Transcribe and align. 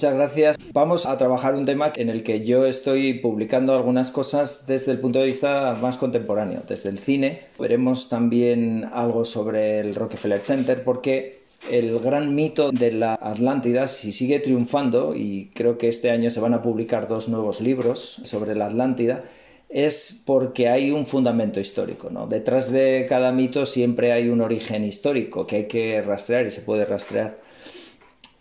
muchas 0.00 0.14
gracias. 0.14 0.56
Vamos 0.72 1.04
a 1.04 1.18
trabajar 1.18 1.54
un 1.54 1.66
tema 1.66 1.92
en 1.94 2.08
el 2.08 2.22
que 2.22 2.42
yo 2.42 2.64
estoy 2.64 3.12
publicando 3.12 3.74
algunas 3.74 4.10
cosas 4.10 4.64
desde 4.66 4.92
el 4.92 4.98
punto 4.98 5.18
de 5.18 5.26
vista 5.26 5.76
más 5.78 5.98
contemporáneo, 5.98 6.62
desde 6.66 6.88
el 6.88 7.00
cine. 7.00 7.40
Veremos 7.58 8.08
también 8.08 8.88
algo 8.94 9.26
sobre 9.26 9.78
el 9.80 9.94
Rockefeller 9.94 10.40
Center 10.40 10.84
porque 10.84 11.42
el 11.70 11.98
gran 11.98 12.34
mito 12.34 12.72
de 12.72 12.92
la 12.92 13.12
Atlántida, 13.12 13.88
si 13.88 14.12
sigue 14.12 14.40
triunfando, 14.40 15.14
y 15.14 15.50
creo 15.52 15.76
que 15.76 15.90
este 15.90 16.10
año 16.10 16.30
se 16.30 16.40
van 16.40 16.54
a 16.54 16.62
publicar 16.62 17.06
dos 17.06 17.28
nuevos 17.28 17.60
libros 17.60 18.22
sobre 18.24 18.54
la 18.54 18.68
Atlántida, 18.68 19.24
es 19.68 20.22
porque 20.24 20.70
hay 20.70 20.92
un 20.92 21.04
fundamento 21.04 21.60
histórico. 21.60 22.08
¿no? 22.08 22.26
Detrás 22.26 22.72
de 22.72 23.04
cada 23.06 23.32
mito 23.32 23.66
siempre 23.66 24.12
hay 24.12 24.30
un 24.30 24.40
origen 24.40 24.82
histórico 24.82 25.46
que 25.46 25.56
hay 25.56 25.68
que 25.68 26.00
rastrear 26.00 26.46
y 26.46 26.50
se 26.52 26.62
puede 26.62 26.86
rastrear. 26.86 27.49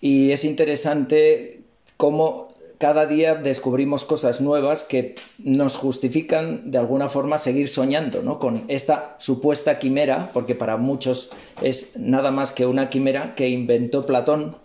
Y 0.01 0.31
es 0.31 0.45
interesante 0.45 1.61
cómo 1.97 2.49
cada 2.79 3.05
día 3.05 3.35
descubrimos 3.35 4.05
cosas 4.05 4.39
nuevas 4.39 4.85
que 4.85 5.15
nos 5.37 5.75
justifican 5.75 6.71
de 6.71 6.77
alguna 6.77 7.09
forma 7.09 7.37
seguir 7.37 7.67
soñando 7.67 8.23
¿no? 8.23 8.39
con 8.39 8.63
esta 8.69 9.17
supuesta 9.19 9.79
quimera, 9.79 10.29
porque 10.33 10.55
para 10.55 10.77
muchos 10.77 11.31
es 11.61 11.97
nada 11.97 12.31
más 12.31 12.53
que 12.53 12.65
una 12.65 12.89
quimera 12.89 13.35
que 13.35 13.49
inventó 13.49 14.05
Platón. 14.05 14.55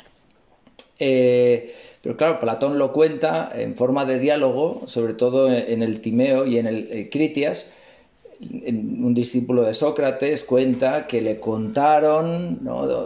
Eh, 1.01 1.75
pero 2.03 2.17
claro, 2.17 2.39
Platón 2.39 2.79
lo 2.79 2.93
cuenta 2.93 3.51
en 3.53 3.75
forma 3.75 4.05
de 4.05 4.21
diálogo, 4.21 4.83
sobre 4.87 5.15
todo 5.15 5.53
en 5.53 5.83
el 5.83 6.01
Timeo 6.01 6.47
y 6.47 6.59
en 6.59 6.69
el 6.69 6.89
eh, 6.93 7.09
Critias. 7.11 7.73
Un 8.41 9.15
discípulo 9.15 9.63
de 9.63 9.75
Sócrates 9.75 10.45
cuenta 10.45 11.07
que 11.07 11.21
le 11.21 11.39
contaron 11.39 12.61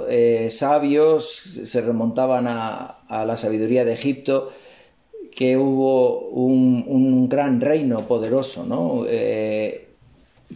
eh, 0.09 0.49
sabios, 0.51 1.43
se 1.65 1.81
remontaban 1.81 2.47
a, 2.49 2.99
la 3.09 3.37
sabiduría 3.37 3.85
de 3.85 3.93
Egipto, 3.93 4.53
que 5.35 5.57
hubo 5.57 6.29
un, 6.29 7.29
gran 7.29 7.61
reino 7.61 8.07
poderoso. 8.07 8.67
Eh, 9.09 9.89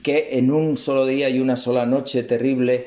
que 0.03 0.39
en 0.39 0.51
un 0.51 0.77
solo 0.77 1.07
día 1.07 1.29
y 1.29 1.39
una 1.39 1.57
sola 1.57 1.87
noche 1.87 2.23
terrible 2.23 2.87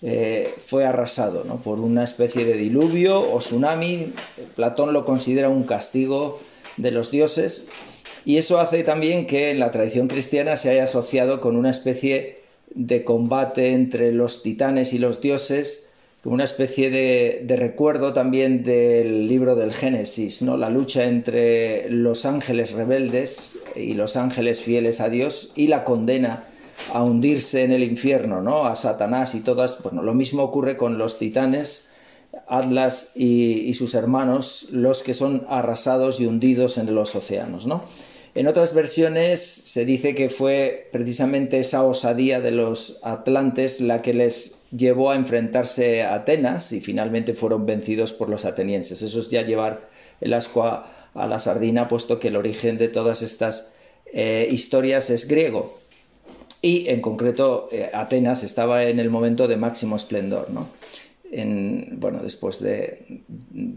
eh, 0.00 0.54
fue 0.64 0.86
arrasado 0.86 1.44
¿no? 1.44 1.56
por 1.56 1.80
una 1.80 2.04
especie 2.04 2.44
de 2.44 2.54
diluvio 2.54 3.20
o 3.20 3.38
tsunami. 3.38 4.12
Platón 4.56 4.92
lo 4.92 5.04
considera 5.04 5.48
un 5.48 5.64
castigo 5.64 6.40
de 6.76 6.90
los 6.90 7.10
dioses 7.10 7.66
y 8.28 8.36
eso 8.36 8.60
hace 8.60 8.82
también 8.84 9.26
que 9.26 9.50
en 9.50 9.58
la 9.58 9.70
tradición 9.70 10.06
cristiana 10.06 10.58
se 10.58 10.68
haya 10.68 10.84
asociado 10.84 11.40
con 11.40 11.56
una 11.56 11.70
especie 11.70 12.40
de 12.74 13.02
combate 13.02 13.72
entre 13.72 14.12
los 14.12 14.42
titanes 14.42 14.92
y 14.92 14.98
los 14.98 15.22
dioses, 15.22 15.88
como 16.22 16.34
una 16.34 16.44
especie 16.44 16.90
de, 16.90 17.56
recuerdo 17.56 18.12
también 18.12 18.64
del 18.64 19.26
libro 19.28 19.56
del 19.56 19.72
Génesis, 19.72 20.42
¿no? 20.42 20.58
la 20.58 20.68
lucha 20.68 21.04
entre 21.04 21.88
los 21.88 22.26
ángeles 22.26 22.72
rebeldes 22.72 23.56
y 23.74 23.94
los 23.94 24.14
ángeles 24.14 24.60
fieles 24.60 25.00
a 25.00 25.08
Dios 25.08 25.50
y 25.56 25.68
la 25.68 25.84
condena 25.84 26.44
a 26.92 27.02
hundirse 27.02 27.62
en 27.62 27.72
el 27.72 27.82
infierno, 27.82 28.42
¿no? 28.42 28.66
A 28.66 28.76
Satanás 28.76 29.34
y 29.34 29.40
todas. 29.40 29.82
Bueno, 29.82 30.02
lo 30.02 30.12
mismo 30.12 30.42
ocurre 30.42 30.76
con 30.76 30.98
los 30.98 31.18
titanes, 31.18 31.88
Atlas 32.46 33.12
y, 33.14 33.72
sus 33.72 33.94
hermanos, 33.94 34.68
los 34.70 35.02
que 35.02 35.14
son 35.14 35.46
arrasados 35.48 36.20
y 36.20 36.26
hundidos 36.26 36.76
en 36.76 36.94
los 36.94 37.16
océanos, 37.16 37.66
¿no? 37.66 37.84
En 38.38 38.46
otras 38.46 38.72
versiones 38.72 39.40
se 39.42 39.84
dice 39.84 40.14
que 40.14 40.30
fue 40.30 40.88
precisamente 40.92 41.58
esa 41.58 41.82
osadía 41.82 42.40
de 42.40 42.52
los 42.52 43.00
atlantes 43.02 43.80
la 43.80 44.00
que 44.00 44.14
les 44.14 44.60
llevó 44.70 45.10
a 45.10 45.16
enfrentarse 45.16 46.04
a 46.04 46.14
Atenas 46.14 46.70
y 46.70 46.80
finalmente 46.80 47.34
fueron 47.34 47.66
vencidos 47.66 48.12
por 48.12 48.28
los 48.28 48.44
atenienses. 48.44 49.02
Eso 49.02 49.18
es 49.18 49.28
ya 49.28 49.42
llevar 49.42 49.82
el 50.20 50.32
asco 50.34 50.62
a, 50.62 50.86
la 51.16 51.40
sardina, 51.40 51.88
puesto 51.88 52.20
que 52.20 52.28
el 52.28 52.36
origen 52.36 52.78
de 52.78 52.86
todas 52.86 53.22
estas 53.22 53.72
eh, 54.12 54.48
historias 54.52 55.10
es 55.10 55.26
griego 55.26 55.80
y 56.62 56.90
en 56.90 57.00
concreto 57.00 57.68
eh, 57.72 57.90
Atenas 57.92 58.44
estaba 58.44 58.84
en 58.84 59.00
el 59.00 59.10
momento 59.10 59.48
de 59.48 59.56
máximo 59.56 59.96
esplendor, 59.96 60.48
¿no? 60.50 60.68
bueno, 61.30 62.20
después 62.22 62.60
de, 62.60 63.24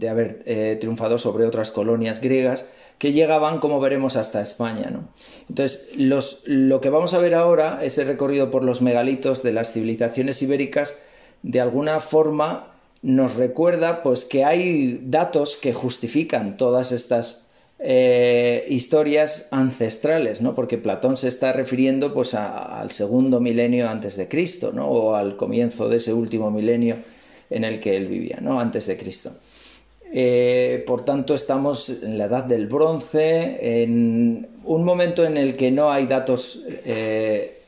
haber 0.08 0.44
eh, 0.46 0.78
triunfado 0.80 1.18
sobre 1.18 1.46
otras 1.46 1.72
colonias 1.72 2.20
griegas 2.20 2.64
que 3.02 3.12
llegaban, 3.12 3.58
como 3.58 3.80
veremos, 3.80 4.14
hasta 4.14 4.40
España. 4.40 4.88
¿no? 4.88 5.08
Entonces, 5.48 5.90
lo 5.96 6.80
que 6.80 6.88
vamos 6.88 7.14
a 7.14 7.18
ver 7.18 7.34
ahora, 7.34 7.80
ese 7.82 8.04
recorrido 8.04 8.52
por 8.52 8.62
los 8.62 8.80
megalitos 8.80 9.42
de 9.42 9.50
las 9.50 9.72
civilizaciones 9.72 10.40
ibéricas, 10.40 10.96
de 11.42 11.60
alguna 11.60 11.98
forma 11.98 12.76
nos 13.02 13.34
recuerda 13.34 14.04
pues, 14.04 14.24
que 14.24 14.44
hay 14.44 15.00
datos 15.02 15.56
que 15.56 15.72
justifican 15.72 16.56
todas 16.56 16.92
estas 16.92 17.48
eh, 17.80 18.66
historias 18.68 19.48
ancestrales, 19.50 20.40
¿no? 20.40 20.54
Porque 20.54 20.78
Platón 20.78 21.16
se 21.16 21.26
está 21.26 21.52
refiriendo 21.52 22.14
pues 22.14 22.34
al 22.34 22.92
segundo 22.92 23.40
milenio 23.40 23.90
antes 23.90 24.16
de 24.16 24.28
Cristo, 24.28 24.70
¿no? 24.72 24.86
O 24.86 25.16
al 25.16 25.36
comienzo 25.36 25.88
de 25.88 25.96
ese 25.96 26.12
último 26.12 26.52
milenio 26.52 26.98
en 27.50 27.64
el 27.64 27.80
que 27.80 27.96
él 27.96 28.06
vivía, 28.06 28.38
¿no? 28.40 28.60
Antes 28.60 28.86
de 28.86 28.96
Cristo. 28.96 29.32
Eh, 30.14 30.84
por 30.86 31.06
tanto, 31.06 31.34
estamos 31.34 31.88
en 31.88 32.18
la 32.18 32.26
edad 32.26 32.44
del 32.44 32.66
bronce, 32.66 33.82
en 33.82 34.46
un 34.64 34.84
momento 34.84 35.24
en 35.24 35.38
el 35.38 35.56
que 35.56 35.70
no 35.70 35.90
hay 35.90 36.06
datos 36.06 36.60
eh, 36.84 37.62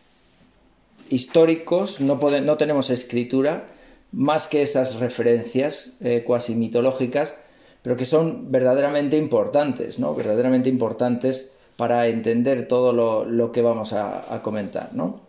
históricos, 1.08 2.02
no, 2.02 2.18
tenemos 2.58 2.90
escritura, 2.90 3.68
más 4.12 4.46
que 4.46 4.62
esas 4.62 4.96
referencias 4.96 5.94
cuasi 6.24 6.54
mitológicas, 6.54 7.34
pero 7.82 7.96
que 7.96 8.04
son 8.04 8.52
verdaderamente 8.52 9.16
importantes, 9.16 9.98
¿no? 9.98 10.14
Verdaderamente 10.14 10.68
importantes 10.68 11.52
para 11.76 12.06
entender 12.08 12.68
todo 12.68 12.92
lo, 12.92 13.52
que 13.52 13.62
vamos 13.62 13.92
a, 13.92 14.40
comentar, 14.42 14.90
¿no? 14.92 15.20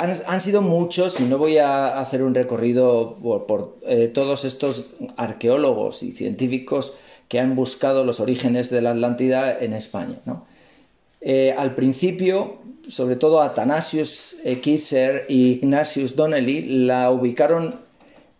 Han, 0.00 0.40
sido 0.40 0.62
muchos, 0.62 1.20
y 1.20 1.24
no 1.24 1.36
voy 1.36 1.58
a 1.58 2.00
hacer 2.00 2.22
un 2.22 2.34
recorrido 2.34 3.16
por, 3.46 3.76
eh, 3.86 4.08
todos 4.08 4.46
estos 4.46 4.86
arqueólogos 5.16 6.02
y 6.02 6.12
científicos 6.12 6.94
que 7.28 7.38
han 7.38 7.54
buscado 7.54 8.04
los 8.04 8.18
orígenes 8.18 8.70
de 8.70 8.80
la 8.80 8.92
Atlántida 8.92 9.58
en 9.58 9.74
España. 9.74 10.16
Eh, 11.20 11.54
al 11.56 11.74
principio, 11.74 12.58
sobre 12.88 13.16
todo 13.16 13.42
Athanasius 13.42 14.38
Kisser 14.62 15.26
y 15.28 15.52
Ignatius 15.52 16.16
Donnelly 16.16 16.62
la 16.86 17.10
ubicaron 17.10 17.74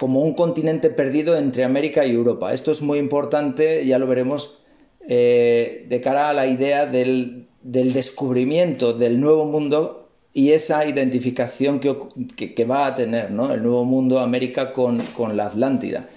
como 0.00 0.22
un 0.22 0.32
continente 0.32 0.88
perdido 0.88 1.36
entre 1.36 1.62
América 1.62 2.06
y 2.06 2.12
Europa. 2.12 2.54
Esto 2.54 2.72
es 2.72 2.80
muy 2.80 2.98
importante, 2.98 3.84
ya 3.84 3.98
lo 3.98 4.06
veremos, 4.06 4.60
eh, 5.06 5.84
de 5.88 6.00
cara 6.00 6.30
a 6.30 6.32
la 6.32 6.46
idea 6.46 6.86
del, 6.86 7.48
descubrimiento 7.62 8.94
del 8.94 9.20
nuevo 9.20 9.44
mundo 9.44 9.99
y 10.32 10.52
esa 10.52 10.86
identificación 10.86 11.80
que, 11.80 12.64
va 12.64 12.86
a 12.86 12.94
tener 12.94 13.26
el 13.26 13.34
nuevo 13.36 13.84
mundo 13.84 14.20
América 14.20 14.72
con, 14.72 15.02
la 15.34 15.46
Atlántida. 15.46 16.08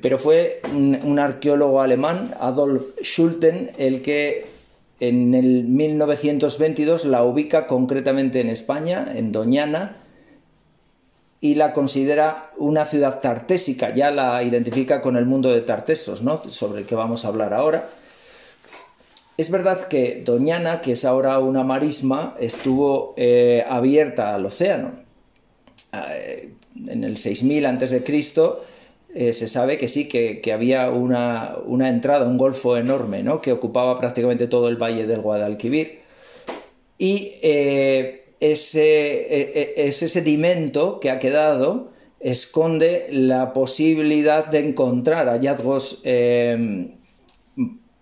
Pero 0.00 0.18
fue 0.18 0.60
un, 0.72 1.18
arqueólogo 1.18 1.80
alemán, 1.80 2.34
Adolf 2.38 2.82
Schulten, 3.02 3.72
el 3.76 4.02
que 4.02 4.46
en 5.00 5.34
el 5.34 5.64
1922 5.64 7.06
la 7.06 7.24
ubica 7.24 7.66
concretamente 7.66 8.40
en 8.40 8.50
España, 8.50 9.12
en 9.16 9.32
Doñana, 9.32 9.96
y 11.40 11.54
la 11.54 11.72
considera 11.72 12.52
una 12.58 12.84
ciudad 12.84 13.18
tartésica, 13.18 13.94
ya 13.94 14.10
la 14.10 14.42
identifica 14.42 15.00
con 15.00 15.16
el 15.16 15.24
mundo 15.24 15.50
de 15.50 15.62
Tartesos, 15.62 16.22
¿no? 16.22 16.44
sobre 16.50 16.82
el 16.82 16.86
que 16.86 16.94
vamos 16.94 17.24
a 17.24 17.28
hablar 17.28 17.54
ahora. 17.54 17.88
Es 19.40 19.50
verdad 19.50 19.88
que 19.88 20.20
Doñana, 20.22 20.82
que 20.82 20.92
es 20.92 21.06
ahora 21.06 21.38
una 21.38 21.64
marisma, 21.64 22.36
estuvo 22.40 23.14
eh, 23.16 23.64
abierta 23.66 24.34
al 24.34 24.44
océano. 24.44 24.90
Eh, 25.94 26.50
en 26.86 27.04
el 27.04 27.16
6000 27.16 27.64
a.C. 27.64 28.04
Eh, 29.14 29.32
se 29.32 29.48
sabe 29.48 29.78
que 29.78 29.88
sí, 29.88 30.08
que, 30.08 30.52
había 30.52 30.90
una, 30.90 31.56
entrada, 31.88 32.26
un 32.26 32.36
golfo 32.36 32.76
enorme, 32.76 33.22
¿no? 33.22 33.40
que 33.40 33.52
ocupaba 33.52 33.98
prácticamente 33.98 34.46
todo 34.46 34.68
el 34.68 34.76
valle 34.76 35.06
del 35.06 35.22
Guadalquivir. 35.22 36.00
Y 36.98 37.32
ese, 37.40 38.20
e, 38.40 39.74
e, 39.74 39.88
ese 39.88 40.10
sedimento 40.10 41.00
que 41.00 41.10
ha 41.10 41.18
quedado 41.18 41.92
esconde 42.20 43.06
la 43.10 43.54
posibilidad 43.54 44.44
de 44.48 44.58
encontrar 44.58 45.28
hallazgos 45.28 46.02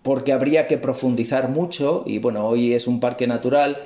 porque 0.09 0.33
habría 0.33 0.65
que 0.65 0.79
profundizar 0.79 1.49
mucho 1.49 2.01
y 2.07 2.17
bueno, 2.17 2.47
hoy 2.47 2.73
es 2.73 2.87
un 2.87 2.99
parque 2.99 3.27
natural 3.27 3.77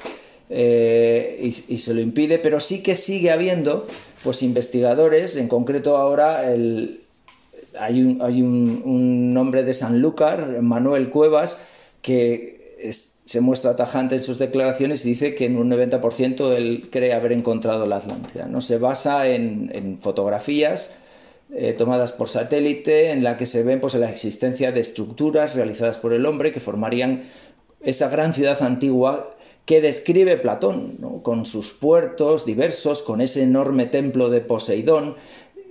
eh, 0.50 1.52
y, 1.68 1.78
se 1.80 1.94
lo 1.94 2.00
impide, 2.00 2.40
pero 2.40 2.62
sí 2.62 2.81
que 2.81 2.96
sigue 2.96 3.30
habiendo 3.30 3.86
pues 4.24 4.42
investigadores, 4.42 5.36
en 5.36 5.50
concreto 5.50 5.98
ahora 5.98 6.40
hay, 6.40 8.02
un, 8.02 8.22
hay 8.22 8.42
un, 8.42 9.34
nombre 9.34 9.64
de 9.64 9.74
Sanlúcar, 9.74 10.62
Manuel 10.62 11.10
Cuevas, 11.10 11.58
que 12.02 12.80
se 13.26 13.42
muestra 13.42 13.76
tajante 13.76 14.16
en 14.16 14.24
sus 14.24 14.40
declaraciones 14.40 15.04
y 15.06 15.10
dice 15.10 15.36
que 15.36 15.48
en 15.48 15.58
un 15.58 15.69
90% 15.69 16.56
él 16.56 16.88
cree 16.90 17.12
haber 17.12 17.34
encontrado 17.34 17.86
la 17.86 17.98
Atlántida. 17.98 18.46
¿no? 18.46 18.62
Se 18.62 18.78
basa 18.78 19.28
en, 19.28 20.00
fotografías 20.00 20.96
eh, 21.56 21.74
tomadas 21.74 22.14
por 22.14 22.30
satélite 22.30 23.12
en 23.12 23.24
la 23.24 23.38
que 23.38 23.46
se 23.46 23.62
ven 23.62 23.80
pues, 23.80 23.94
la 23.94 24.10
existencia 24.10 24.72
de 24.72 24.80
estructuras 24.80 25.54
realizadas 25.54 25.98
por 25.98 26.12
el 26.14 26.26
hombre 26.26 26.52
que 26.52 26.60
formarían 26.60 27.30
esa 27.82 28.10
gran 28.10 28.34
ciudad 28.34 28.64
antigua 28.64 29.36
que 29.66 29.80
describe 29.80 30.38
Platón, 30.38 31.22
con 31.22 31.46
sus 31.46 31.72
puertos 31.72 32.46
diversos, 32.46 33.02
con 33.02 33.22
ese 33.22 33.44
enorme 33.44 33.86
templo 33.86 34.30
de 34.30 34.42
Poseidón. 34.42 35.16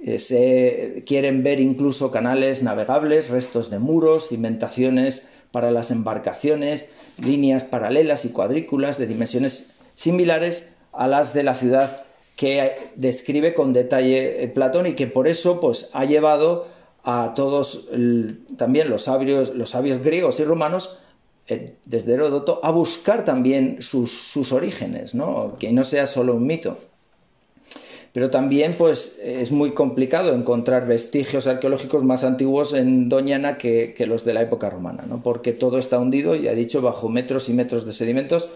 Eh, 0.04 0.18
se 0.18 1.04
quieren 1.06 1.42
ver 1.42 1.60
incluso 1.60 2.10
canales 2.10 2.62
navegables, 2.62 3.28
restos 3.28 3.68
de 3.68 3.78
muros, 3.78 4.28
cimentaciones 4.28 5.28
para 5.50 5.70
las 5.70 5.90
embarcaciones, 5.90 6.88
líneas 7.22 7.64
paralelas 7.64 8.24
y 8.24 8.30
cuadrículas 8.30 8.98
de 8.98 9.06
dimensiones 9.06 9.74
similares 9.94 10.74
a 10.92 11.06
las 11.08 11.34
de 11.34 11.42
la 11.42 11.54
ciudad 11.54 12.04
que 12.36 12.90
describe 12.96 13.54
con 13.54 13.72
detalle 13.72 14.42
eh, 14.42 14.48
Platón 14.48 14.86
y 14.86 14.94
que 14.94 15.06
por 15.06 15.28
eso 15.28 15.60
pues, 15.60 15.90
ha 15.92 16.04
llevado 16.04 16.66
a 17.04 17.32
todos 17.34 17.88
también 18.56 18.88
los 18.88 19.02
sabios, 19.02 19.54
los 19.54 19.70
sabios 19.70 20.02
griegos 20.02 20.38
y 20.38 20.44
romanos 20.44 20.98
eh, 21.48 21.74
desde 21.84 22.14
Heródoto 22.14 22.60
a 22.62 22.70
buscar 22.70 23.24
también 23.24 23.78
sus, 23.80 24.52
orígenes, 24.52 25.14
¿no? 25.14 25.56
que 25.58 25.72
no 25.72 25.82
sea 25.82 26.06
solo 26.06 26.34
un 26.34 26.46
mito. 26.46 26.78
Pero 28.12 28.30
también 28.30 28.74
pues, 28.78 29.18
es 29.24 29.50
muy 29.50 29.70
complicado 29.70 30.34
encontrar 30.34 30.86
vestigios 30.86 31.46
arqueológicos 31.46 32.04
más 32.04 32.24
antiguos 32.24 32.74
en 32.74 33.08
Doñana 33.08 33.58
que, 33.58 33.94
los 34.06 34.24
de 34.24 34.34
la 34.34 34.42
época 34.42 34.70
romana, 34.70 35.04
¿no? 35.08 35.22
porque 35.22 35.52
todo 35.52 35.78
está 35.78 35.98
hundido, 35.98 36.36
ya 36.36 36.52
he 36.52 36.54
dicho, 36.54 36.82
bajo 36.82 37.08
metros 37.08 37.48
y 37.48 37.54
metros 37.54 37.86
de 37.86 37.92
sedimentos 37.92 38.48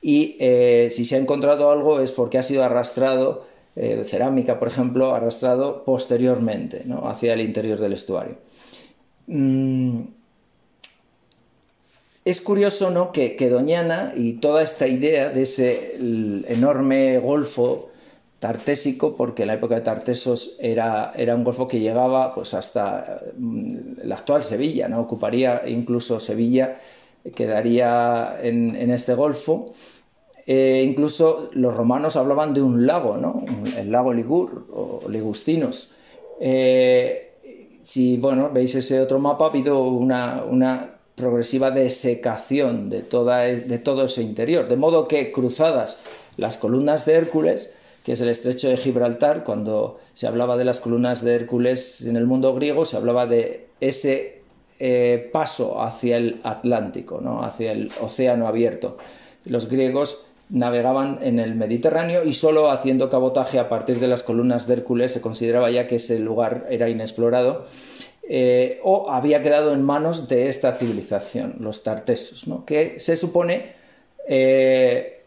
y 0.00 0.36
eh, 0.38 0.88
si 0.92 1.04
se 1.04 1.16
ha 1.16 1.18
encontrado 1.18 1.70
algo 1.70 2.00
es 2.00 2.12
porque 2.12 2.38
ha 2.38 2.42
sido 2.42 2.64
arrastrado, 2.64 3.46
eh, 3.76 4.04
cerámica 4.06 4.58
por 4.58 4.68
ejemplo, 4.68 5.14
arrastrado 5.14 5.84
posteriormente 5.84 6.84
hacia 7.04 7.34
el 7.34 7.40
interior 7.40 7.80
del 7.80 7.92
estuario. 7.92 8.36
Mm, 9.26 10.02
es 12.24 12.40
curioso 12.40 12.90
¿no? 12.90 13.10
que, 13.12 13.36
Doñana 13.50 14.12
y 14.14 14.34
toda 14.34 14.62
esta 14.62 14.86
idea 14.86 15.30
de 15.30 15.42
ese 15.42 15.96
enorme 16.48 17.18
golfo 17.18 17.90
tartésico, 18.38 19.16
porque 19.16 19.42
en 19.42 19.48
la 19.48 19.54
época 19.54 19.74
de 19.74 19.80
Tartesos 19.80 20.56
era, 20.60 21.12
un 21.34 21.42
golfo 21.42 21.66
que 21.66 21.80
llegaba 21.80 22.32
pues, 22.32 22.54
hasta 22.54 23.22
mm, 23.36 23.70
la 24.04 24.14
actual 24.14 24.44
Sevilla, 24.44 24.88
ocuparía 24.98 25.62
incluso 25.66 26.20
Sevilla 26.20 26.78
quedaría 27.34 28.38
en, 28.42 28.90
este 28.90 29.14
golfo. 29.14 29.72
Eh, 30.46 30.82
incluso 30.86 31.50
los 31.52 31.76
romanos 31.76 32.16
hablaban 32.16 32.54
de 32.54 32.62
un 32.62 32.86
lago, 32.86 33.18
¿no? 33.18 33.44
el 33.76 33.92
lago 33.92 34.12
Ligur 34.12 34.66
o 34.72 35.02
Ligustinos. 35.08 35.92
Eh, 36.40 37.28
si 37.82 38.16
bueno, 38.16 38.50
veis 38.52 38.74
ese 38.74 39.00
otro 39.00 39.18
mapa, 39.18 39.46
ha 39.46 39.48
habido 39.48 39.82
una, 39.82 40.94
progresiva 41.14 41.72
desecación 41.72 42.90
de, 42.90 43.00
toda, 43.00 43.40
de 43.42 43.78
todo 43.78 44.04
ese 44.04 44.22
interior, 44.22 44.68
de 44.68 44.76
modo 44.76 45.08
que 45.08 45.32
cruzadas 45.32 45.96
las 46.36 46.56
columnas 46.56 47.06
de 47.06 47.14
Hércules, 47.14 47.72
que 48.04 48.12
es 48.12 48.20
el 48.20 48.28
estrecho 48.28 48.68
de 48.68 48.76
Gibraltar, 48.76 49.42
cuando 49.42 49.98
se 50.14 50.26
hablaba 50.26 50.56
de 50.56 50.64
las 50.64 50.80
columnas 50.80 51.22
de 51.22 51.34
Hércules 51.34 52.02
en 52.02 52.16
el 52.16 52.26
mundo 52.26 52.54
griego, 52.54 52.84
se 52.84 52.96
hablaba 52.96 53.26
de 53.26 53.66
ese 53.80 54.37
eh, 54.80 55.28
paso 55.32 55.82
hacia 55.82 56.18
el 56.18 56.38
Atlántico, 56.44 57.20
¿no? 57.20 57.42
hacia 57.42 57.72
el 57.72 57.90
océano 58.00 58.46
abierto. 58.46 58.96
Los 59.44 59.68
griegos 59.68 60.24
navegaban 60.50 61.18
en 61.20 61.40
el 61.40 61.56
Mediterráneo 61.56 62.24
y 62.24 62.32
solo 62.32 62.70
haciendo 62.70 63.10
cabotaje 63.10 63.58
a 63.58 63.68
partir 63.68 63.98
de 63.98 64.06
las 64.06 64.22
columnas 64.22 64.68
de 64.68 64.74
Hércules 64.74 65.12
se 65.12 65.20
consideraba 65.20 65.68
ya 65.72 65.88
que 65.88 65.96
ese 65.96 66.20
lugar 66.20 66.66
era 66.70 66.88
inexplorado 66.88 67.64
eh, 68.28 68.78
o 68.84 69.10
había 69.10 69.42
quedado 69.42 69.72
en 69.72 69.82
manos 69.82 70.28
de 70.28 70.48
esta 70.48 70.70
civilización, 70.70 71.56
los 71.58 71.82
tartesos, 71.82 72.46
que 72.64 73.00
se 73.00 73.16
supone 73.16 73.72
eh, 74.28 75.24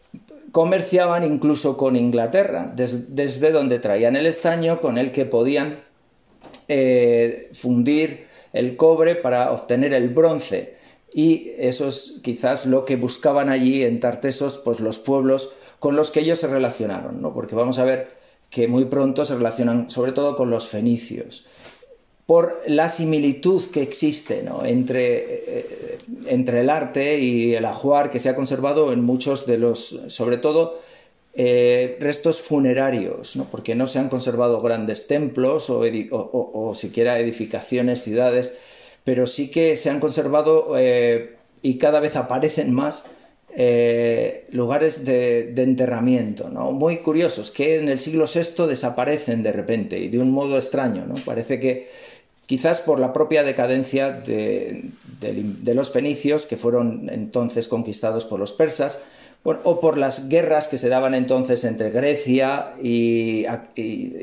comerciaban 0.50 1.24
incluso 1.24 1.76
con 1.76 1.94
Inglaterra, 1.94 2.72
desde 2.74 3.52
donde 3.52 3.78
traían 3.80 4.16
el 4.16 4.24
estaño 4.24 4.80
con 4.80 4.96
el 4.96 5.12
que 5.12 5.26
podían 5.26 5.76
fundir 7.52 8.31
el 8.52 8.76
cobre 8.76 9.14
para 9.14 9.52
obtener 9.52 9.92
el 9.92 10.08
bronce. 10.08 10.76
Y 11.14 11.52
eso 11.58 11.88
es 11.88 12.20
quizás 12.22 12.66
lo 12.66 12.84
que 12.84 12.96
buscaban 12.96 13.48
allí 13.48 13.82
en 13.82 14.00
Tartesos, 14.00 14.58
pues 14.58 14.80
los 14.80 14.98
pueblos 14.98 15.52
con 15.78 15.96
los 15.96 16.10
que 16.10 16.20
ellos 16.20 16.38
se 16.38 16.46
relacionaron, 16.46 17.20
¿no? 17.20 17.34
Porque 17.34 17.54
vamos 17.54 17.78
a 17.78 17.84
ver 17.84 18.08
que 18.50 18.68
muy 18.68 18.84
pronto 18.84 19.24
se 19.24 19.34
relacionan 19.34 19.90
sobre 19.90 20.12
todo 20.12 20.36
con 20.36 20.50
los 20.50 20.68
fenicios 20.68 21.46
por 22.26 22.60
la 22.66 22.88
similitud 22.88 23.62
que 23.70 23.82
existe 23.82 24.44
entre, 24.64 25.58
eh, 25.58 25.98
entre, 26.26 26.60
el 26.60 26.70
arte 26.70 27.18
y 27.18 27.54
el 27.54 27.64
ajuar 27.64 28.10
que 28.10 28.20
se 28.20 28.28
ha 28.28 28.36
conservado 28.36 28.92
en 28.92 29.02
muchos 29.02 29.44
de 29.44 29.58
los, 29.58 30.00
sobre 30.06 30.36
todo 30.36 30.80
eh, 31.34 31.96
restos 31.98 32.42
funerarios, 32.42 33.38
porque 33.50 33.74
no 33.74 33.86
se 33.86 33.98
han 33.98 34.10
conservado 34.10 34.60
grandes 34.60 35.06
templos 35.06 35.70
o, 35.70 36.74
siquiera 36.74 37.18
edificaciones, 37.18 38.02
ciudades, 38.02 38.54
pero 39.02 39.26
sí 39.26 39.50
que 39.50 39.78
se 39.78 39.88
han 39.88 39.98
conservado 39.98 40.74
eh, 40.76 41.36
y 41.62 41.78
cada 41.78 42.00
vez 42.00 42.16
aparecen 42.16 42.74
más 42.74 43.06
eh, 43.54 44.46
lugares 44.50 45.06
de, 45.06 45.54
enterramiento, 45.56 46.48
muy 46.48 46.98
curiosos, 46.98 47.50
que 47.50 47.76
en 47.76 47.88
el 47.88 47.98
siglo 47.98 48.26
VI 48.26 48.66
desaparecen 48.66 49.42
de 49.42 49.52
repente 49.52 49.98
y 49.98 50.08
de 50.08 50.18
un 50.18 50.30
modo 50.30 50.58
extraño. 50.58 51.06
¿no? 51.06 51.14
Parece 51.24 51.58
que 51.58 51.88
quizás 52.44 52.82
por 52.82 53.00
la 53.00 53.14
propia 53.14 53.42
decadencia 53.42 54.10
de 54.10 54.84
los 55.74 55.90
fenicios, 55.90 56.44
que 56.44 56.58
fueron 56.58 57.08
entonces 57.10 57.68
conquistados 57.68 58.26
por 58.26 58.38
los 58.38 58.52
persas, 58.52 58.98
o 59.44 59.80
por 59.80 59.98
las 59.98 60.28
guerras 60.28 60.68
que 60.68 60.78
se 60.78 60.88
daban 60.88 61.14
entonces 61.14 61.64
entre 61.64 61.90
Grecia 61.90 62.74
y, 62.80 63.44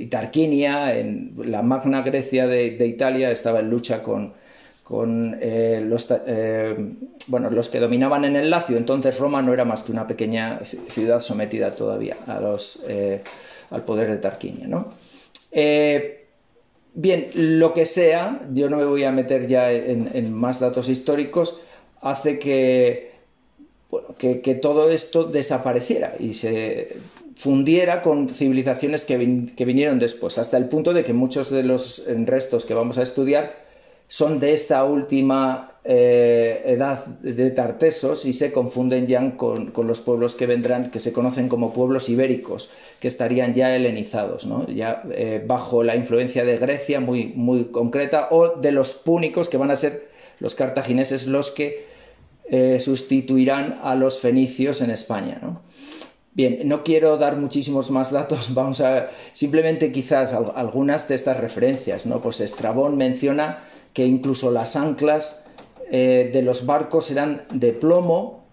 Tarquinia, 0.09 0.97
en 0.97 1.33
la 1.43 1.61
Magna 1.61 2.01
Grecia 2.03 2.47
de, 2.47 2.87
Italia 2.87 3.29
estaba 3.29 3.59
en 3.59 3.69
lucha 3.69 4.01
con, 4.01 4.33
eh, 5.41 5.83
los, 5.85 6.07
eh, 6.25 6.75
bueno, 7.27 7.49
los 7.49 7.69
que 7.69 7.79
dominaban 7.79 8.23
en 8.23 8.37
el 8.37 8.49
Lacio, 8.49 8.77
entonces 8.77 9.19
Roma 9.19 9.41
no 9.41 9.53
era 9.53 9.65
más 9.65 9.83
que 9.83 9.91
una 9.91 10.07
pequeña 10.07 10.61
ciudad 10.63 11.19
sometida 11.19 11.71
todavía 11.71 12.17
a 12.25 12.39
los, 12.39 12.81
eh, 12.87 13.21
al 13.71 13.83
poder 13.83 14.09
de 14.09 14.17
Tarquinia. 14.17 14.67
bien, 16.93 17.27
lo 17.33 17.73
que 17.73 17.85
sea, 17.85 18.47
yo 18.53 18.69
no 18.69 18.77
me 18.77 18.85
voy 18.85 19.03
a 19.03 19.11
meter 19.11 19.47
ya 19.47 19.69
en 19.71 20.33
más 20.33 20.61
datos 20.61 20.87
históricos, 20.87 21.59
hace 22.01 22.39
que 22.39 23.18
que, 24.19 24.59
todo 24.61 24.91
esto 24.91 25.23
desapareciera 25.23 26.15
y 26.19 26.35
se 26.35 26.97
fundiera 27.35 28.01
con 28.03 28.29
civilizaciones 28.29 29.05
que, 29.05 29.17
vinieron 29.17 29.97
después, 29.97 30.37
hasta 30.37 30.57
el 30.57 30.65
punto 30.65 30.93
de 30.93 31.03
que 31.03 31.13
muchos 31.13 31.49
de 31.49 31.63
los 31.63 32.03
restos 32.25 32.65
que 32.65 32.73
vamos 32.75 32.97
a 32.97 33.03
estudiar 33.03 33.55
son 34.07 34.39
de 34.39 34.53
esta 34.53 34.83
última 34.83 35.73
eh, 35.85 36.63
edad 36.65 37.05
de 37.05 37.51
Tartesos 37.51 38.25
y 38.25 38.33
se 38.33 38.51
confunden 38.51 39.07
ya 39.07 39.37
con, 39.37 39.71
los 39.75 40.01
pueblos 40.01 40.35
que 40.35 40.47
vendrán, 40.47 40.91
que 40.91 40.99
se 40.99 41.13
conocen 41.13 41.47
como 41.47 41.73
pueblos 41.73 42.09
ibéricos, 42.09 42.71
que 42.99 43.07
estarían 43.07 43.53
ya 43.53 43.75
helenizados, 43.75 44.47
ya 44.75 45.03
eh, 45.11 45.43
bajo 45.45 45.83
la 45.83 45.95
influencia 45.95 46.43
de 46.43 46.57
Grecia 46.57 46.99
muy, 46.99 47.27
muy 47.35 47.65
concreta, 47.65 48.27
o 48.31 48.57
de 48.57 48.71
los 48.71 48.93
púnicos, 48.93 49.47
que 49.47 49.57
van 49.57 49.71
a 49.71 49.75
ser 49.75 50.09
los 50.39 50.55
cartagineses 50.55 51.27
los 51.27 51.51
que 51.51 51.88
eh, 52.51 52.79
sustituirán 52.79 53.79
a 53.83 53.93
los 53.93 54.19
fenicios 54.19 54.81
en 54.81 54.89
España. 54.89 55.39
Bien, 56.33 56.61
no 56.65 56.83
quiero 56.83 57.17
dar 57.17 57.37
muchísimos 57.37 57.91
más 57.91 58.11
datos, 58.11 58.53
vamos 58.53 58.81
a 58.81 59.09
simplemente 59.33 59.91
quizás 59.91 60.33
algunas 60.33 61.07
de 61.07 61.15
estas 61.15 61.37
referencias. 61.37 62.05
¿no? 62.05 62.21
Pues 62.21 62.39
Estrabón 62.39 62.97
menciona 62.97 63.65
que 63.93 64.05
incluso 64.05 64.51
las 64.51 64.75
anclas 64.75 65.43
eh, 65.91 66.29
de 66.33 66.41
los 66.41 66.65
barcos 66.65 67.11
eran 67.11 67.43
de 67.53 67.73
plomo, 67.73 68.45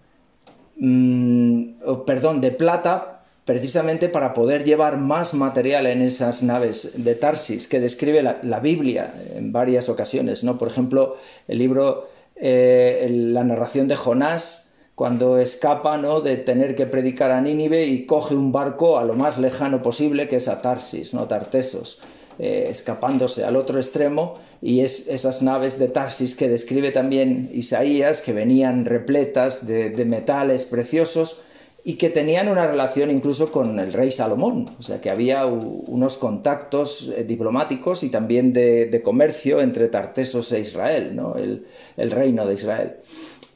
mm, 0.77 2.03
perdón, 2.05 2.41
de 2.41 2.51
plata, 2.51 3.23
precisamente 3.45 4.09
para 4.09 4.33
poder 4.33 4.63
llevar 4.63 4.97
más 4.97 5.33
material 5.33 5.87
en 5.87 6.01
esas 6.01 6.43
naves 6.43 7.03
de 7.03 7.15
Tarsis, 7.15 7.67
que 7.67 7.79
describe 7.79 8.21
la, 8.21 8.39
la 8.43 8.59
Biblia 8.59 9.13
en 9.33 9.51
varias 9.51 9.87
ocasiones. 9.89 10.43
¿no? 10.43 10.57
Por 10.57 10.67
ejemplo, 10.67 11.17
el 11.47 11.57
libro 11.59 12.09
eh, 12.39 13.07
la 13.11 13.43
narración 13.43 13.87
de 13.87 13.95
Jonás 13.95 14.67
cuando 14.97 15.37
escapa 15.37 15.97
¿no? 15.97 16.21
de 16.21 16.37
tener 16.37 16.73
que 16.75 16.87
predicar 16.87 17.29
a 17.29 17.39
Nínive 17.39 17.85
y 17.85 18.07
coge 18.07 18.33
un 18.33 18.51
barco 18.51 18.97
a 18.97 19.05
lo 19.05 19.13
más 19.13 19.37
lejano 19.37 19.83
posible, 19.83 20.27
que 20.27 20.37
es 20.37 20.47
a 20.47 20.63
Tarsis, 20.63 21.13
¿no? 21.13 21.27
Tartesos, 21.27 22.01
eh, 22.39 22.65
escapándose 22.71 23.45
al 23.45 23.57
otro 23.57 23.77
extremo, 23.77 24.39
y 24.59 24.79
es 24.79 25.07
esas 25.07 25.43
naves 25.43 25.77
de 25.77 25.87
Tarsis 25.87 26.33
que 26.33 26.49
describe 26.49 26.89
también 26.89 27.51
Isaías, 27.53 28.21
que 28.21 28.33
venían 28.33 28.85
repletas 28.85 29.67
de, 29.67 29.91
metales 30.03 30.65
preciosos, 30.65 31.41
y 31.87 31.93
que 31.93 32.09
tenían 32.09 32.49
una 32.49 32.67
relación 32.67 33.09
incluso 33.09 33.49
con 33.49 33.79
el 33.79 33.93
rey 33.93 34.11
Salomón, 34.11 34.69
o 34.77 34.83
sea 34.83 34.99
que 34.99 35.09
había 35.09 35.45
unos 35.45 36.17
contactos 36.17 37.13
eh, 37.15 37.23
diplomáticos 37.23 38.03
y 38.03 38.09
también 38.09 38.51
de, 38.51 39.01
comercio 39.05 39.61
entre 39.61 39.87
Tartesos 39.87 40.51
e 40.51 40.59
Israel, 40.59 41.15
¿no? 41.15 41.37
el, 41.37 42.11
reino 42.11 42.45
de 42.45 42.55
Israel. 42.55 42.97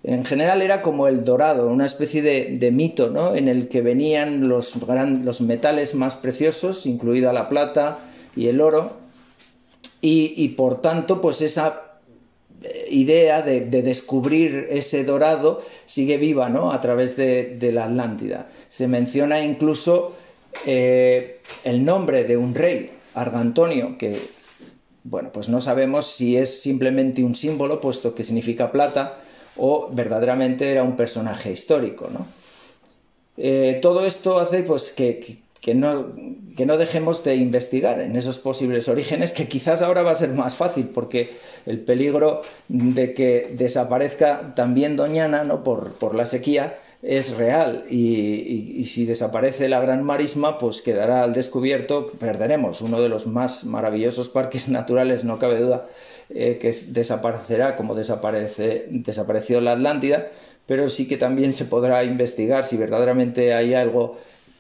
En 0.03 0.23
general 0.23 0.61
era 0.61 0.81
como 0.81 1.09
el 1.09 1.25
dorado, 1.25 1.67
una 1.67 1.85
especie 1.85 2.21
de, 2.21 2.71
mito 2.71 3.09
¿no? 3.09 3.35
en 3.35 3.49
el 3.49 3.67
que 3.67 3.81
venían 3.81 4.47
los, 4.47 4.77
los 4.77 5.41
metales 5.41 5.93
más 5.93 6.15
preciosos, 6.15 6.85
incluida 6.85 7.33
la 7.33 7.49
plata 7.49 7.99
y 8.33 8.47
el 8.47 8.61
oro, 8.61 8.93
y, 9.99 10.33
y 10.37 10.47
por 10.55 10.79
tanto 10.79 11.19
pues 11.19 11.41
esa 11.41 11.90
idea 12.89 13.41
de, 13.41 13.61
descubrir 13.61 14.67
ese 14.69 15.03
dorado 15.03 15.63
sigue 15.85 16.17
viva 16.17 16.49
¿no? 16.49 16.71
a 16.71 16.81
través 16.81 17.15
de, 17.15 17.71
la 17.73 17.85
Atlántida. 17.85 18.49
Se 18.69 18.87
menciona 18.87 19.43
incluso 19.43 20.15
eh, 20.65 21.39
el 21.63 21.83
nombre 21.85 22.23
de 22.23 22.37
un 22.37 22.53
rey, 22.53 22.91
Argantonio, 23.13 23.97
que 23.97 24.17
bueno, 25.03 25.31
pues 25.31 25.49
no 25.49 25.61
sabemos 25.61 26.07
si 26.07 26.37
es 26.37 26.61
simplemente 26.61 27.23
un 27.23 27.35
símbolo, 27.35 27.81
puesto 27.81 28.13
que 28.13 28.23
significa 28.23 28.71
plata, 28.71 29.17
o 29.57 29.89
verdaderamente 29.91 30.71
era 30.71 30.83
un 30.83 30.95
personaje 30.95 31.51
histórico. 31.51 32.09
¿no? 32.11 32.27
Eh, 33.37 33.79
todo 33.81 34.05
esto 34.05 34.39
hace 34.39 34.63
pues, 34.63 34.91
que, 34.91 35.40
que 35.61 35.75
no, 35.75 36.07
que 36.57 36.65
no 36.65 36.77
dejemos 36.77 37.23
de 37.23 37.35
investigar 37.35 38.01
en 38.01 38.15
esos 38.15 38.39
posibles 38.39 38.89
orígenes, 38.89 39.31
que 39.31 39.47
quizás 39.47 39.83
ahora 39.83 40.01
va 40.01 40.11
a 40.11 40.15
ser 40.15 40.29
más 40.29 40.55
fácil, 40.55 40.89
porque 40.93 41.29
el 41.67 41.79
peligro 41.79 42.41
de 42.67 43.13
que 43.13 43.53
desaparezca 43.55 44.53
también 44.55 44.97
Doñana 44.97 45.43
¿no? 45.43 45.63
por, 45.63 45.93
por 45.93 46.15
la 46.15 46.25
sequía 46.25 46.79
es 47.03 47.35
real. 47.35 47.85
Y, 47.89 48.85
si 48.85 49.05
desaparece 49.05 49.69
la 49.69 49.79
gran 49.79 50.03
marisma, 50.03 50.57
pues 50.57 50.81
quedará 50.81 51.23
al 51.23 51.33
descubierto, 51.33 52.07
perderemos 52.19 52.81
uno 52.81 52.99
de 52.99 53.09
los 53.09 53.27
más 53.27 53.63
maravillosos 53.63 54.29
parques 54.29 54.67
naturales, 54.69 55.23
no 55.23 55.39
cabe 55.39 55.59
duda, 55.59 55.87
eh, 56.29 56.57
que 56.59 56.75
desaparecerá 56.87 57.75
como 57.75 57.93
desaparece, 57.93 58.87
desapareció 58.89 59.61
la 59.61 59.73
Atlántida, 59.73 60.29
pero 60.65 60.89
sí 60.89 61.07
que 61.07 61.17
también 61.17 61.53
se 61.53 61.65
podrá 61.65 62.03
investigar 62.03 62.65
si 62.65 62.77
verdaderamente 62.77 63.53
hay 63.53 63.73
algo 63.73 64.17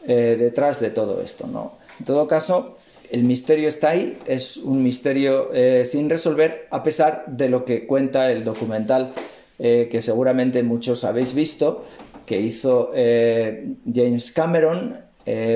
eh, 0.07 0.35
detrás 0.39 0.79
de 0.79 0.89
todo 0.89 1.21
esto. 1.21 1.47
¿no? 1.47 1.73
En 1.99 2.05
todo 2.05 2.27
caso, 2.27 2.77
el 3.09 3.23
misterio 3.23 3.67
está 3.67 3.89
ahí, 3.89 4.17
es 4.25 4.57
un 4.57 4.81
misterio 4.81 5.49
eh, 5.53 5.85
sin 5.85 6.09
resolver, 6.09 6.67
a 6.71 6.81
pesar 6.81 7.25
de 7.27 7.49
lo 7.49 7.65
que 7.65 7.85
cuenta 7.85 8.31
el 8.31 8.43
documental 8.43 9.13
eh, 9.59 9.89
que 9.91 10.01
seguramente 10.01 10.63
muchos 10.63 11.03
habéis 11.03 11.33
visto, 11.33 11.85
que 12.25 12.39
hizo 12.39 12.91
James 12.93 14.31
Cameron, 14.31 14.97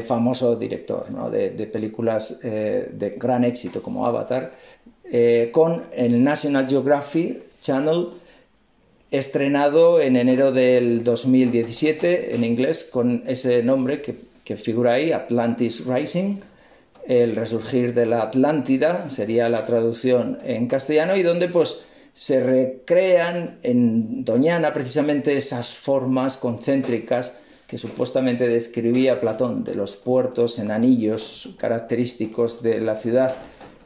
famoso 0.05 0.55
director 0.57 1.07
de, 1.31 1.51
de, 1.51 1.67
películas 1.67 2.39
de 2.41 3.15
gran 3.17 3.45
éxito 3.45 3.81
como 3.81 4.05
Avatar, 4.05 4.51
con 5.51 5.83
el 5.93 6.23
National 6.23 6.67
Geographic 6.67 7.43
Channel 7.61 8.09
estrenado 9.11 10.01
en 10.01 10.15
enero 10.15 10.51
del 10.51 11.03
2017 11.03 12.35
en 12.35 12.43
inglés 12.43 12.87
con 12.91 13.23
ese 13.27 13.63
nombre 13.63 14.01
que 14.01 14.15
que 14.45 14.55
figura 14.55 14.93
ahí, 14.93 15.11
Atlantis 15.11 15.85
Rising, 15.85 16.37
el 17.07 17.35
resurgir 17.35 17.93
de 17.93 18.05
la 18.05 18.21
Atlántida, 18.21 19.09
sería 19.09 19.49
la 19.49 19.65
traducción 19.65 20.39
en 20.45 20.67
castellano, 20.67 21.15
y 21.17 21.23
donde 21.23 21.49
pues 21.49 21.83
se 22.13 22.41
recrean 22.41 23.59
en 23.63 24.23
Doñana 24.23 24.73
precisamente 24.73 25.35
esas 25.35 25.73
formas 25.73 26.37
concéntricas 26.37 27.33
que 27.67 27.77
supuestamente 27.77 28.47
describía 28.47 29.19
Platón 29.19 29.63
de 29.63 29.75
los 29.75 29.95
puertos 29.97 30.59
en 30.59 30.71
anillos 30.71 31.49
característicos 31.57 32.61
de 32.61 32.79
la 32.79 32.95
ciudad 32.95 33.35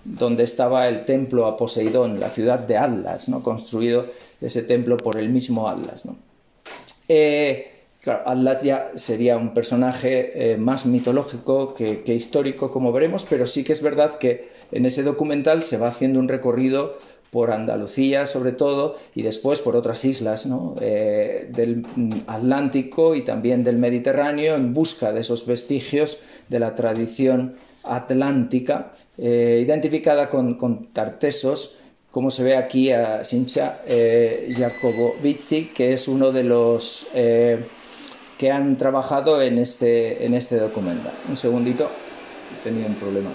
donde 0.03 0.43
estaba 0.43 0.87
el 0.87 1.05
templo 1.05 1.45
a 1.45 1.57
Poseidón, 1.57 2.19
la 2.19 2.29
ciudad 2.29 2.59
de 2.59 2.77
Atlas, 2.77 3.29
¿no? 3.29 3.43
construido 3.43 4.07
ese 4.41 4.63
templo 4.63 4.97
por 4.97 5.17
el 5.17 5.29
mismo 5.29 5.67
Atlas. 5.67 6.05
¿no? 6.05 6.17
Eh, 7.07 7.78
Claro, 8.01 8.21
Atlas 8.25 8.63
ya 8.63 8.91
sería 8.95 9.35
un 9.35 9.53
personaje 9.53 10.53
eh, 10.53 10.57
más 10.57 10.85
mitológico 10.85 11.73
que, 11.73 12.01
histórico, 12.13 12.71
como 12.71 12.93
veremos, 12.93 13.25
pero 13.29 13.45
sí 13.45 13.65
que 13.65 13.73
es 13.73 13.81
verdad 13.81 14.17
que 14.17 14.49
en 14.71 14.85
ese 14.85 15.03
documental 15.03 15.63
se 15.63 15.77
va 15.77 15.89
haciendo 15.89 16.19
un 16.19 16.29
recorrido 16.29 16.97
por 17.29 17.51
Andalucía 17.51 18.25
sobre 18.25 18.53
todo 18.53 18.97
y 19.13 19.21
después 19.21 19.59
por 19.59 19.75
otras 19.75 20.03
islas 20.03 20.47
eh, 20.81 21.47
del 21.51 21.85
Atlántico 22.25 23.13
y 23.13 23.23
también 23.23 23.63
del 23.63 23.77
Mediterráneo 23.77 24.55
en 24.55 24.73
busca 24.73 25.11
de 25.11 25.19
esos 25.19 25.45
vestigios 25.45 26.21
de 26.47 26.59
la 26.59 26.73
tradición 26.73 27.55
atlántica 27.83 28.93
eh, 29.17 29.61
identificada 29.63 30.27
con, 30.29 30.55
con, 30.55 30.87
tartesos 30.87 31.75
como 32.09 32.31
se 32.31 32.43
ve 32.43 32.57
aquí 32.57 32.91
a 32.91 33.23
Sincha 33.23 33.77
Jacobovici 34.49 35.65
que 35.65 35.93
es 35.93 36.07
uno 36.07 36.31
de 36.31 36.43
los 36.43 37.07
que 38.39 38.49
han 38.49 38.77
trabajado 38.77 39.41
en 39.41 39.57
este, 39.57 40.25
en 40.25 40.33
este 40.33 40.55
documental. 40.55 41.11
Un 41.27 41.35
segundito, 41.35 41.89
tenido 42.63 42.87
un 42.87 42.95
problema. 42.95 43.31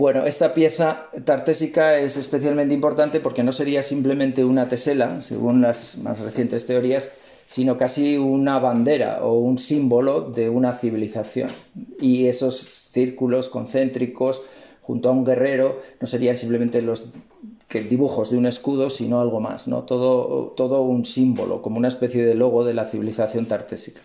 Bueno, 0.00 0.24
esta 0.24 0.54
pieza 0.54 1.08
tartésica 1.26 1.98
es 1.98 2.16
especialmente 2.16 2.72
importante 2.72 3.20
porque 3.20 3.42
no 3.42 3.52
sería 3.52 3.82
simplemente 3.82 4.46
una 4.46 4.66
tesela, 4.66 5.20
según 5.20 5.60
las 5.60 5.98
más 5.98 6.20
recientes 6.20 6.64
teorías, 6.64 7.12
sino 7.46 7.76
casi 7.76 8.16
una 8.16 8.58
bandera 8.58 9.22
o 9.22 9.34
un 9.34 9.58
símbolo 9.58 10.22
de 10.22 10.48
una 10.48 10.72
civilización. 10.72 11.50
Y 12.00 12.28
esos 12.28 12.60
círculos 12.60 13.50
concéntricos 13.50 14.40
junto 14.80 15.10
a 15.10 15.12
un 15.12 15.22
guerrero 15.22 15.80
no 16.00 16.06
serían 16.06 16.38
simplemente 16.38 16.80
los 16.80 17.12
dibujos 17.70 18.30
de 18.30 18.38
un 18.38 18.46
escudo, 18.46 18.88
sino 18.88 19.20
algo 19.20 19.40
más, 19.40 19.68
¿no? 19.68 19.82
todo, 19.82 20.54
todo 20.56 20.80
un 20.80 21.04
símbolo, 21.04 21.60
como 21.60 21.76
una 21.76 21.88
especie 21.88 22.24
de 22.24 22.34
logo 22.34 22.64
de 22.64 22.72
la 22.72 22.86
civilización 22.86 23.44
tartésica 23.44 24.00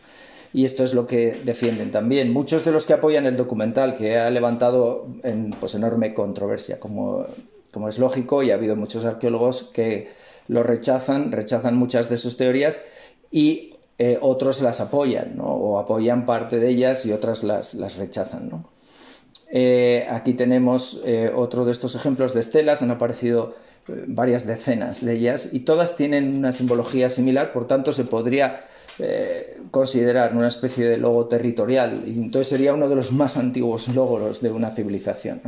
y 0.56 0.64
esto 0.64 0.86
es 0.86 0.94
lo 0.94 1.06
que 1.06 1.42
defienden 1.44 1.92
también. 1.92 2.32
Muchos 2.32 2.64
de 2.64 2.72
los 2.72 2.86
que 2.86 2.94
apoyan 2.94 3.26
el 3.26 3.36
documental, 3.36 3.98
que 3.98 4.18
ha 4.18 4.30
levantado 4.30 5.06
en, 5.24 5.50
pues, 5.60 5.76
enorme 5.76 6.14
controversia, 6.14 6.80
como, 6.80 7.26
como 7.74 7.90
es 7.90 8.00
lógico, 8.00 8.42
y 8.42 8.52
ha 8.52 8.54
habido 8.54 8.78
muchos 8.78 9.04
arqueólogos 9.04 9.64
que 9.74 10.14
lo 10.48 10.64
rechazan, 10.64 11.34
rechazan 11.34 11.76
muchas 11.76 12.08
de 12.08 12.16
sus 12.16 12.38
teorías 12.38 12.80
y 13.32 13.74
eh, 14.00 14.18
otros 14.22 14.62
las 14.62 14.80
apoyan, 14.80 15.36
¿no? 15.36 15.44
o 15.44 15.78
apoyan 15.78 16.26
parte 16.26 16.58
de 16.58 16.70
ellas 16.70 17.06
y 17.06 17.12
otras 17.12 17.44
las, 17.44 17.74
las 17.74 17.98
rechazan. 17.98 18.48
¿no? 18.48 18.64
Eh, 19.52 20.08
aquí 20.10 20.36
tenemos 20.36 21.02
eh, 21.04 21.34
otro 21.36 21.66
de 21.66 21.74
estos 21.74 21.96
ejemplos 21.96 22.34
de 22.34 22.40
estelas, 22.40 22.82
han 22.82 22.92
aparecido 22.92 23.56
varias 24.08 24.48
decenas 24.48 25.04
de 25.04 25.16
ellas 25.16 25.50
y 25.52 25.60
todas 25.60 25.98
tienen 25.98 26.34
una 26.34 26.54
simbología 26.54 27.10
similar, 27.10 27.52
por 27.52 27.68
tanto 27.68 27.92
se 27.92 28.06
podría 28.06 28.68
eh, 29.00 29.58
considerar 29.72 30.34
una 30.34 30.48
especie 30.48 30.88
de 30.88 30.98
logo 30.98 31.26
territorial 31.26 32.04
y 32.08 32.12
entonces 32.12 32.48
sería 32.48 32.74
uno 32.74 32.88
de 32.88 32.96
los 32.96 33.12
más 33.12 33.36
antiguos 33.36 33.90
logros 33.90 34.42
de 34.42 34.52
una 34.52 34.72
civilización. 34.72 35.42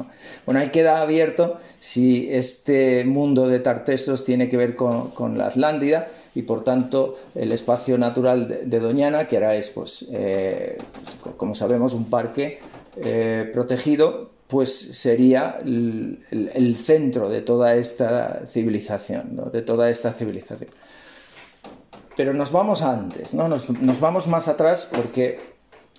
Bueno, 0.46 0.60
ahí 0.60 0.70
queda 0.70 1.02
abierto 1.02 1.58
si 1.80 2.28
este 2.30 3.06
mundo 3.06 3.48
de 3.48 3.60
Tartesos 3.60 4.26
tiene 4.26 4.50
que 4.50 4.58
ver 4.58 4.76
con, 4.76 5.38
la 5.38 5.48
Atlántida 5.48 6.10
y 6.36 6.42
por 6.42 6.66
tanto 6.66 7.18
el 7.36 7.54
espacio 7.54 7.98
natural 7.98 8.48
de, 8.66 8.80
Doñana, 8.80 9.30
que 9.30 9.38
ahora 9.38 9.56
es, 9.56 9.70
pues, 9.70 10.08
eh, 10.12 10.78
como 11.38 11.56
sabemos, 11.56 11.94
un 11.94 12.10
parque 12.10 12.60
eh, 12.98 13.50
protegido, 13.54 14.32
pues 14.48 14.78
sería 14.78 15.60
el, 15.64 16.76
centro 16.78 17.30
de 17.30 17.42
toda 17.42 17.76
esta 17.76 18.46
civilización, 18.48 19.40
de 19.52 19.62
toda 19.62 19.90
esta 19.90 20.14
civilización. 20.14 20.70
Pero 22.18 22.34
nos 22.34 22.52
vamos 22.52 22.82
antes, 22.82 23.36
¿no? 23.36 23.48
Nos, 23.48 24.00
vamos 24.00 24.28
más 24.28 24.48
atrás 24.48 24.90
porque, 24.92 25.40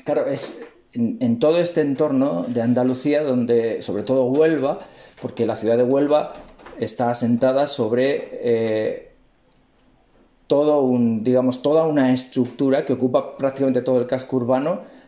claro, 0.04 0.26
es 0.26 0.58
en, 0.92 1.38
todo 1.38 1.58
este 1.58 1.80
entorno 1.80 2.44
de 2.48 2.60
Andalucía, 2.60 3.22
donde, 3.22 3.82
sobre 3.82 4.02
todo 4.02 4.24
Huelva, 4.24 4.80
porque 5.22 5.46
la 5.46 5.54
ciudad 5.54 5.76
de 5.76 5.84
Huelva 5.84 6.32
está 6.80 7.10
asentada 7.10 7.68
sobre 7.68 8.30
eh, 8.42 9.12
todo 10.48 10.80
un, 10.80 11.22
digamos, 11.22 11.62
toda 11.62 11.86
una 11.86 12.12
estructura 12.12 12.84
que 12.84 12.94
ocupa 12.94 13.36
prácticamente 13.36 13.82
todo 13.82 14.00
el 14.00 14.08
casco 14.08 14.36
urbano 14.36 14.98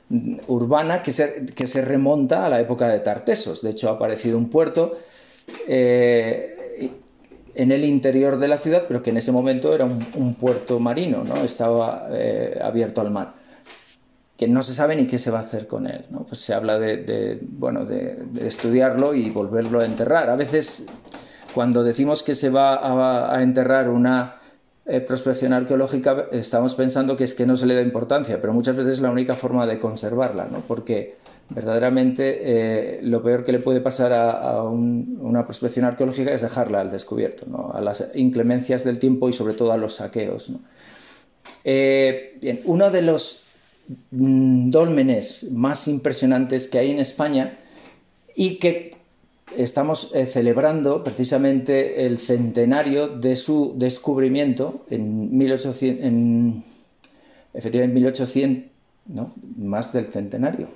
urbana 0.48 1.02
que 1.02 1.12
se, 1.12 1.46
que 1.46 1.66
se 1.66 1.82
remonta 1.82 2.44
a 2.44 2.48
la 2.48 2.60
época 2.60 2.88
de 2.88 3.00
Tartesos. 3.00 3.62
De 3.62 3.70
hecho, 3.70 3.88
ha 3.88 3.92
aparecido 3.92 4.38
un 4.38 4.48
puerto 4.48 4.98
eh, 5.66 6.92
en 7.54 7.72
el 7.72 7.84
interior 7.84 8.38
de 8.38 8.48
la 8.48 8.58
ciudad, 8.58 8.84
pero 8.86 9.02
que 9.02 9.10
en 9.10 9.16
ese 9.16 9.32
momento 9.32 9.74
era 9.74 9.84
un, 9.84 10.34
puerto 10.34 10.78
marino, 10.80 11.24
¿no? 11.24 11.36
estaba 11.36 12.08
eh, 12.10 12.58
abierto 12.62 13.00
al 13.00 13.10
mar 13.10 13.34
que 14.36 14.48
no 14.48 14.62
se 14.62 14.72
sabe 14.72 14.96
ni 14.96 15.06
qué 15.06 15.18
se 15.18 15.30
va 15.30 15.40
a 15.40 15.42
hacer 15.42 15.66
con 15.66 15.86
él. 15.86 16.06
¿no? 16.08 16.20
Pues 16.20 16.40
se 16.40 16.54
habla 16.54 16.78
de, 16.78 17.38
bueno, 17.42 17.84
de, 17.84 18.24
estudiarlo 18.40 19.12
y 19.12 19.28
volverlo 19.28 19.80
a 19.80 19.84
enterrar. 19.84 20.30
A 20.30 20.34
veces, 20.34 20.86
cuando 21.54 21.84
decimos 21.84 22.22
que 22.22 22.34
se 22.34 22.48
va 22.48 23.34
a 23.34 23.42
enterrar 23.42 23.90
una 23.90 24.40
eh, 24.86 25.00
prospección 25.00 25.52
arqueológica 25.52 26.26
estamos 26.32 26.74
pensando 26.74 27.16
que 27.16 27.22
es 27.24 27.34
que 27.34 27.46
no 27.46 27.56
se 27.56 27.66
le 27.66 27.74
da 27.74 27.82
importancia, 27.82 28.40
pero 28.40 28.52
muchas 28.52 28.74
veces 28.74 28.94
es 28.94 29.00
la 29.00 29.10
única 29.10 29.34
forma 29.34 29.64
de 29.66 29.78
conservarla, 29.78 30.48
¿no? 30.50 30.64
porque 30.66 31.16
verdaderamente 31.50 32.38
eh, 32.42 33.00
lo 33.02 33.22
peor 33.22 33.44
que 33.44 33.52
le 33.52 33.58
puede 33.58 33.80
pasar 33.80 34.12
a, 34.12 34.62
una 34.62 35.44
prospección 35.44 35.84
arqueológica 35.84 36.32
es 36.32 36.42
dejarla 36.42 36.80
al 36.80 36.90
descubierto, 36.90 37.46
¿no? 37.46 37.72
a 37.74 37.80
las 37.80 38.08
inclemencias 38.14 38.84
del 38.84 38.98
tiempo 38.98 39.28
y 39.28 39.32
sobre 39.32 39.54
todo 39.54 39.72
a 39.72 39.76
los 39.76 39.94
saqueos. 39.94 40.52
Eh, 41.64 42.38
bien, 42.40 42.60
uno 42.64 42.90
de 42.90 43.02
los 43.02 43.44
mm, 44.10 44.70
dólmenes 44.70 45.50
más 45.50 45.88
impresionantes 45.88 46.68
que 46.68 46.78
hay 46.78 46.90
en 46.92 47.00
España 47.00 47.58
y 48.34 48.56
que 48.56 48.92
estamos 49.56 50.12
eh, 50.14 50.26
celebrando 50.26 51.02
precisamente 51.02 52.06
el 52.06 52.18
centenario 52.18 53.08
de 53.08 53.34
su 53.34 53.74
descubrimiento 53.76 54.84
en 54.88 55.36
1800, 55.36 56.04
en, 56.04 56.64
efectivamente 57.52 57.94
1800, 57.94 58.70
no, 59.06 59.34
más 59.56 59.92
del 59.92 60.06
centenario. 60.06 60.68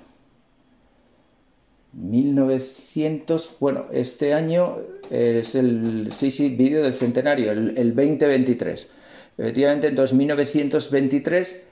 1900, 1.96 3.56
bueno, 3.60 3.86
este 3.92 4.34
año 4.34 4.76
es 5.10 5.54
el, 5.54 6.10
sí, 6.12 6.30
sí, 6.30 6.54
vídeo 6.54 6.82
del 6.82 6.94
centenario, 6.94 7.52
el, 7.52 7.76
el 7.76 7.94
2023. 7.94 8.90
Efectivamente, 9.36 9.88
entonces 9.88 10.16
1923 10.16 11.64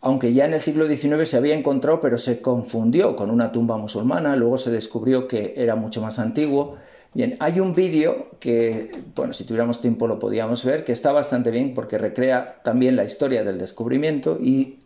aunque 0.00 0.32
ya 0.32 0.44
en 0.44 0.54
el 0.54 0.60
siglo 0.60 0.86
XIX 0.86 1.28
se 1.28 1.36
había 1.36 1.54
encontrado, 1.54 2.00
pero 2.00 2.18
se 2.18 2.40
confundió 2.40 3.16
con 3.16 3.30
una 3.30 3.50
tumba 3.50 3.76
musulmana, 3.76 4.36
luego 4.36 4.58
se 4.58 4.70
descubrió 4.70 5.26
que 5.26 5.54
era 5.56 5.74
mucho 5.74 6.00
más 6.00 6.18
antiguo. 6.18 6.76
Bien, 7.14 7.36
hay 7.40 7.58
un 7.58 7.74
vídeo 7.74 8.28
que, 8.38 8.92
bueno, 9.16 9.32
si 9.32 9.44
tuviéramos 9.44 9.80
tiempo 9.80 10.06
lo 10.06 10.18
podíamos 10.18 10.64
ver, 10.64 10.84
que 10.84 10.92
está 10.92 11.10
bastante 11.10 11.50
bien 11.50 11.74
porque 11.74 11.98
recrea 11.98 12.60
también 12.62 12.94
la 12.94 13.04
historia 13.04 13.42
del 13.42 13.58
descubrimiento 13.58 14.38
y 14.40 14.78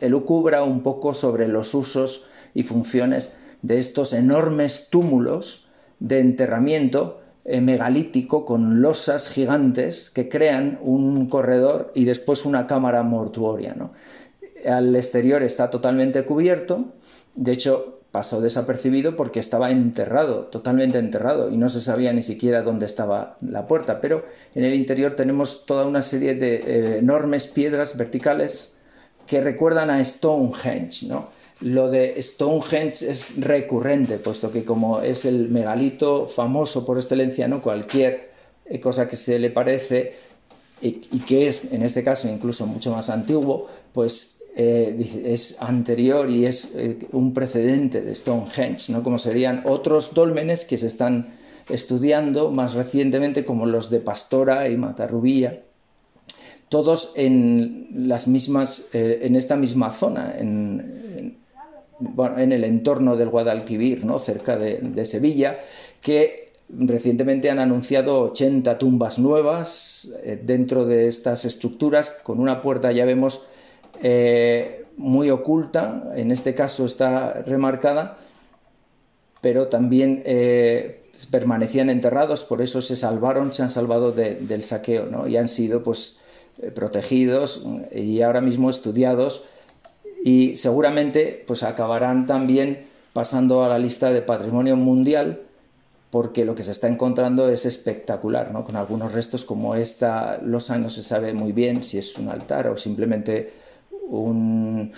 elucubra 0.00 0.64
un 0.64 0.82
poco 0.82 1.14
sobre 1.14 1.46
los 1.46 1.72
usos 1.74 2.26
y 2.54 2.64
funciones 2.64 3.36
de 3.62 3.78
estos 3.78 4.12
enormes 4.12 4.88
túmulos 4.90 5.68
de 5.98 6.20
enterramiento 6.20 7.20
eh, 7.44 7.60
megalítico 7.60 8.44
con 8.44 8.82
losas 8.82 9.28
gigantes 9.28 10.10
que 10.10 10.28
crean 10.28 10.78
un 10.82 11.28
corredor 11.28 11.92
y 11.94 12.04
después 12.04 12.44
una 12.44 12.66
cámara 12.66 13.02
mortuoria. 13.02 13.74
¿no? 13.74 13.92
al 14.66 14.94
exterior 14.96 15.42
está 15.42 15.70
totalmente 15.70 16.24
cubierto, 16.24 16.86
de 17.34 17.52
hecho 17.52 18.00
pasó 18.10 18.40
desapercibido 18.40 19.16
porque 19.16 19.40
estaba 19.40 19.70
enterrado, 19.70 20.44
totalmente 20.44 20.98
enterrado, 20.98 21.50
y 21.50 21.56
no 21.56 21.68
se 21.68 21.80
sabía 21.80 22.12
ni 22.12 22.22
siquiera 22.22 22.62
dónde 22.62 22.86
estaba 22.86 23.36
la 23.42 23.66
puerta, 23.66 24.00
pero 24.00 24.24
en 24.54 24.64
el 24.64 24.74
interior 24.74 25.14
tenemos 25.16 25.66
toda 25.66 25.86
una 25.86 26.02
serie 26.02 26.34
de 26.34 26.54
eh, 26.56 26.98
enormes 26.98 27.46
piedras 27.46 27.96
verticales 27.96 28.72
que 29.26 29.40
recuerdan 29.40 29.90
a 29.90 30.02
Stonehenge, 30.02 31.06
¿no? 31.08 31.28
Lo 31.62 31.88
de 31.90 32.20
Stonehenge 32.22 33.10
es 33.10 33.40
recurrente, 33.40 34.18
puesto 34.18 34.52
que 34.52 34.64
como 34.64 35.00
es 35.00 35.24
el 35.24 35.48
megalito 35.48 36.26
famoso 36.26 36.84
por 36.84 36.98
excelencia, 36.98 37.48
¿no? 37.48 37.62
Cualquier 37.62 38.30
eh, 38.66 38.78
cosa 38.78 39.08
que 39.08 39.16
se 39.16 39.38
le 39.38 39.50
parece 39.50 40.14
y, 40.82 40.92
que 41.20 41.48
es, 41.48 41.72
en 41.72 41.82
este 41.82 42.04
caso, 42.04 42.28
incluso 42.28 42.66
mucho 42.66 42.90
más 42.90 43.08
antiguo, 43.08 43.68
pues 43.94 44.42
eh, 44.54 45.22
es 45.24 45.60
anterior 45.62 46.28
y 46.28 46.44
es 46.44 46.74
eh, 46.74 47.08
un 47.12 47.32
precedente 47.32 48.02
de 48.02 48.14
Stonehenge, 48.14 48.92
¿no? 48.92 49.02
como 49.02 49.18
serían 49.18 49.62
otros 49.64 50.12
dólmenes 50.12 50.66
que 50.66 50.76
se 50.76 50.88
están 50.88 51.28
estudiando 51.70 52.50
más 52.50 52.74
recientemente, 52.74 53.46
como 53.46 53.64
los 53.64 53.88
de 53.88 54.00
Pastora 54.00 54.68
y 54.68 54.76
Matarrubía, 54.76 55.62
todos 56.68 57.14
en, 57.16 57.88
las 58.08 58.28
mismas, 58.28 58.90
en 58.92 59.34
esta 59.34 59.56
misma 59.56 59.90
zona, 59.90 60.36
en, 62.36 62.52
el 62.52 62.64
entorno 62.64 63.16
del 63.16 63.30
Guadalquivir, 63.30 64.04
¿no? 64.04 64.18
cerca 64.18 64.56
de, 64.56 65.04
Sevilla, 65.04 65.58
que 66.00 66.52
recientemente 66.68 67.50
han 67.50 67.58
anunciado 67.58 68.22
80 68.22 68.78
tumbas 68.78 69.18
nuevas 69.18 70.08
dentro 70.42 70.84
de 70.84 71.08
estas 71.08 71.44
estructuras, 71.44 72.10
con 72.22 72.40
una 72.40 72.60
puerta 72.60 72.92
ya 72.92 73.04
vemos 73.04 73.46
eh, 74.02 74.84
muy 74.96 75.30
oculta, 75.30 76.12
en 76.14 76.30
este 76.32 76.54
caso 76.54 76.86
está 76.86 77.42
remarcada, 77.42 78.16
pero 79.42 79.68
también 79.68 80.22
eh, 80.24 81.10
permanecían 81.30 81.90
enterrados, 81.90 82.44
por 82.44 82.62
eso 82.62 82.80
se 82.80 82.96
salvaron, 82.96 83.52
se 83.52 83.62
han 83.62 83.70
salvado 83.70 84.12
del 84.12 84.64
saqueo 84.64 85.06
¿no? 85.06 85.28
y 85.28 85.36
han 85.36 85.48
sido 85.48 85.82
pues, 85.82 86.18
eh, 86.62 86.70
protegidos 86.70 87.64
y 87.94 88.22
ahora 88.22 88.40
mismo 88.40 88.70
estudiados 88.70 89.44
y 90.26 90.56
seguramente 90.56 91.44
pues, 91.46 91.62
acabarán 91.62 92.26
también 92.26 92.80
pasando 93.12 93.62
a 93.62 93.68
la 93.68 93.78
lista 93.78 94.10
de 94.10 94.22
patrimonio 94.22 94.74
mundial 94.74 95.42
porque 96.10 96.44
lo 96.44 96.56
que 96.56 96.64
se 96.64 96.72
está 96.72 96.88
encontrando 96.88 97.48
es 97.48 97.64
espectacular, 97.64 98.50
¿no? 98.50 98.64
con 98.64 98.74
algunos 98.74 99.12
restos 99.12 99.44
como 99.44 99.76
esta 99.76 100.38
losa 100.42 100.78
no 100.78 100.90
se 100.90 101.04
sabe 101.04 101.32
muy 101.32 101.52
bien 101.52 101.84
si 101.84 101.98
es 101.98 102.18
un 102.18 102.28
altar 102.28 102.66
o 102.66 102.76
simplemente 102.76 103.52
un, 104.08 104.92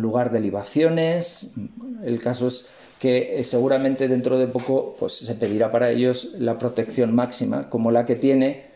lugar 0.00 0.30
de 0.30 0.38
libaciones. 0.38 1.50
El 2.04 2.22
caso 2.22 2.46
es 2.46 2.68
que 3.00 3.40
eh, 3.40 3.44
seguramente 3.44 4.06
dentro 4.06 4.38
de 4.38 4.46
poco 4.46 4.94
pues, 5.00 5.14
se 5.14 5.34
pedirá 5.34 5.72
para 5.72 5.90
ellos 5.90 6.36
la 6.38 6.58
protección 6.58 7.12
máxima, 7.12 7.68
como 7.68 7.90
la 7.90 8.06
que 8.06 8.14
tiene 8.14 8.69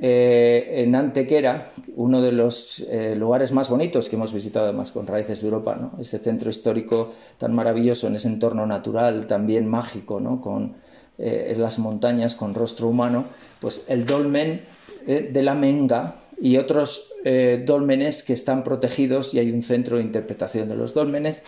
eh, 0.00 0.82
en 0.82 0.94
Antequera, 0.94 1.70
uno 1.96 2.22
de 2.22 2.32
los 2.32 2.80
eh, 2.88 3.14
lugares 3.16 3.52
más 3.52 3.68
bonitos 3.68 4.08
que 4.08 4.16
hemos 4.16 4.32
visitado 4.32 4.66
además 4.66 4.90
con 4.92 5.06
Raíces 5.06 5.40
de 5.40 5.48
Europa, 5.48 5.76
¿no? 5.76 6.00
ese 6.00 6.18
centro 6.18 6.50
histórico 6.50 7.12
tan 7.38 7.54
maravilloso 7.54 8.06
en 8.06 8.16
ese 8.16 8.28
entorno 8.28 8.66
natural, 8.66 9.26
también 9.26 9.66
mágico, 9.66 10.20
¿no? 10.20 10.40
con 10.40 10.88
en 11.20 11.60
las 11.60 11.80
montañas, 11.80 12.36
con 12.36 12.54
rostro 12.54 12.86
humano, 12.86 13.24
pues 13.58 13.86
el 13.88 14.06
dolmen 14.06 14.60
de 15.04 15.42
la 15.42 15.56
Menga, 15.56 16.14
y 16.40 16.56
otros 16.56 17.12
eh, 17.24 17.62
dólmenes 17.64 18.22
que 18.22 18.32
están 18.32 18.64
protegidos 18.64 19.34
y 19.34 19.38
hay 19.38 19.50
un 19.50 19.62
centro 19.62 19.96
de 19.96 20.02
interpretación 20.02 20.68
de 20.68 20.76
los 20.76 20.94
dólmenes, 20.94 21.42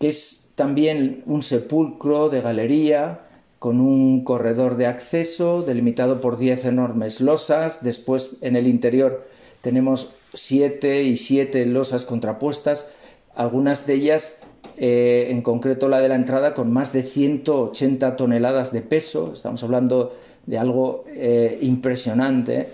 que 0.00 0.08
es 0.08 0.50
también 0.54 1.22
un 1.26 1.42
sepulcro 1.42 2.28
de 2.28 2.40
galería 2.40 3.20
con 3.58 3.80
un 3.80 4.24
corredor 4.24 4.76
de 4.76 4.86
acceso 4.86 5.62
delimitado 5.62 6.20
por 6.20 6.38
10 6.38 6.66
enormes 6.66 7.20
losas. 7.20 7.82
Después 7.82 8.38
en 8.42 8.56
el 8.56 8.66
interior 8.66 9.26
tenemos 9.60 10.14
7 10.34 11.02
y 11.02 11.16
7 11.16 11.66
losas 11.66 12.04
contrapuestas, 12.04 12.90
algunas 13.34 13.86
de 13.86 13.94
ellas, 13.94 14.40
eh, 14.76 15.28
en 15.30 15.42
concreto 15.42 15.88
la 15.88 16.00
de 16.00 16.08
la 16.08 16.14
entrada, 16.14 16.54
con 16.54 16.72
más 16.72 16.92
de 16.92 17.02
180 17.02 18.16
toneladas 18.16 18.72
de 18.72 18.82
peso. 18.82 19.32
Estamos 19.32 19.62
hablando 19.62 20.16
de 20.46 20.58
algo 20.58 21.04
eh, 21.08 21.58
impresionante 21.62 22.68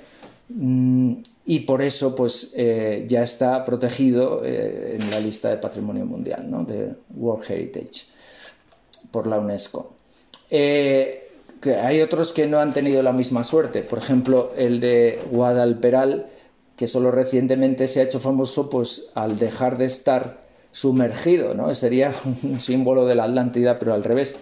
Mm, 0.48 1.14
y 1.46 1.60
por 1.60 1.82
eso 1.82 2.14
pues 2.14 2.52
eh, 2.56 3.06
ya 3.08 3.22
está 3.22 3.64
protegido 3.64 4.44
en 4.44 5.10
la 5.10 5.20
lista 5.20 5.50
de 5.50 5.56
patrimonio 5.56 6.06
mundial 6.06 6.50
¿no? 6.50 6.64
de 6.64 6.94
World 7.14 7.50
Heritage 7.50 8.06
por 9.10 9.26
la 9.26 9.38
UNESCO. 9.38 9.93
Eh, 10.56 11.30
hay 11.82 12.00
otros 12.00 12.32
que 12.32 12.46
no 12.46 12.60
han 12.60 12.72
tenido 12.72 13.02
la 13.02 13.12
misma 13.12 13.42
suerte, 13.42 13.82
por 13.82 13.98
ejemplo 13.98 14.52
el 14.56 14.78
de 14.78 15.18
Guadalperal, 15.32 16.26
que 16.76 16.86
solo 16.86 17.10
recientemente 17.10 17.88
se 17.88 17.98
ha 17.98 18.04
hecho 18.04 18.20
famoso 18.20 18.70
pues 18.70 19.10
al 19.16 19.36
dejar 19.36 19.78
de 19.78 19.86
estar 19.86 20.44
sumergido, 20.70 21.54
¿no? 21.54 21.74
sería 21.74 22.14
un 22.44 22.60
símbolo 22.60 23.04
de 23.04 23.16
la 23.16 23.24
Atlántida, 23.24 23.80
pero 23.80 23.94
al 23.94 24.04
revés, 24.04 24.36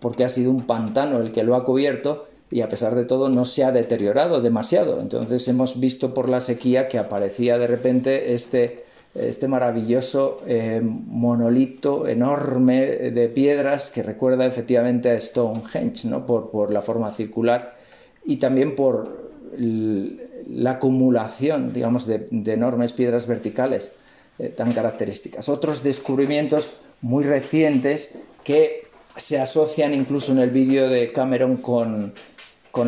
porque 0.00 0.24
ha 0.24 0.28
sido 0.28 0.50
un 0.50 0.66
pantano 0.66 1.18
el 1.20 1.32
que 1.32 1.44
lo 1.44 1.54
ha 1.54 1.64
cubierto 1.64 2.26
y 2.50 2.60
a 2.60 2.68
pesar 2.68 2.94
de 2.94 3.06
todo 3.06 3.30
no 3.30 3.46
se 3.46 3.64
ha 3.64 3.72
deteriorado 3.72 4.42
demasiado. 4.42 5.00
Entonces 5.00 5.48
hemos 5.48 5.80
visto 5.80 6.12
por 6.12 6.28
la 6.28 6.42
sequía 6.42 6.88
que 6.88 6.98
aparecía 6.98 7.56
de 7.56 7.68
repente 7.68 8.34
este, 8.34 8.83
este 9.14 9.46
maravilloso 9.46 10.42
eh, 10.46 10.80
monolito 10.82 12.08
enorme 12.08 12.80
de 12.86 13.28
piedras 13.28 13.90
que 13.90 14.02
recuerda 14.02 14.44
efectivamente 14.46 15.10
a 15.10 15.20
Stonehenge, 15.20 16.08
¿no? 16.08 16.26
por, 16.26 16.50
por 16.50 16.72
la 16.72 16.82
forma 16.82 17.10
circular 17.10 17.76
y 18.24 18.36
también 18.36 18.74
por 18.74 19.24
la 19.56 20.72
acumulación, 20.72 21.72
digamos, 21.72 22.06
de, 22.06 22.26
enormes 22.30 22.92
piedras 22.92 23.26
verticales 23.26 23.92
eh, 24.38 24.48
tan 24.48 24.72
características. 24.72 25.48
Otros 25.48 25.82
descubrimientos 25.82 26.72
muy 27.00 27.24
recientes 27.24 28.16
que 28.42 28.84
se 29.16 29.38
asocian 29.40 29.94
incluso 29.94 30.32
en 30.32 30.38
el 30.38 30.50
vídeo 30.50 30.88
de 30.88 31.12
Cameron 31.12 31.56
con, 31.58 32.12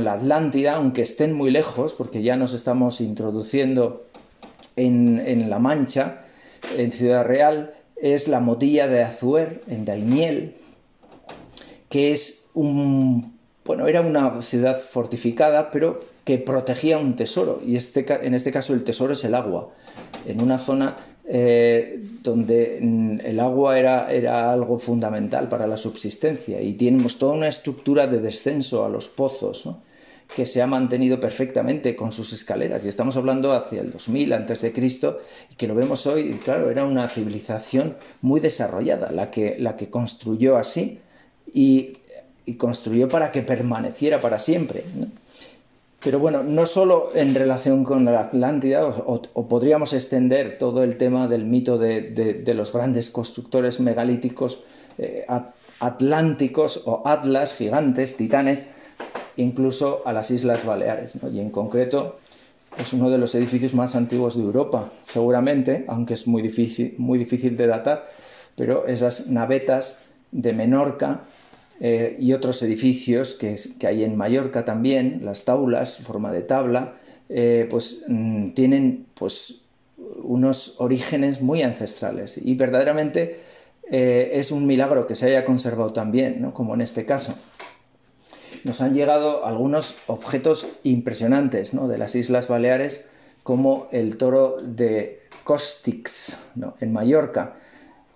la 0.03 0.15
Atlántida, 0.15 0.75
aunque 0.75 1.03
estén 1.03 1.33
muy 1.33 1.51
lejos, 1.51 1.93
porque 1.93 2.23
ya 2.23 2.37
nos 2.37 2.53
estamos 2.53 3.01
introduciendo 3.01 4.06
en, 4.77 5.51
La 5.51 5.59
Mancha, 5.59 6.25
en 6.77 6.93
Ciudad 6.93 7.25
Real, 7.25 7.75
es 7.97 8.29
la 8.29 8.41
motilla 8.41 8.87
de 8.89 9.03
Azuer, 9.03 9.63
en 9.69 9.85
Daimiel, 9.85 10.55
que 11.89 12.13
es 12.13 12.51
un... 12.55 13.35
Bueno, 13.65 13.89
era 13.89 14.01
una 14.01 14.43
ciudad 14.43 14.79
fortificada, 14.79 15.71
pero 15.73 15.99
que 16.25 16.39
protegía 16.39 16.99
un 16.99 17.17
tesoro, 17.17 17.61
y 17.67 17.77
este, 17.77 18.07
en 18.25 18.35
este 18.35 18.53
caso 18.53 18.75
el 18.75 18.85
tesoro 18.85 19.15
es 19.15 19.25
el 19.25 19.35
agua, 19.35 19.71
en 20.25 20.41
una 20.41 20.59
zona 20.59 20.97
eh, 21.29 22.01
donde 22.23 22.79
mm, 22.81 23.19
el 23.25 23.41
agua 23.41 23.77
era, 23.77 24.13
era, 24.13 24.53
algo 24.53 24.79
fundamental 24.79 25.49
para 25.49 25.67
la 25.67 25.77
subsistencia 25.77 26.61
y 26.61 26.75
tenemos 26.75 27.19
toda 27.19 27.33
una 27.33 27.49
estructura 27.49 28.07
de 28.07 28.21
descenso 28.21 28.85
a 28.85 28.89
los 28.89 29.09
pozos 29.09 29.69
que 30.35 30.47
se 30.47 30.61
ha 30.61 30.67
mantenido 30.67 31.21
perfectamente 31.21 31.95
con 31.95 32.13
sus 32.13 32.33
escaleras. 32.33 32.85
Y 32.85 32.89
estamos 32.89 33.17
hablando 33.17 33.53
hacia 33.53 33.81
el 33.81 33.91
2000 33.93 34.33
antes 34.33 34.61
de 34.61 34.73
Cristo 34.73 35.21
y 35.51 35.55
que 35.55 35.67
lo 35.67 35.75
vemos 35.75 36.07
hoy 36.07 36.23
y 36.23 36.35
claro 36.35 36.71
era 36.71 36.85
una 36.85 37.09
civilización 37.09 37.97
muy 38.23 38.41
desarrollada 38.41 39.11
la 39.13 39.31
que, 39.31 39.57
la 39.59 39.77
que 39.77 39.89
construyó 39.89 40.57
así 40.57 41.01
y, 41.53 41.93
construyó 42.59 43.09
para 43.09 43.33
que 43.33 43.43
permaneciera 43.43 44.21
para 44.21 44.39
siempre 44.39 44.85
pero 46.07 46.21
bueno, 46.21 46.45
no 46.45 46.67
solo 46.67 47.11
en 47.17 47.35
relación 47.35 47.83
con 47.83 48.05
la 48.05 48.21
Atlántida, 48.21 48.87
o, 48.87 49.49
podríamos 49.49 49.93
extender 49.93 50.57
todo 50.57 50.85
el 50.85 50.99
tema 50.99 51.27
del 51.27 51.45
mito 51.45 51.79
de, 51.79 52.45
los 52.55 52.73
grandes 52.73 53.11
constructores 53.11 53.81
megalíticos 53.81 54.63
eh, 54.99 55.27
atlánticos 55.81 56.83
o 56.87 57.03
atlas, 57.05 57.55
gigantes, 57.55 58.17
titanes, 58.17 58.69
incluso 59.37 60.03
a 60.05 60.13
las 60.13 60.31
Islas 60.31 60.65
Baleares. 60.65 61.19
Y 61.33 61.41
en 61.41 61.51
concreto 61.51 62.19
es 62.79 62.93
uno 62.93 63.11
de 63.11 63.19
los 63.19 63.35
edificios 63.35 63.75
más 63.75 63.95
antiguos 63.95 64.37
de 64.37 64.43
Europa, 64.43 64.93
seguramente, 65.05 65.85
aunque 65.89 66.15
es 66.15 66.27
muy 66.27 66.43
difícil, 66.43 66.95
muy 66.99 67.19
difícil 67.19 67.57
de 67.57 67.67
datar, 67.67 68.11
pero 68.55 68.87
esas 68.87 69.29
navetas 69.29 70.03
de 70.33 70.53
Menorca 70.53 71.23
eh, 71.81 72.17
y 72.19 72.33
otros 72.33 72.63
edificios 72.63 73.35
que, 73.35 73.57
hay 73.87 74.05
en 74.05 74.17
Mallorca 74.17 74.65
también, 74.65 75.21
las 75.25 75.45
taulas, 75.45 75.99
forma 75.99 76.33
de 76.33 76.43
tabla, 76.43 76.95
eh, 77.29 77.67
pues 77.71 78.05
mm, 78.09 78.51
tienen 78.51 79.07
pues 79.15 79.63
unos 80.23 80.81
orígenes 80.81 81.41
muy 81.41 81.63
ancestrales 81.63 82.39
y 82.39 82.55
verdaderamente 82.55 83.41
eh, 83.91 84.31
es 84.35 84.51
un 84.51 84.67
milagro 84.67 85.07
que 85.07 85.15
se 85.15 85.27
haya 85.27 85.45
conservado 85.45 85.93
también, 85.93 86.51
como 86.53 86.75
en 86.75 86.81
este 86.81 87.05
caso. 87.05 87.35
Nos 88.67 88.81
han 88.81 88.95
llegado 88.95 89.47
algunos 89.47 89.95
objetos 90.09 90.67
impresionantes 90.83 91.71
de 91.71 91.99
las 91.99 92.17
Islas 92.17 92.49
Baleares, 92.49 93.09
como 93.45 93.87
el 93.93 94.17
toro 94.17 94.57
de 94.61 95.21
Costix, 95.45 96.37
en 96.81 96.93
Mallorca, 96.93 97.59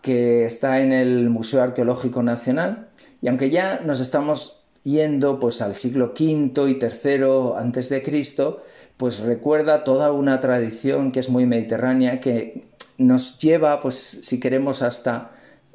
que 0.02 0.44
está 0.46 0.80
en 0.80 0.90
el 0.90 1.30
Museo 1.30 1.62
Arqueológico 1.62 2.24
Nacional. 2.24 2.88
Y 3.22 3.28
aunque 3.28 3.50
ya 3.50 3.78
nos 3.84 4.00
estamos 4.00 4.64
yendo 4.82 5.38
pues 5.38 5.62
al 5.62 5.76
siglo 5.76 6.14
V 6.18 6.68
y 6.68 6.80
III 6.82 7.56
antes 7.56 7.88
de 7.88 8.02
Cristo, 8.02 8.64
pues 8.96 9.20
recuerda 9.20 9.84
toda 9.84 10.10
una 10.10 10.40
tradición 10.40 11.12
que 11.12 11.20
es 11.20 11.28
muy 11.28 11.46
mediterránea 11.46 12.20
que 12.20 12.64
nos 12.98 13.38
lleva, 13.38 13.78
pues 13.78 14.18
si 14.24 14.40
queremos, 14.40 14.82
hasta 14.82 15.30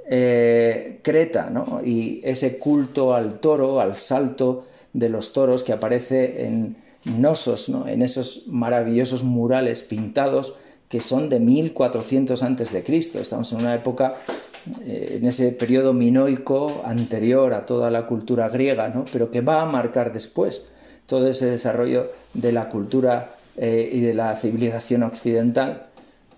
eh, 0.10 1.00
Creta, 1.02 1.50
¿no? 1.50 1.82
Y 1.84 2.22
ese 2.24 2.58
culto 2.58 3.14
al 3.14 3.40
toro, 3.40 3.80
al 3.80 3.96
salto 3.96 4.66
de 4.94 5.10
los 5.10 5.34
toros 5.34 5.64
que 5.64 5.74
aparece 5.74 6.46
en 6.46 6.78
Nosos, 7.06 7.70
¿no? 7.70 7.88
En 7.88 8.02
esos 8.02 8.48
maravillosos 8.48 9.24
murales 9.24 9.84
pintados 9.84 10.56
que 10.90 11.00
son 11.00 11.30
de 11.30 11.40
1400 11.40 12.42
antes 12.44 12.72
de 12.72 12.84
Cristo. 12.84 13.20
Estamos 13.20 13.52
en 13.54 13.60
una 13.60 13.76
época 13.76 14.16
eh, 14.84 15.18
en 15.18 15.26
ese 15.28 15.52
periodo 15.52 15.94
minoico 15.94 16.82
anterior 16.86 17.54
a 17.54 17.66
toda 17.66 17.92
la 17.92 18.08
cultura 18.08 18.50
griega, 18.50 18.90
¿no? 18.90 19.06
pero 19.12 19.30
que 19.30 19.42
va 19.42 19.62
a 19.62 19.66
marcar 19.66 20.12
después 20.12 20.64
todo 21.06 21.28
ese 21.28 21.46
desarrollo 21.46 22.12
de 22.34 22.52
la 22.52 22.70
cultura 22.70 23.36
eh, 23.58 23.90
y 23.92 24.00
de 24.00 24.14
la 24.16 24.36
civilización 24.36 25.04
occidental. 25.04 25.88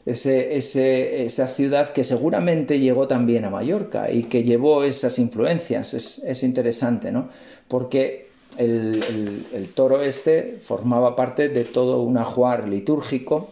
Esa 0.08 1.48
ciudad 1.48 1.91
que 1.91 2.06
seguramente 2.06 2.80
llegó 2.80 3.10
también 3.10 3.43
a 3.43 3.50
Mallorca 3.50 4.10
y 4.10 4.24
que 4.24 4.43
llevó 4.43 4.84
esas 4.84 5.20
influencias. 5.20 5.93
Es, 5.93 6.43
interesante, 6.43 7.12
¿no? 7.12 7.28
Porque 7.67 8.30
el, 8.58 9.70
toro 9.76 10.02
este 10.02 10.60
formaba 10.63 11.15
parte 11.15 11.50
de 11.50 11.65
todo 11.65 12.02
un 12.02 12.17
ajuar 12.17 12.70
litúrgico 12.70 13.52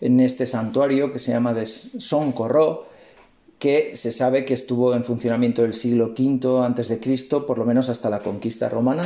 en 0.00 0.20
este 0.20 0.46
santuario 0.46 1.12
que 1.12 1.18
se 1.18 1.32
llama 1.32 1.52
de 1.52 1.66
Son 1.66 2.30
Corró, 2.30 2.86
que 3.58 3.96
se 3.96 4.12
sabe 4.12 4.44
que 4.44 4.54
estuvo 4.54 4.94
en 4.94 5.04
funcionamiento 5.04 5.62
del 5.62 5.74
siglo 5.74 6.14
V 6.16 6.64
antes 6.64 6.88
de 6.88 7.00
Cristo, 7.00 7.44
por 7.44 7.58
lo 7.58 7.64
menos 7.64 7.88
hasta 7.88 8.08
la 8.08 8.20
conquista 8.20 8.68
romana, 8.68 9.02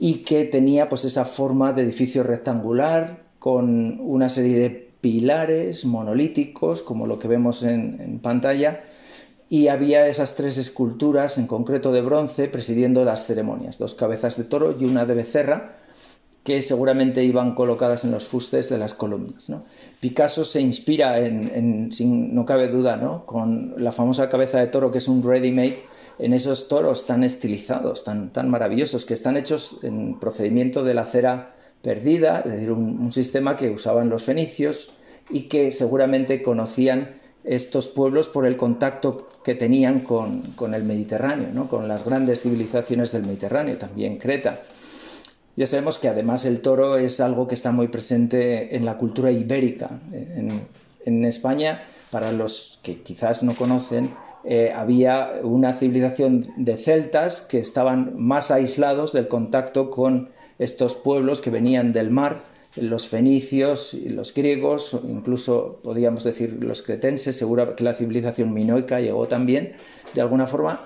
y 0.00 0.16
que 0.16 0.44
tenía 0.46 0.88
pues 0.88 1.04
esa 1.04 1.24
forma 1.24 1.72
de 1.72 1.82
edificio 1.82 2.24
rectangular 2.24 3.20
con 3.38 4.00
una 4.00 4.28
serie 4.28 4.58
de 4.58 4.89
pilares 5.00 5.84
monolíticos, 5.84 6.82
como 6.82 7.06
lo 7.06 7.18
que 7.18 7.28
vemos 7.28 7.62
en, 7.62 8.20
pantalla, 8.22 8.84
y 9.48 9.68
había 9.68 10.06
esas 10.06 10.36
tres 10.36 10.58
esculturas, 10.58 11.38
en 11.38 11.46
concreto 11.46 11.92
de 11.92 12.02
bronce, 12.02 12.48
presidiendo 12.48 13.04
las 13.04 13.26
ceremonias, 13.26 13.78
dos 13.78 13.94
cabezas 13.94 14.36
de 14.36 14.44
toro 14.44 14.76
y 14.78 14.84
una 14.84 15.06
de 15.06 15.14
becerra, 15.14 15.76
que 16.44 16.62
seguramente 16.62 17.24
iban 17.24 17.54
colocadas 17.54 18.04
en 18.04 18.12
los 18.12 18.24
fustes 18.24 18.70
de 18.70 18.78
las 18.78 18.94
columnas. 18.94 19.50
Picasso 20.00 20.44
se 20.44 20.60
inspira, 20.60 21.18
en, 21.18 21.92
sin, 21.92 22.34
no 22.34 22.46
cabe 22.46 22.68
duda, 22.68 22.96
¿no? 22.96 23.26
con 23.26 23.74
la 23.76 23.92
famosa 23.92 24.28
cabeza 24.30 24.60
de 24.60 24.68
toro, 24.68 24.90
que 24.90 24.98
es 24.98 25.08
un 25.08 25.22
ready-made, 25.22 25.78
en 26.18 26.32
esos 26.32 26.68
toros 26.68 27.06
tan 27.06 27.24
estilizados, 27.24 28.04
tan, 28.04 28.30
tan 28.30 28.48
maravillosos, 28.50 29.04
que 29.04 29.14
están 29.14 29.36
hechos 29.36 29.78
en 29.82 30.18
procedimiento 30.20 30.84
de 30.84 30.94
la 30.94 31.06
cera 31.06 31.54
perdida, 31.82 32.42
es 32.44 32.52
decir, 32.52 32.72
un, 32.72 33.12
sistema 33.12 33.56
que 33.56 33.70
usaban 33.70 34.08
los 34.08 34.24
fenicios 34.24 34.92
y 35.30 35.42
que 35.42 35.72
seguramente 35.72 36.42
conocían 36.42 37.20
estos 37.44 37.88
pueblos 37.88 38.28
por 38.28 38.46
el 38.46 38.56
contacto 38.56 39.28
que 39.42 39.54
tenían 39.54 40.00
con, 40.00 40.42
con 40.56 40.74
el 40.74 40.84
Mediterráneo, 40.84 41.48
¿no? 41.54 41.68
con 41.68 41.88
las 41.88 42.04
grandes 42.04 42.42
civilizaciones 42.42 43.12
del 43.12 43.24
Mediterráneo, 43.24 43.76
también 43.76 44.18
Creta. 44.18 44.60
Ya 45.56 45.66
sabemos 45.66 45.98
que 45.98 46.08
además 46.08 46.44
el 46.44 46.60
toro 46.60 46.96
es 46.96 47.20
algo 47.20 47.48
que 47.48 47.54
está 47.54 47.72
muy 47.72 47.88
presente 47.88 48.76
en 48.76 48.84
la 48.84 48.96
cultura 48.96 49.30
ibérica. 49.30 49.90
En, 50.12 51.24
España, 51.24 51.82
para 52.10 52.30
los 52.30 52.78
que 52.82 53.02
quizás 53.02 53.42
no 53.42 53.54
conocen, 53.54 54.14
eh, 54.44 54.72
había 54.74 55.32
una 55.42 55.72
civilización 55.72 56.46
de 56.56 56.76
celtas 56.76 57.40
que 57.40 57.58
estaban 57.58 58.12
más 58.16 58.50
aislados 58.50 59.12
del 59.12 59.28
contacto 59.28 59.90
con 59.90 60.30
estos 60.60 60.94
pueblos 60.94 61.40
que 61.40 61.50
venían 61.50 61.92
del 61.92 62.10
mar, 62.10 62.42
los 62.76 63.08
fenicios 63.08 63.94
los 63.94 64.32
griegos, 64.32 64.96
incluso 65.08 65.80
podríamos 65.82 66.22
decir 66.22 66.58
los 66.60 66.82
cretenses, 66.82 67.36
seguro 67.36 67.74
que 67.74 67.82
la 67.82 67.94
civilización 67.94 68.54
minoica 68.54 69.00
llegó 69.00 69.26
también 69.26 69.72
de 70.14 70.20
alguna 70.20 70.46
forma, 70.46 70.82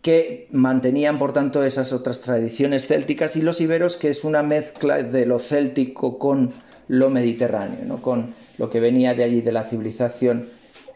que 0.00 0.48
mantenían 0.52 1.18
por 1.18 1.32
tanto 1.32 1.64
esas 1.64 1.92
otras 1.92 2.20
tradiciones 2.20 2.86
célticas 2.86 3.36
y 3.36 3.42
los 3.42 3.60
iberos 3.60 3.96
que 3.96 4.10
es 4.10 4.24
una 4.24 4.42
mezcla 4.42 5.02
de 5.02 5.26
lo 5.26 5.38
céltico 5.38 6.18
con 6.18 6.52
lo 6.88 7.10
mediterráneo, 7.10 7.98
con 8.00 8.34
lo 8.58 8.70
que 8.70 8.80
venía 8.80 9.14
de 9.14 9.24
allí 9.24 9.40
de 9.40 9.52
la 9.52 9.64
civilización 9.64 10.46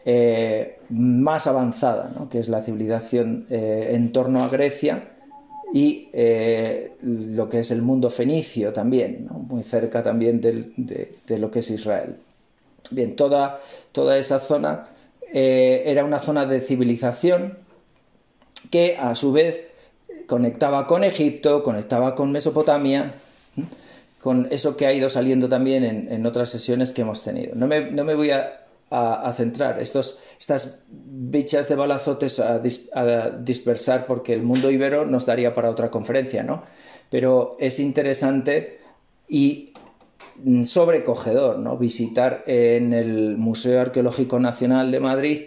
eh, 0.05 0.77
más 0.89 1.47
avanzada, 1.47 2.11
que 2.31 2.39
es 2.39 2.47
la 2.49 2.63
civilización 2.63 3.47
eh, 3.49 3.91
en 3.93 4.11
torno 4.11 4.43
a 4.43 4.47
Grecia 4.47 5.18
y 5.73 6.09
eh, 6.13 6.93
lo 7.01 7.49
que 7.49 7.59
es 7.59 7.71
el 7.71 7.81
mundo 7.81 8.09
fenicio 8.09 8.73
también, 8.73 9.27
muy 9.29 9.63
cerca 9.63 10.03
también 10.03 10.41
de, 10.41 11.37
lo 11.37 11.51
que 11.51 11.59
es 11.59 11.69
Israel. 11.69 12.15
Bien, 12.91 13.15
toda, 13.15 13.61
toda 13.91 14.17
esa 14.17 14.39
zona 14.39 14.87
era 15.31 16.03
una 16.03 16.17
zona 16.17 16.47
de 16.47 16.59
civilización 16.59 17.59
que 18.71 18.97
a 18.97 19.15
su 19.15 19.31
vez 19.31 19.69
conectaba 20.27 20.87
con 20.87 21.03
Egipto, 21.03 21.63
conectaba 21.63 22.15
con 22.15 22.31
Mesopotamia, 22.31 23.13
con 24.21 24.47
eso 24.51 24.77
que 24.77 24.85
ha 24.85 24.93
ido 24.93 25.09
saliendo 25.09 25.49
también 25.49 25.83
en, 25.83 26.25
otras 26.25 26.49
sesiones 26.49 26.91
que 26.91 27.01
hemos 27.01 27.23
tenido. 27.23 27.55
No 27.55 27.67
me, 27.67 28.13
voy 28.13 28.31
a, 28.31 28.58
centrar 29.35 29.79
estos, 29.79 30.19
estas 30.39 30.83
bichas 30.89 31.69
de 31.69 31.75
balazotes 31.75 32.39
a, 32.39 32.59
dispersar 32.59 34.05
porque 34.05 34.33
el 34.33 34.43
mundo 34.43 34.71
ibero 34.71 35.05
nos 35.05 35.25
daría 35.25 35.53
para 35.53 35.69
otra 35.69 35.91
conferencia, 35.91 36.43
¿no? 36.43 36.63
Pero 37.09 37.55
es 37.59 37.79
interesante 37.79 38.79
y 39.27 39.73
mm, 40.43 40.63
sobrecogedor, 40.65 41.59
¿no? 41.59 41.77
Visitar 41.77 42.43
en 42.47 42.93
el 42.93 43.37
Museo 43.37 43.81
Arqueológico 43.81 44.39
Nacional 44.39 44.91
de 44.91 44.99
Madrid 44.99 45.41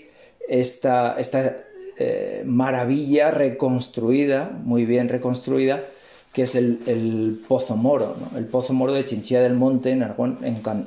esta, 0.49 1.17
esta 1.19 1.57
eh, 1.99 2.43
maravilla 2.45 3.31
reconstruida, 3.31 4.51
muy 4.65 4.85
bien 4.87 5.09
reconstruida, 5.09 5.85
que 6.33 6.43
es 6.43 6.55
el, 6.55 7.41
Pozo 7.47 7.77
Moro, 7.77 8.17
el 8.37 8.47
Pozo 8.47 8.73
Moro 8.73 8.93
de 8.93 9.05
Chinchilla 9.05 9.43
del 9.43 9.55
Monte, 9.55 9.91
en 9.91 10.03
Aragón, 10.03 10.39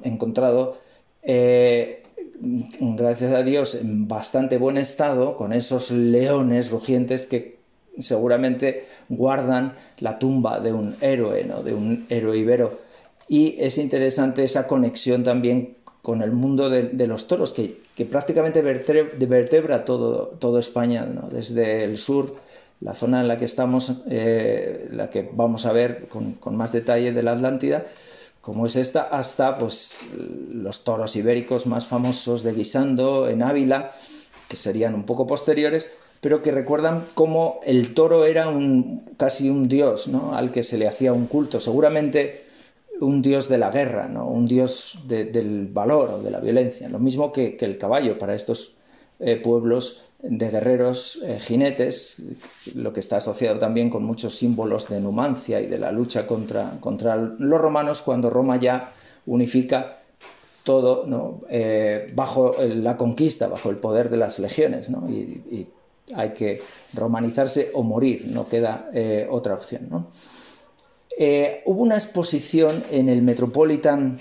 encontrado, 0.04 0.80
eh, 1.22 2.05
gracias 2.40 3.34
a 3.34 3.44
Dios, 3.44 3.76
en 3.76 4.08
bastante 4.08 4.58
buen 4.58 4.78
estado, 4.78 5.36
con 5.36 5.54
esos 5.54 5.92
leones 5.92 6.70
rugientes 6.72 7.26
que 7.26 7.60
seguramente 8.00 8.86
guardan 9.10 9.74
la 10.00 10.20
tumba 10.20 10.60
de 10.60 10.74
un 10.74 10.96
héroe, 11.02 11.44
¿no? 11.46 11.64
de 11.64 11.74
un 11.74 12.06
héroe 12.10 12.38
ibero. 12.38 12.80
Y 13.28 13.56
es 13.60 13.78
interesante 13.78 14.44
esa 14.44 14.68
conexión 14.68 15.24
también 15.24 15.78
con 16.02 16.22
el 16.22 16.32
mundo 16.32 16.70
de, 16.70 17.08
los 17.08 17.28
toros, 17.28 17.54
que, 17.54 18.06
prácticamente 18.06 18.62
vertebra 18.62 19.86
todo, 19.86 20.36
todo 20.40 20.60
España, 20.60 21.08
desde 21.32 21.84
el 21.84 21.98
sur 21.98 22.36
la 22.82 22.94
zona 22.94 23.22
en 23.22 23.28
la 23.28 23.38
que 23.38 23.46
estamos, 23.46 23.92
eh, 24.10 24.90
la 24.92 25.10
que 25.10 25.30
vamos 25.34 25.66
a 25.66 25.72
ver 25.72 26.08
con, 26.08 26.38
más 26.56 26.72
detalle 26.72 27.12
de 27.12 27.24
la 27.24 27.32
Atlántida, 27.32 27.86
como 28.46 28.68
es 28.68 28.76
esta, 28.76 29.02
hasta 29.02 29.58
pues, 29.58 30.06
los 30.54 30.84
toros 30.84 31.16
ibéricos 31.16 31.66
más 31.66 31.88
famosos 31.88 32.44
de 32.44 32.54
Guisando, 32.54 33.28
en 33.28 33.42
Ávila, 33.42 33.94
que 34.48 34.56
serían 34.56 34.94
un 34.94 35.04
poco 35.04 35.26
posteriores, 35.26 35.92
pero 36.22 36.44
que 36.44 36.52
recuerdan 36.52 37.06
cómo 37.16 37.60
el 37.66 37.96
toro 37.96 38.24
era 38.24 38.48
un, 38.48 39.04
casi 39.18 39.50
un 39.50 39.68
dios 39.68 40.08
¿no? 40.08 40.36
al 40.36 40.52
que 40.52 40.62
se 40.62 40.78
le 40.78 40.88
hacía 40.88 41.12
un 41.12 41.26
culto, 41.26 41.60
seguramente 41.60 42.46
un 43.02 43.24
dios 43.24 43.50
de 43.50 43.58
la 43.58 43.72
guerra, 43.72 44.08
¿no? 44.08 44.28
un 44.28 44.48
dios 44.48 45.00
del 45.08 45.68
valor 45.74 46.12
o 46.12 46.22
de 46.22 46.30
la 46.30 46.40
violencia, 46.40 46.88
lo 46.88 47.00
mismo 47.00 47.34
que, 47.34 47.58
el 47.60 47.80
caballo 47.80 48.20
para 48.20 48.36
estos 48.36 48.74
eh, 49.20 49.38
pueblos 49.38 50.04
de 50.22 50.50
guerreros 50.50 51.20
eh, 51.24 51.40
jinetes, 51.40 52.22
lo 52.74 52.94
que 52.94 53.00
está 53.00 53.18
asociado 53.18 53.60
también 53.60 53.90
con 53.90 54.04
muchos 54.04 54.36
símbolos 54.36 54.90
de 54.90 55.00
numancia 55.00 55.62
y 55.62 55.68
de 55.68 55.78
la 55.78 55.92
lucha 55.92 56.26
contra, 56.26 56.78
contra 56.80 57.16
los 57.16 57.62
romanos 57.62 58.02
cuando 58.02 58.30
Roma 58.30 58.60
ya 58.60 58.92
unifica 59.28 60.00
todo 60.64 61.06
¿no? 61.06 61.42
Eh, 61.50 62.12
bajo 62.16 62.56
la 62.60 62.98
conquista, 62.98 63.48
bajo 63.48 63.70
el 63.70 63.78
poder 63.78 64.10
de 64.10 64.18
las 64.18 64.40
legiones. 64.40 64.90
¿no? 64.90 65.10
Y, 65.10 65.68
hay 66.14 66.34
que 66.34 66.62
romanizarse 66.94 67.72
o 67.74 67.82
morir, 67.82 68.26
no 68.28 68.48
queda 68.48 68.92
eh, 68.94 69.28
otra 69.28 69.56
opción. 69.56 69.88
¿no? 69.90 70.08
hubo 71.66 71.82
una 71.82 71.96
exposición 71.96 72.84
en 72.92 73.10
el 73.10 73.24
Metropolitan 73.24 74.20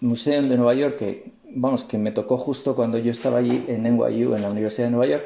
Museum 0.00 0.48
de 0.48 0.56
Nueva 0.56 0.74
York 0.74 0.96
que 0.98 1.33
vamos, 1.54 1.84
que 1.84 1.98
me 1.98 2.10
tocó 2.10 2.38
justo 2.38 2.74
cuando 2.74 2.98
yo 2.98 3.10
estaba 3.12 3.38
allí 3.38 3.64
en 3.68 3.82
NYU, 3.82 4.34
en 4.34 4.42
la 4.42 4.50
Universidad 4.50 4.88
de 4.88 4.90
Nueva 4.90 5.06
York, 5.06 5.24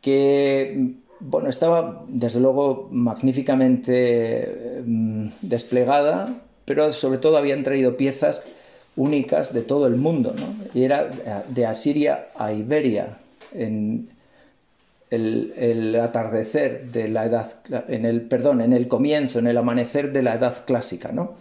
que, 0.00 0.94
bueno, 1.20 1.48
estaba 1.48 2.04
desde 2.08 2.40
luego 2.40 2.88
magníficamente 2.90 4.82
mm, 4.84 5.28
desplegada, 5.42 6.42
pero 6.64 6.90
sobre 6.92 7.18
todo 7.18 7.36
habían 7.36 7.62
traído 7.62 7.96
piezas 7.96 8.42
únicas 8.96 9.52
de 9.52 9.62
todo 9.62 9.86
el 9.86 9.96
mundo, 9.96 10.34
¿no? 10.36 10.54
Y 10.74 10.84
era 10.84 11.10
de 11.48 11.66
Asiria 11.66 12.28
a 12.36 12.52
Iberia, 12.52 13.18
en 13.52 14.08
el, 15.10 15.98
atardecer 16.00 16.86
de 16.90 17.08
la 17.08 17.26
edad, 17.26 17.52
en 17.88 18.04
el, 18.04 18.22
perdón, 18.22 18.60
en 18.60 18.72
el 18.72 18.88
comienzo, 18.88 19.38
en 19.38 19.46
el 19.46 19.58
amanecer 19.58 20.12
de 20.12 20.22
la 20.22 20.34
edad 20.34 20.64
clásica, 20.64 21.12
¿no? 21.12 21.34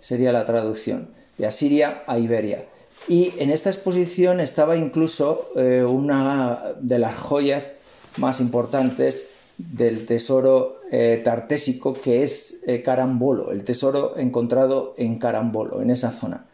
Sería 0.00 0.32
la 0.32 0.44
traducción, 0.44 1.08
de 1.38 1.46
Asiria 1.46 2.02
a 2.06 2.18
Iberia. 2.18 2.64
Y 3.08 3.32
en 3.38 3.50
esta 3.50 3.70
exposición 3.70 4.40
estaba 4.40 4.76
incluso 4.76 5.50
eh, 5.56 5.82
una 5.82 6.74
de 6.80 6.98
las 6.98 7.16
joyas 7.16 7.72
más 8.18 8.40
importantes 8.40 9.28
del 9.58 10.06
tesoro 10.06 10.80
eh, 10.90 11.20
tartésico 11.24 11.94
que 11.94 12.22
es 12.22 12.62
eh, 12.66 12.82
Carambolo, 12.82 13.50
el 13.50 13.64
tesoro 13.64 14.16
encontrado 14.16 14.94
en 14.96 15.18
Carambolo, 15.18 15.82
en 15.82 15.90
esa 15.90 16.10
zona, 16.10 16.46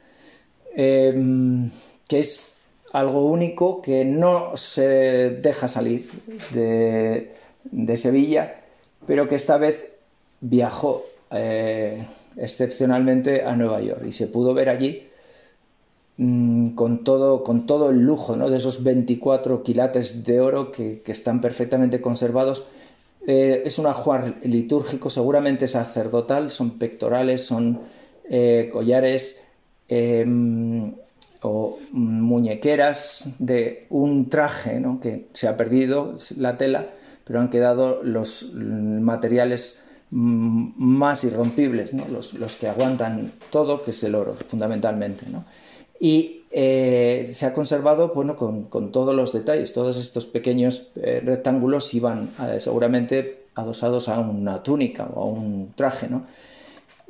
em, 0.74 1.70
que 2.06 2.20
es 2.20 2.56
algo 2.92 3.26
único 3.26 3.82
que 3.82 4.04
no 4.04 4.56
se 4.56 4.88
deja 5.42 5.68
salir 5.68 6.08
de, 6.52 7.34
de 7.64 7.96
Sevilla, 7.96 8.62
pero 9.06 9.28
que 9.28 9.34
esta 9.34 9.58
vez 9.58 9.90
viajó 10.40 11.04
excepcionalmente 12.36 13.42
a 13.42 13.54
Nueva 13.54 13.82
York 13.82 14.02
y 14.06 14.12
se 14.12 14.28
pudo 14.28 14.54
ver 14.54 14.70
allí 14.70 15.07
Mm, 16.20 16.70
con, 16.70 17.04
todo, 17.04 17.44
con 17.44 17.64
todo 17.64 17.90
el 17.90 18.00
lujo 18.00 18.34
¿no? 18.34 18.50
de 18.50 18.56
esos 18.56 18.82
24 18.82 19.62
quilates 19.62 20.24
de 20.24 20.40
oro 20.40 20.72
que, 20.72 21.00
están 21.06 21.40
perfectamente 21.40 22.00
conservados. 22.00 22.64
Eh, 23.26 23.62
es 23.64 23.78
un 23.78 23.86
ajuar 23.86 24.34
litúrgico, 24.42 25.10
seguramente 25.10 25.68
sacerdotal, 25.68 26.50
son 26.50 26.72
pectorales, 26.72 27.44
son 27.44 27.80
eh, 28.28 28.68
collares 28.72 29.40
em, 29.88 30.92
o 31.42 31.78
muñequeras 31.92 33.28
de 33.38 33.86
un 33.88 34.28
traje 34.28 34.80
¿no? 34.80 34.98
que 35.00 35.26
se 35.34 35.46
ha 35.46 35.56
perdido 35.56 36.16
la 36.36 36.58
tela, 36.58 36.86
pero 37.24 37.40
han 37.40 37.48
quedado 37.48 38.02
los 38.02 38.52
materiales 38.54 39.78
mm, 40.10 40.72
más 40.76 41.22
irrompibles, 41.22 41.94
¿no? 41.94 42.08
los, 42.08 42.34
los, 42.34 42.56
que 42.56 42.66
aguantan 42.68 43.30
todo, 43.50 43.84
que 43.84 43.92
es 43.92 44.02
el 44.02 44.16
oro, 44.16 44.34
fundamentalmente. 44.34 45.26
¿no? 45.30 45.44
Y 46.00 46.38
eh, 46.50 47.30
se 47.34 47.44
ha 47.44 47.52
conservado 47.52 48.08
bueno, 48.14 48.36
con, 48.36 48.92
todos 48.92 49.14
los 49.14 49.32
detalles. 49.32 49.72
Todos 49.72 49.98
estos 49.98 50.26
pequeños 50.26 50.88
eh, 50.96 51.20
rectángulos 51.24 51.92
iban 51.94 52.30
eh, 52.42 52.60
seguramente 52.60 53.44
adosados 53.54 54.08
a 54.08 54.18
una 54.18 54.62
túnica 54.62 55.08
o 55.14 55.22
a 55.22 55.24
un 55.26 55.72
traje, 55.74 56.08
¿no? 56.08 56.26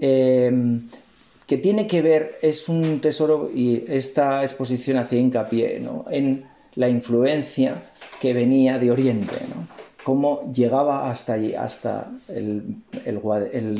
que 0.01 1.57
tiene 1.57 1.88
que 1.88 2.03
ver, 2.03 2.37
es 2.40 2.68
un 2.68 3.01
tesoro 3.01 3.51
y 3.53 3.85
esta 3.88 4.42
exposición 4.42 4.96
hacía 4.98 5.18
hincapié 5.18 5.83
en 6.11 6.44
la 6.77 6.88
influencia 6.88 7.83
que 8.20 8.33
venía 8.33 8.79
de 8.79 8.92
Oriente, 8.92 9.35
¿no? 9.48 9.66
cómo 10.05 10.53
llegaba 10.53 11.11
hasta 11.11 11.33
allí, 11.33 11.53
hasta 11.53 12.12
el, 12.29 12.77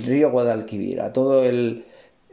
río 0.05 0.33
Guadalquivir, 0.33 1.01
a 1.01 1.13
todo 1.13 1.45
el, 1.45 1.85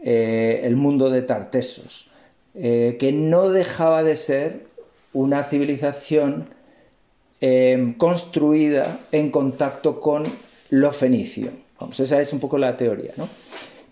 el 0.01 0.75
mundo 0.75 1.11
de 1.11 1.21
Tartesos. 1.21 2.09
Eh, 2.57 2.95
que 2.99 3.11
no 3.11 3.49
dejaba 3.49 4.01
de 4.03 4.15
ser 4.15 4.65
una 5.11 5.43
civilización 5.43 6.47
em, 7.41 7.93
construida 7.95 8.99
en 9.11 9.29
contacto 9.29 9.99
con 9.99 10.23
lo 10.69 10.93
fenicio. 10.93 11.51
Vamos, 11.79 11.99
esa 11.99 12.21
es 12.21 12.31
un 12.31 12.39
poco 12.39 12.57
la 12.57 12.77
teoría, 12.77 13.11
¿no? 13.17 13.27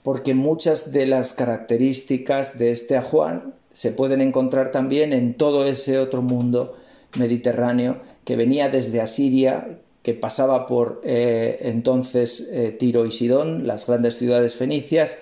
Porque 0.01 0.33
muchas 0.33 0.93
de 0.93 1.05
las 1.05 1.33
características 1.33 2.57
de 2.57 2.71
este 2.71 2.95
ajuar 2.95 3.43
se 3.73 3.91
pueden 3.91 4.21
encontrar 4.21 4.71
también 4.71 5.11
en 5.11 5.33
todo 5.33 5.65
ese 5.65 5.99
otro 5.99 6.21
mundo 6.21 6.77
mediterráneo 7.17 7.97
que 8.23 8.37
venía 8.37 8.69
desde 8.69 9.01
Asiria, 9.01 9.77
que 10.03 10.13
pasaba 10.13 10.67
por 10.67 11.01
eh, 11.03 11.59
entonces 11.61 12.49
eh, 12.51 12.75
Tiro 12.77 13.05
y 13.05 13.11
Sidón, 13.11 13.67
las 13.67 13.87
grandes 13.87 14.17
ciudades 14.17 14.55
fenicias, 14.55 15.17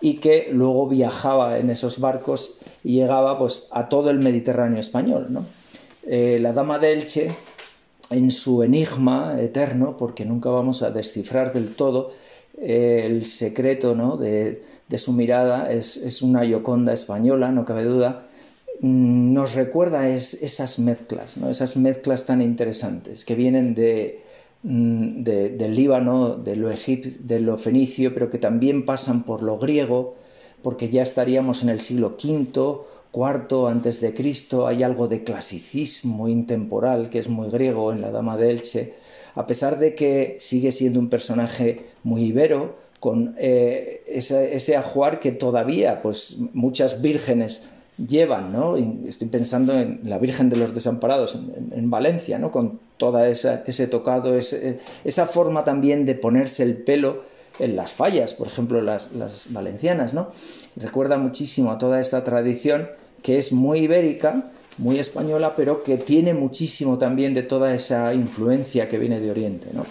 y 0.00 0.14
que 0.16 0.48
luego 0.52 0.88
viajaba 0.88 1.58
en 1.58 1.70
esos 1.70 2.00
barcos 2.00 2.58
y 2.84 2.94
llegaba 2.94 3.38
pues, 3.38 3.68
a 3.70 3.88
todo 3.88 4.10
el 4.10 4.18
Mediterráneo 4.18 4.80
español. 4.80 5.26
¿no? 5.30 5.44
Eh, 6.06 6.38
la 6.40 6.52
Dama 6.52 6.78
de 6.78 6.92
Elche, 6.92 7.30
en 8.10 8.30
su 8.30 8.62
enigma 8.62 9.36
eterno, 9.40 9.96
porque 9.96 10.24
nunca 10.24 10.50
vamos 10.50 10.82
a 10.82 10.90
descifrar 10.90 11.52
del 11.52 11.74
todo 11.74 12.12
eh, 12.60 13.02
el 13.04 13.26
secreto 13.26 13.94
¿no? 13.94 14.16
de, 14.16 14.62
su 14.96 15.12
mirada, 15.12 15.70
es, 15.70 16.22
una 16.22 16.44
Yoconda 16.44 16.92
española, 16.92 17.50
no 17.50 17.64
cabe 17.64 17.84
duda, 17.84 18.26
mm, 18.80 19.32
nos 19.34 19.54
recuerda 19.54 20.08
esas 20.08 20.78
mezclas, 20.78 21.36
¿no? 21.36 21.50
esas 21.50 21.76
mezclas 21.76 22.24
tan 22.24 22.40
interesantes 22.40 23.24
que 23.24 23.34
vienen 23.34 23.74
de, 23.74 24.22
Mm, 24.62 25.22
del 25.22 25.74
Líbano, 25.74 26.34
de 26.36 26.56
lo 26.56 26.68
de 26.68 27.58
fenicio, 27.58 28.12
pero 28.12 28.28
que 28.28 28.38
también 28.38 28.84
pasan 28.84 29.22
por 29.22 29.42
lo 29.42 29.56
griego, 29.58 30.16
porque 30.62 30.88
ya 30.88 31.02
estaríamos 31.02 31.62
en 31.62 31.68
el 31.68 31.80
siglo 31.80 32.16
V, 32.22 32.80
IV 33.14 33.68
antes 33.68 34.00
de 34.00 34.14
Cristo, 34.14 34.66
hay 34.66 34.82
algo 34.82 35.06
de 35.06 35.22
clasicismo 35.22 36.28
intemporal 36.28 37.08
que 37.08 37.20
es 37.20 37.28
muy 37.28 37.50
griego 37.50 37.92
en 37.92 38.00
la 38.00 38.10
Dama 38.10 38.36
de 38.36 38.50
Elche, 38.50 38.94
a 39.36 39.46
pesar 39.46 39.78
de 39.78 39.94
que 39.94 40.36
sigue 40.40 40.72
siendo 40.72 40.98
un 40.98 41.08
personaje 41.08 41.86
muy 42.02 42.24
ibero, 42.24 42.76
con 42.98 43.36
eh, 43.38 44.02
ese, 44.08 44.56
ese, 44.56 44.76
ajuar 44.76 45.20
que 45.20 45.30
todavía 45.30 46.02
pues 46.02 46.36
muchas 46.52 47.00
vírgenes 47.00 47.62
llevan, 47.98 48.52
¿no? 48.52 48.76
estoy 48.76 49.28
pensando 49.28 49.72
en 49.74 50.00
la 50.04 50.18
Virgen 50.18 50.48
de 50.48 50.56
los 50.56 50.74
Desamparados 50.74 51.34
en, 51.34 51.90
Valencia, 51.90 52.38
¿no? 52.38 52.50
Con 52.50 52.78
toda 52.96 53.28
esa, 53.28 53.64
ese 53.66 53.88
tocado, 53.88 54.36
esa 54.36 55.26
forma 55.26 55.64
también 55.64 56.06
de 56.06 56.14
ponerse 56.14 56.62
el 56.62 56.76
pelo 56.76 57.24
en 57.58 57.74
las 57.74 57.92
fallas, 57.92 58.34
por 58.34 58.46
ejemplo, 58.46 58.80
las, 58.80 59.12
las 59.12 59.52
valencianas, 59.52 60.14
¿no? 60.14 60.28
Recuerda 60.76 61.18
muchísimo 61.18 61.72
a 61.72 61.78
toda 61.78 62.00
esta 62.00 62.22
tradición 62.22 62.88
que 63.22 63.38
es 63.38 63.52
muy 63.52 63.80
ibérica, 63.80 64.44
muy 64.76 65.00
española, 65.00 65.54
pero 65.56 65.82
que 65.82 65.96
tiene 65.96 66.34
muchísimo 66.34 66.98
también 66.98 67.34
de 67.34 67.42
toda 67.42 67.74
esa 67.74 68.14
influencia 68.14 68.88
que 68.88 68.98
viene 68.98 69.18
de 69.18 69.30
Oriente, 69.30 69.70
¿no? 69.72 69.84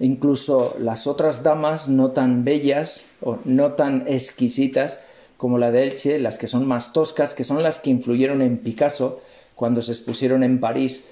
Incluso 0.00 0.74
las 0.80 1.06
otras 1.06 1.44
damas 1.44 1.88
no 1.88 2.10
tan 2.10 2.44
bellas 2.44 3.06
o 3.22 3.38
no 3.44 3.72
tan 3.72 4.04
exquisitas 4.08 4.98
como 5.44 5.58
la 5.58 5.70
de 5.70 5.82
Elche, 5.82 6.18
las 6.18 6.38
que 6.38 6.48
son 6.48 6.66
más 6.66 6.94
toscas, 6.94 7.34
que 7.34 7.44
son 7.44 7.62
las 7.62 7.78
que 7.78 7.90
influyeron 7.90 8.40
en 8.40 8.56
Picasso 8.56 9.20
cuando 9.54 9.82
se 9.82 9.92
expusieron 9.92 10.42
en 10.42 10.58
París 10.58 11.04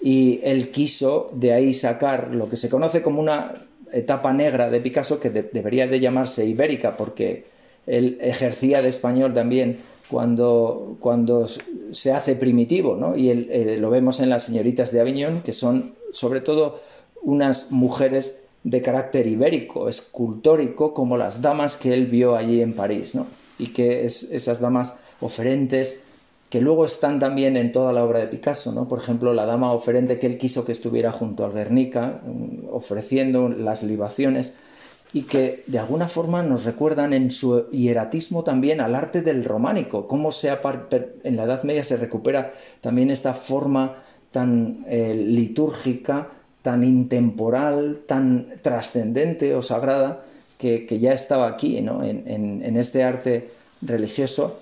y 0.00 0.40
él 0.42 0.70
quiso 0.70 1.28
de 1.34 1.52
ahí 1.52 1.74
sacar 1.74 2.34
lo 2.34 2.48
que 2.48 2.56
se 2.56 2.70
conoce 2.70 3.02
como 3.02 3.20
una 3.20 3.52
etapa 3.92 4.32
negra 4.32 4.70
de 4.70 4.80
Picasso 4.80 5.20
que 5.20 5.28
debería 5.28 5.86
de 5.86 6.00
llamarse 6.00 6.46
ibérica 6.46 6.96
porque 6.96 7.44
él 7.86 8.16
ejercía 8.22 8.80
de 8.80 8.88
español 8.88 9.34
también 9.34 9.76
cuando, 10.08 10.96
cuando 10.98 11.46
se 11.92 12.10
hace 12.10 12.36
primitivo, 12.36 12.96
¿no? 12.96 13.14
Y 13.18 13.28
eh, 13.28 13.76
lo 13.78 13.90
vemos 13.90 14.18
en 14.18 14.30
las 14.30 14.44
señoritas 14.44 14.92
de 14.92 15.00
Aviñón, 15.02 15.42
que 15.42 15.52
son 15.52 15.92
sobre 16.10 16.40
todo 16.40 16.80
unas 17.20 17.70
mujeres 17.70 18.44
de 18.62 18.80
carácter 18.80 19.26
ibérico, 19.26 19.90
escultórico, 19.90 20.94
como 20.94 21.18
las 21.18 21.42
damas 21.42 21.76
que 21.76 21.92
él 21.92 22.06
vio 22.06 22.34
allí 22.34 22.62
en 22.62 22.72
París, 22.72 23.14
¿no? 23.14 23.26
Y 23.58 23.68
que 23.68 24.04
es, 24.04 24.24
esas 24.24 24.60
damas 24.60 24.94
oferentes 25.20 26.00
que 26.50 26.60
luego 26.60 26.84
están 26.84 27.18
también 27.18 27.56
en 27.56 27.72
toda 27.72 27.92
la 27.92 28.04
obra 28.04 28.20
de 28.20 28.28
Picasso, 28.28 28.70
¿no? 28.70 28.86
Por 28.86 29.00
ejemplo, 29.00 29.34
la 29.34 29.44
dama 29.44 29.72
oferente 29.72 30.18
que 30.20 30.26
él 30.26 30.38
quiso 30.38 30.64
que 30.64 30.72
estuviera 30.72 31.10
junto 31.10 31.44
al 31.44 31.52
Guernica, 31.52 32.20
mm, 32.24 32.68
ofreciendo 32.70 33.48
las 33.48 33.82
libaciones, 33.82 34.54
y 35.12 35.22
que 35.22 35.62
de 35.66 35.78
alguna 35.78 36.08
forma 36.08 36.42
nos 36.42 36.64
recuerdan 36.64 37.12
en 37.12 37.30
su 37.30 37.70
hieratismo 37.70 38.42
también 38.42 38.80
al 38.80 38.94
arte 38.94 39.22
del 39.22 39.44
románico, 39.44 40.08
cómo 40.08 40.32
se 40.32 40.48
en 40.48 41.36
la 41.36 41.44
Edad 41.44 41.62
Media 41.62 41.84
se 41.84 41.96
recupera 41.96 42.52
también 42.80 43.10
esta 43.10 43.32
forma 43.32 44.02
tan 44.32 44.84
eh, 44.88 45.14
litúrgica, 45.14 46.28
tan 46.62 46.82
intemporal, 46.82 48.00
tan 48.06 48.54
trascendente 48.60 49.54
o 49.54 49.62
sagrada, 49.62 50.24
que, 50.86 50.98
ya 50.98 51.12
estaba 51.12 51.48
aquí, 51.48 51.76
en, 51.76 52.76
este 52.76 53.02
arte 53.02 53.50
religioso, 53.82 54.60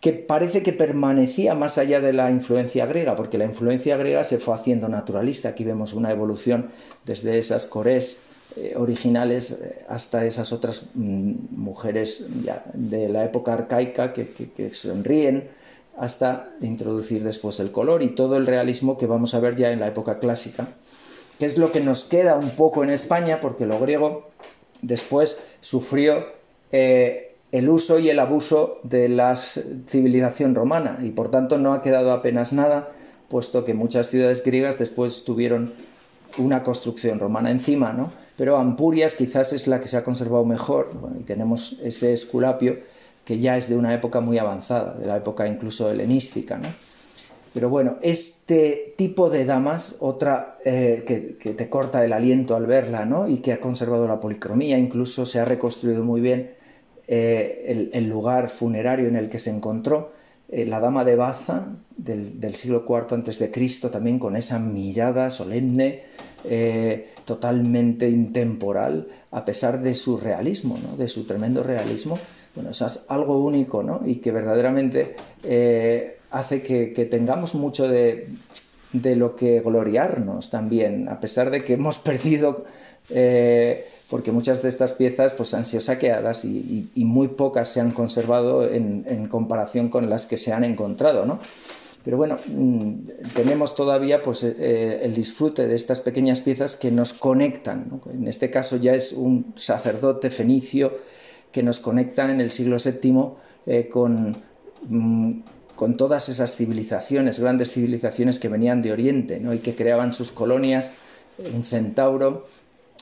que 0.00 0.12
parece 0.12 0.62
que 0.62 0.72
permanecía 0.72 1.54
más 1.54 1.76
allá 1.76 2.00
de 2.00 2.12
la 2.12 2.30
influencia 2.30 2.86
griega, 2.86 3.16
porque 3.16 3.36
la 3.36 3.44
influencia 3.44 3.96
griega 3.96 4.24
se 4.24 4.38
fue 4.38 4.54
haciendo 4.54 4.88
naturalista. 4.88 5.50
Aquí 5.50 5.64
vemos 5.64 5.92
una 5.92 6.10
evolución 6.10 6.70
desde 7.04 7.38
esas 7.38 7.66
corés 7.66 8.18
eh, 8.56 8.74
originales 8.76 9.50
eh, 9.50 9.84
hasta 9.88 10.24
esas 10.24 10.52
otras 10.52 10.86
mm, 10.94 11.32
mujeres 11.50 12.26
de 12.74 13.08
la 13.08 13.24
época 13.24 13.52
arcaica 13.52 14.12
que, 14.12 14.28
que 14.28 14.72
sonríen, 14.72 15.48
hasta 15.98 16.50
introducir 16.60 17.24
después 17.24 17.58
el 17.58 17.72
color 17.72 18.02
y 18.02 18.10
todo 18.10 18.36
el 18.36 18.46
realismo 18.46 18.96
que 18.96 19.06
vamos 19.06 19.34
a 19.34 19.40
ver 19.40 19.56
ya 19.56 19.72
en 19.72 19.80
la 19.80 19.88
época 19.88 20.20
clásica 20.20 20.68
que 21.38 21.46
es 21.46 21.56
lo 21.56 21.72
que 21.72 21.80
nos 21.80 22.04
queda 22.04 22.36
un 22.36 22.50
poco 22.50 22.82
en 22.82 22.90
España, 22.90 23.40
porque 23.40 23.66
lo 23.66 23.78
griego 23.78 24.30
después 24.82 25.38
sufrió 25.60 26.26
eh, 26.72 27.36
el 27.52 27.68
uso 27.68 27.98
y 27.98 28.10
el 28.10 28.18
abuso 28.18 28.78
de 28.82 29.08
la 29.08 29.36
civilización 29.36 30.54
romana 30.54 30.98
y 31.02 31.10
por 31.10 31.30
tanto 31.30 31.58
no 31.58 31.72
ha 31.72 31.82
quedado 31.82 32.12
apenas 32.12 32.52
nada, 32.52 32.90
puesto 33.28 33.64
que 33.64 33.74
muchas 33.74 34.08
ciudades 34.08 34.44
griegas 34.44 34.78
después 34.78 35.24
tuvieron 35.24 35.72
una 36.36 36.62
construcción 36.62 37.18
romana 37.18 37.50
encima, 37.50 37.92
¿no? 37.92 38.10
Pero 38.36 38.56
Ampurias 38.56 39.14
quizás 39.14 39.52
es 39.52 39.66
la 39.66 39.80
que 39.80 39.88
se 39.88 39.96
ha 39.96 40.04
conservado 40.04 40.44
mejor, 40.44 40.90
y 41.18 41.24
tenemos 41.24 41.78
ese 41.82 42.12
esculapio 42.12 42.78
que 43.24 43.38
ya 43.38 43.56
es 43.56 43.68
de 43.68 43.76
una 43.76 43.92
época 43.94 44.20
muy 44.20 44.38
avanzada, 44.38 44.94
de 44.94 45.06
la 45.06 45.16
época 45.16 45.46
incluso 45.46 45.90
helenística, 45.90 46.56
¿no? 46.56 46.68
Pero 47.54 47.70
bueno, 47.70 47.96
este 48.02 48.94
tipo 48.96 49.30
de 49.30 49.44
damas, 49.44 49.96
otra 50.00 50.58
eh, 50.64 51.04
que, 51.06 51.52
te 51.52 51.68
corta 51.68 52.04
el 52.04 52.12
aliento 52.12 52.54
al 52.54 52.66
verla, 52.66 53.04
¿no? 53.04 53.28
Y 53.28 53.38
que 53.38 53.52
ha 53.52 53.60
conservado 53.60 54.06
la 54.06 54.20
policromía, 54.20 54.78
incluso 54.78 55.24
se 55.24 55.40
ha 55.40 55.44
reconstruido 55.44 56.04
muy 56.04 56.20
bien 56.20 56.50
eh, 57.06 57.90
el, 57.92 58.08
lugar 58.08 58.48
funerario 58.48 59.08
en 59.08 59.16
el 59.16 59.28
que 59.28 59.38
se 59.38 59.50
encontró. 59.50 60.12
Eh, 60.50 60.66
la 60.66 60.80
dama 60.80 61.04
de 61.04 61.16
Baza 61.16 61.66
del, 61.96 62.54
siglo 62.54 62.84
IV 62.88 63.14
antes 63.14 63.38
de 63.38 63.50
Cristo, 63.50 63.90
también 63.90 64.18
con 64.18 64.36
esa 64.36 64.58
mirada 64.58 65.30
solemne, 65.30 66.04
totalmente 67.24 68.08
intemporal, 68.08 69.08
a 69.32 69.44
pesar 69.44 69.82
de 69.82 69.94
su 69.94 70.16
realismo, 70.16 70.78
¿no? 70.82 70.96
de 70.96 71.08
su 71.08 71.26
tremendo 71.26 71.62
realismo. 71.62 72.18
Bueno, 72.58 72.72
eso 72.72 72.86
es 72.86 73.04
algo 73.06 73.38
único, 73.38 73.84
¿no? 73.84 74.00
Y 74.04 74.16
que 74.16 74.32
verdaderamente 74.32 75.14
hace 76.32 76.60
que, 76.60 77.06
tengamos 77.08 77.54
mucho 77.54 77.86
de, 77.86 78.26
lo 78.92 79.36
que 79.36 79.60
gloriarnos 79.60 80.50
también, 80.50 81.08
a 81.08 81.20
pesar 81.20 81.50
de 81.50 81.62
que 81.62 81.74
hemos 81.74 81.98
perdido, 82.10 82.64
eh, 83.10 83.86
porque 84.10 84.32
muchas 84.32 84.60
de 84.60 84.70
estas 84.70 84.94
piezas 84.94 85.34
pues, 85.34 85.54
han 85.54 85.66
sido 85.66 85.80
saqueadas 85.80 86.44
y, 86.44 86.90
muy 86.96 87.28
pocas 87.28 87.68
se 87.68 87.80
han 87.80 87.92
conservado 87.92 88.68
en, 88.68 89.28
comparación 89.28 89.88
con 89.88 90.10
las 90.10 90.26
que 90.26 90.36
se 90.36 90.52
han 90.52 90.64
encontrado, 90.64 91.26
¿no? 91.26 91.38
Pero 92.04 92.16
bueno, 92.16 92.38
mm, 92.46 92.92
tenemos 93.36 93.76
todavía 93.76 94.20
pues, 94.20 94.42
eh, 94.42 95.00
el 95.00 95.14
disfrute 95.14 95.68
de 95.68 95.76
estas 95.76 96.00
pequeñas 96.00 96.40
piezas 96.40 96.74
que 96.74 96.90
nos 96.90 97.12
conectan. 97.12 98.00
En 98.12 98.26
este 98.26 98.50
caso 98.50 98.78
ya 98.78 98.94
es 98.94 99.12
un 99.12 99.52
sacerdote 99.56 100.30
fenicio 100.30 100.92
que 101.52 101.62
nos 101.62 101.80
conecta 101.80 102.30
en 102.30 102.40
el 102.40 102.50
siglo 102.50 102.76
VII 102.82 103.24
eh, 103.66 103.88
con, 103.88 104.36
mm, 104.88 105.40
con 105.76 105.96
todas 105.96 106.28
esas 106.28 106.56
civilizaciones, 106.56 107.38
grandes 107.38 107.72
civilizaciones 107.72 108.38
que 108.38 108.48
venían 108.48 108.82
de 108.82 108.92
Oriente 108.92 109.40
¿no? 109.40 109.54
y 109.54 109.58
que 109.58 109.74
creaban 109.74 110.12
sus 110.12 110.32
colonias, 110.32 110.90
un 111.54 111.64
centauro, 111.64 112.46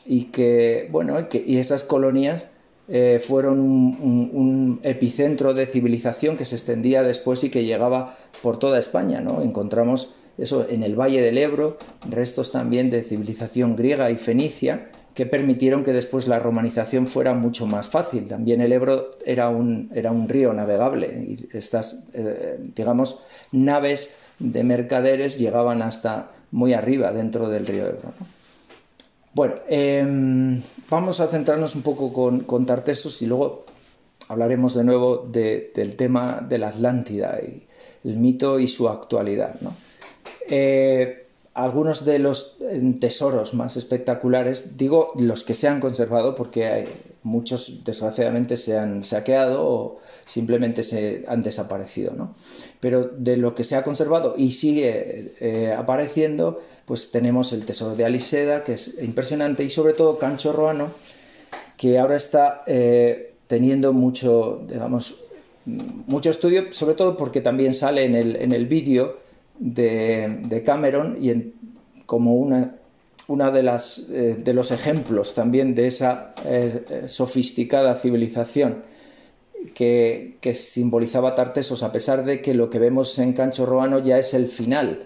y 0.05 0.25
que, 0.25 0.89
bueno, 0.91 1.19
y, 1.19 1.25
que, 1.25 1.43
y 1.45 1.59
esas 1.59 1.85
colonias 1.85 2.47
eh, 2.89 3.21
fueron 3.25 3.59
un, 3.59 4.81
epicentro 4.83 5.55
de 5.55 5.67
civilización 5.67 6.37
que 6.37 6.45
se 6.45 6.55
extendía 6.55 7.03
después 7.03 7.43
y 7.43 7.51
que 7.51 7.65
llegaba 7.65 8.17
por 8.43 8.59
toda 8.59 8.79
España. 8.79 9.21
¿no? 9.21 9.43
Encontramos 9.43 10.15
eso 10.39 10.67
en 10.69 10.83
el 10.83 10.95
Valle 10.95 11.21
del 11.21 11.39
Ebro, 11.39 11.79
restos 12.09 12.53
también 12.53 12.91
de 12.91 13.03
civilización 13.03 13.75
griega 13.75 14.11
y 14.11 14.17
fenicia, 14.17 14.91
que 15.17 15.25
permitieron 15.25 15.83
que 15.83 15.95
después 15.95 16.29
la 16.29 16.39
romanización 16.39 17.07
fuera 17.07 17.33
mucho 17.33 17.67
más 17.67 17.89
fácil. 17.89 18.29
También 18.29 18.61
el 18.61 18.71
Ebro 18.71 19.17
era 19.25 19.49
un, 19.49 19.91
era 19.95 20.13
un 20.13 20.29
río 20.29 20.53
navegable 20.53 21.07
y 21.07 21.57
estas, 21.57 22.05
eh, 22.13 22.59
digamos, 22.77 23.19
naves 23.51 24.13
de 24.39 24.63
mercaderes 24.63 25.39
llegaban 25.39 25.81
hasta 25.81 26.33
muy 26.51 26.75
arriba 26.75 27.13
dentro 27.13 27.49
del 27.49 27.67
río 27.67 27.87
Ebro. 27.87 28.13
Bueno, 29.33 29.55
em, 29.69 30.61
vamos 30.91 31.21
a 31.21 31.29
centrarnos 31.29 31.75
un 31.75 31.83
poco 31.83 32.13
con, 32.13 32.41
con, 32.41 32.67
Tartesos 32.67 33.23
y 33.23 33.27
luego 33.27 33.65
hablaremos 34.29 34.75
de 34.75 34.85
nuevo 34.85 35.27
del 35.33 35.97
tema 35.97 36.45
de 36.47 36.59
la 36.59 36.69
Atlántida 36.69 37.41
y 37.41 37.67
el 38.05 38.19
mito 38.19 38.61
y 38.61 38.69
su 38.69 38.87
actualidad. 38.87 39.55
¿no? 39.63 39.73
Eh, 40.47 41.26
algunos 41.57 42.05
de 42.05 42.19
los 42.19 42.59
eh, 42.61 42.95
tesoros 43.01 43.55
más 43.55 43.79
espectaculares, 43.79 44.77
digo 44.77 45.13
los 45.19 45.43
que 45.43 45.55
se 45.55 45.69
han 45.69 45.81
conservado 45.81 46.35
porque 46.35 46.87
muchos 47.23 47.83
desgraciadamente 47.83 48.59
se 48.59 48.77
han 48.77 49.05
saqueado 49.05 49.67
o 49.67 50.01
simplemente 50.27 50.83
se 50.83 51.25
han 51.27 51.41
desaparecido, 51.41 52.13
¿no? 52.13 52.35
Pero 52.79 53.05
de 53.05 53.39
lo 53.39 53.55
que 53.55 53.65
se 53.65 53.75
ha 53.75 53.83
conservado 53.85 54.35
y 54.37 54.53
sigue 54.53 55.35
eh, 55.41 55.73
apareciendo, 55.73 56.61
pues 56.85 57.11
tenemos 57.11 57.55
el 57.55 57.65
tesoro 57.65 57.97
de 57.97 58.05
Aliseda, 58.05 58.63
que 58.63 58.75
es 58.75 59.03
impresionante, 59.03 59.65
y 59.65 59.71
sobre 59.71 59.95
todo 59.95 60.19
Cancho 60.19 60.53
Roano, 60.53 60.91
que 61.79 61.99
ahora 61.99 62.17
está 62.17 62.65
eh, 62.67 63.33
teniendo 63.47 63.95
mucho, 63.95 64.63
digamos, 64.69 65.23
mucho 65.65 66.29
estudio, 66.29 66.71
sobre 66.73 66.95
todo 66.95 67.17
porque 67.17 67.41
también 67.41 67.73
sale 67.73 68.05
en 68.05 68.15
el, 68.15 68.37
en 68.37 68.53
el 68.53 68.67
vídeo 68.67 69.26
de, 69.59 70.63
Cameron 70.65 71.19
y 71.21 71.53
como 72.07 72.35
una, 72.35 72.77
una 73.29 73.51
de, 73.51 73.63
las, 73.63 74.09
eh, 74.11 74.37
de 74.39 74.53
los 74.53 74.71
ejemplos 74.71 75.35
también 75.35 75.75
de 75.75 75.87
esa 75.87 76.35
eh, 76.45 77.05
sofisticada 77.07 77.95
civilización 77.97 78.85
que, 79.75 80.55
simbolizaba 80.55 81.35
Tartesos, 81.35 81.83
a 81.83 81.93
pesar 81.93 82.25
de 82.25 82.41
que 82.41 82.55
lo 82.55 82.71
que 82.71 82.79
vemos 82.79 83.19
en 83.19 83.33
Cancho 83.33 83.67
Roano 83.67 83.99
ya 83.99 84.19
es 84.19 84.35
el 84.35 84.49
final 84.49 85.05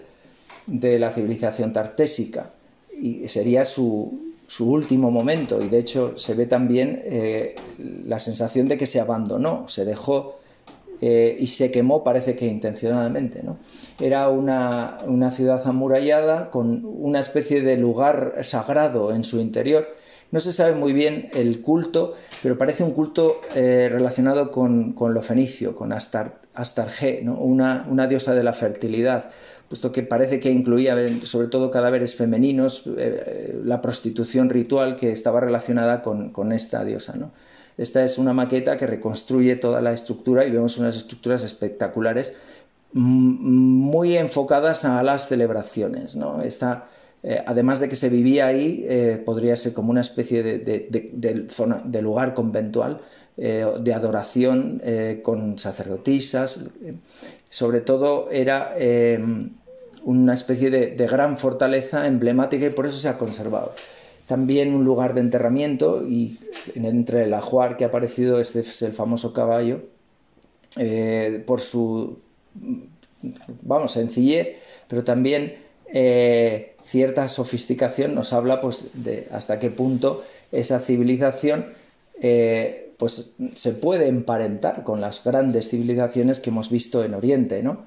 de 0.67 0.99
la 0.99 1.11
civilización 1.11 1.73
tartésica 1.73 2.51
y 2.99 3.27
sería 3.27 3.65
su, 3.65 4.31
último 4.59 5.11
momento. 5.11 5.61
Y 5.61 5.69
de 5.69 5.79
hecho 5.79 6.17
se 6.17 6.35
ve 6.35 6.45
también 6.45 7.01
eh, 7.05 7.55
la 8.05 8.19
sensación 8.19 8.67
de 8.67 8.77
que 8.77 8.85
se 8.85 8.99
abandonó, 8.99 9.67
se 9.67 9.85
dejó 9.85 10.40
eh, 11.01 11.35
y 11.39 11.47
se 11.47 11.71
quemó, 11.71 12.03
parece 12.03 12.35
que 12.35 12.45
intencionadamente. 12.45 13.41
¿no? 13.41 13.57
Era 13.99 14.29
una, 14.29 14.99
ciudad 15.31 15.61
amurallada 15.65 16.51
con 16.51 16.85
una 16.85 17.19
especie 17.19 17.61
de 17.61 17.75
lugar 17.75 18.35
sagrado 18.43 19.13
en 19.13 19.23
su 19.23 19.39
interior 19.39 19.87
No 20.31 20.39
se 20.39 20.53
sabe 20.53 20.75
muy 20.75 20.93
bien 20.93 21.29
el 21.33 21.61
culto, 21.61 22.13
pero 22.43 22.57
parece 22.57 22.83
un 22.83 22.91
culto 22.91 23.41
eh, 23.55 23.89
relacionado 23.91 24.51
con, 24.51 24.95
lo 24.97 25.21
fenicio, 25.23 25.75
con 25.75 25.91
Astar, 25.91 26.41
Astarge, 26.53 27.23
una, 27.27 27.87
una, 27.89 28.07
diosa 28.07 28.35
de 28.35 28.43
la 28.43 28.53
fertilidad, 28.53 29.31
puesto 29.67 29.91
que 29.91 30.03
parece 30.03 30.39
que 30.39 30.51
incluía 30.51 30.95
sobre 31.23 31.47
todo 31.47 31.71
cadáveres 31.71 32.15
femeninos, 32.15 32.83
eh, 32.97 33.59
la 33.63 33.81
prostitución 33.81 34.49
ritual 34.49 34.97
que 34.97 35.11
estaba 35.11 35.39
relacionada 35.39 36.01
con, 36.01 36.51
esta 36.51 36.85
diosa. 36.85 37.15
Esta 37.81 38.03
es 38.03 38.19
una 38.19 38.31
maqueta 38.31 38.77
que 38.77 38.85
reconstruye 38.85 39.55
toda 39.55 39.81
la 39.81 39.91
estructura 39.91 40.45
y 40.45 40.51
vemos 40.51 40.77
unas 40.77 40.95
estructuras 40.95 41.43
espectaculares 41.43 42.37
muy 42.93 44.17
enfocadas 44.17 44.85
a 44.85 45.01
las 45.01 45.27
celebraciones. 45.27 46.15
¿no? 46.15 46.43
Eh, 46.43 47.43
además 47.43 47.79
de 47.79 47.89
que 47.89 47.95
se 47.95 48.09
vivía 48.09 48.45
ahí, 48.45 48.85
eh, 48.87 49.19
podría 49.25 49.55
ser 49.55 49.73
como 49.73 49.89
una 49.89 50.01
especie 50.01 50.43
de, 50.43 52.01
lugar 52.03 52.35
conventual 52.35 53.01
eh, 53.37 53.65
de 53.79 53.93
adoración 53.95 54.79
con 55.23 55.57
sacerdotisas. 55.57 56.59
sobre 57.49 57.81
todo 57.81 58.29
era 58.29 58.75
una 60.03 60.33
especie 60.35 60.69
de, 60.69 61.07
gran 61.07 61.39
fortaleza 61.39 62.05
emblemática 62.05 62.67
y 62.67 62.69
por 62.69 62.85
eso 62.85 62.99
se 62.99 63.09
ha 63.09 63.17
conservado. 63.17 63.73
También 64.31 64.73
un 64.73 64.85
lugar 64.85 65.13
de 65.13 65.19
enterramiento 65.19 66.07
y 66.07 66.39
entre 66.73 67.25
el 67.25 67.33
ajuar 67.33 67.75
que 67.75 67.83
ha 67.83 67.87
aparecido, 67.87 68.39
este 68.39 68.61
es 68.61 68.81
el 68.81 68.93
famoso 68.93 69.33
caballo, 69.33 69.81
por 71.45 71.59
su, 71.59 72.17
vamos, 73.63 73.91
sencillez, 73.91 74.55
pero 74.87 75.03
también 75.03 75.55
eh, 75.93 76.75
cierta 76.81 77.27
sofisticación 77.27 78.15
nos 78.15 78.31
habla 78.31 78.61
pues, 78.61 78.91
de 78.93 79.27
hasta 79.31 79.59
qué 79.59 79.69
punto 79.69 80.23
esa 80.53 80.79
civilización 80.79 81.65
eh, 82.21 82.93
pues, 82.95 83.33
se 83.57 83.71
puede 83.73 84.07
emparentar 84.07 84.85
con 84.85 85.01
las 85.01 85.21
grandes 85.25 85.69
civilizaciones 85.69 86.39
que 86.39 86.51
hemos 86.51 86.69
visto 86.69 87.03
en 87.03 87.15
Oriente. 87.15 87.61
¿no? 87.63 87.83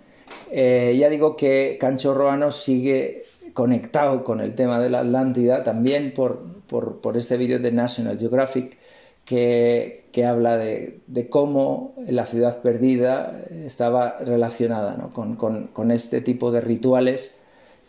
Eh, 0.50 0.94
ya 0.98 1.08
digo 1.08 1.36
que 1.36 1.78
Cancho 1.80 2.12
Roano 2.12 2.50
sigue 2.50 3.24
conectado 3.54 4.24
con 4.24 4.40
el 4.40 4.54
tema 4.54 4.80
de 4.80 4.90
la 4.90 5.00
Atlántida 5.00 5.62
también 5.62 6.12
por, 6.12 6.42
por, 6.66 7.16
este 7.16 7.36
vídeo 7.36 7.60
de 7.60 7.70
National 7.72 8.18
Geographic 8.18 8.76
que, 9.24 10.06
que 10.12 10.26
habla 10.26 10.58
de, 10.58 11.00
de, 11.06 11.28
cómo 11.30 11.94
la 12.06 12.26
ciudad 12.26 12.60
perdida 12.60 13.40
estaba 13.64 14.18
relacionada 14.18 14.96
¿no? 14.96 15.10
con, 15.10 15.36
con, 15.36 15.68
con, 15.68 15.92
este 15.92 16.20
tipo 16.20 16.50
de 16.50 16.60
rituales 16.60 17.40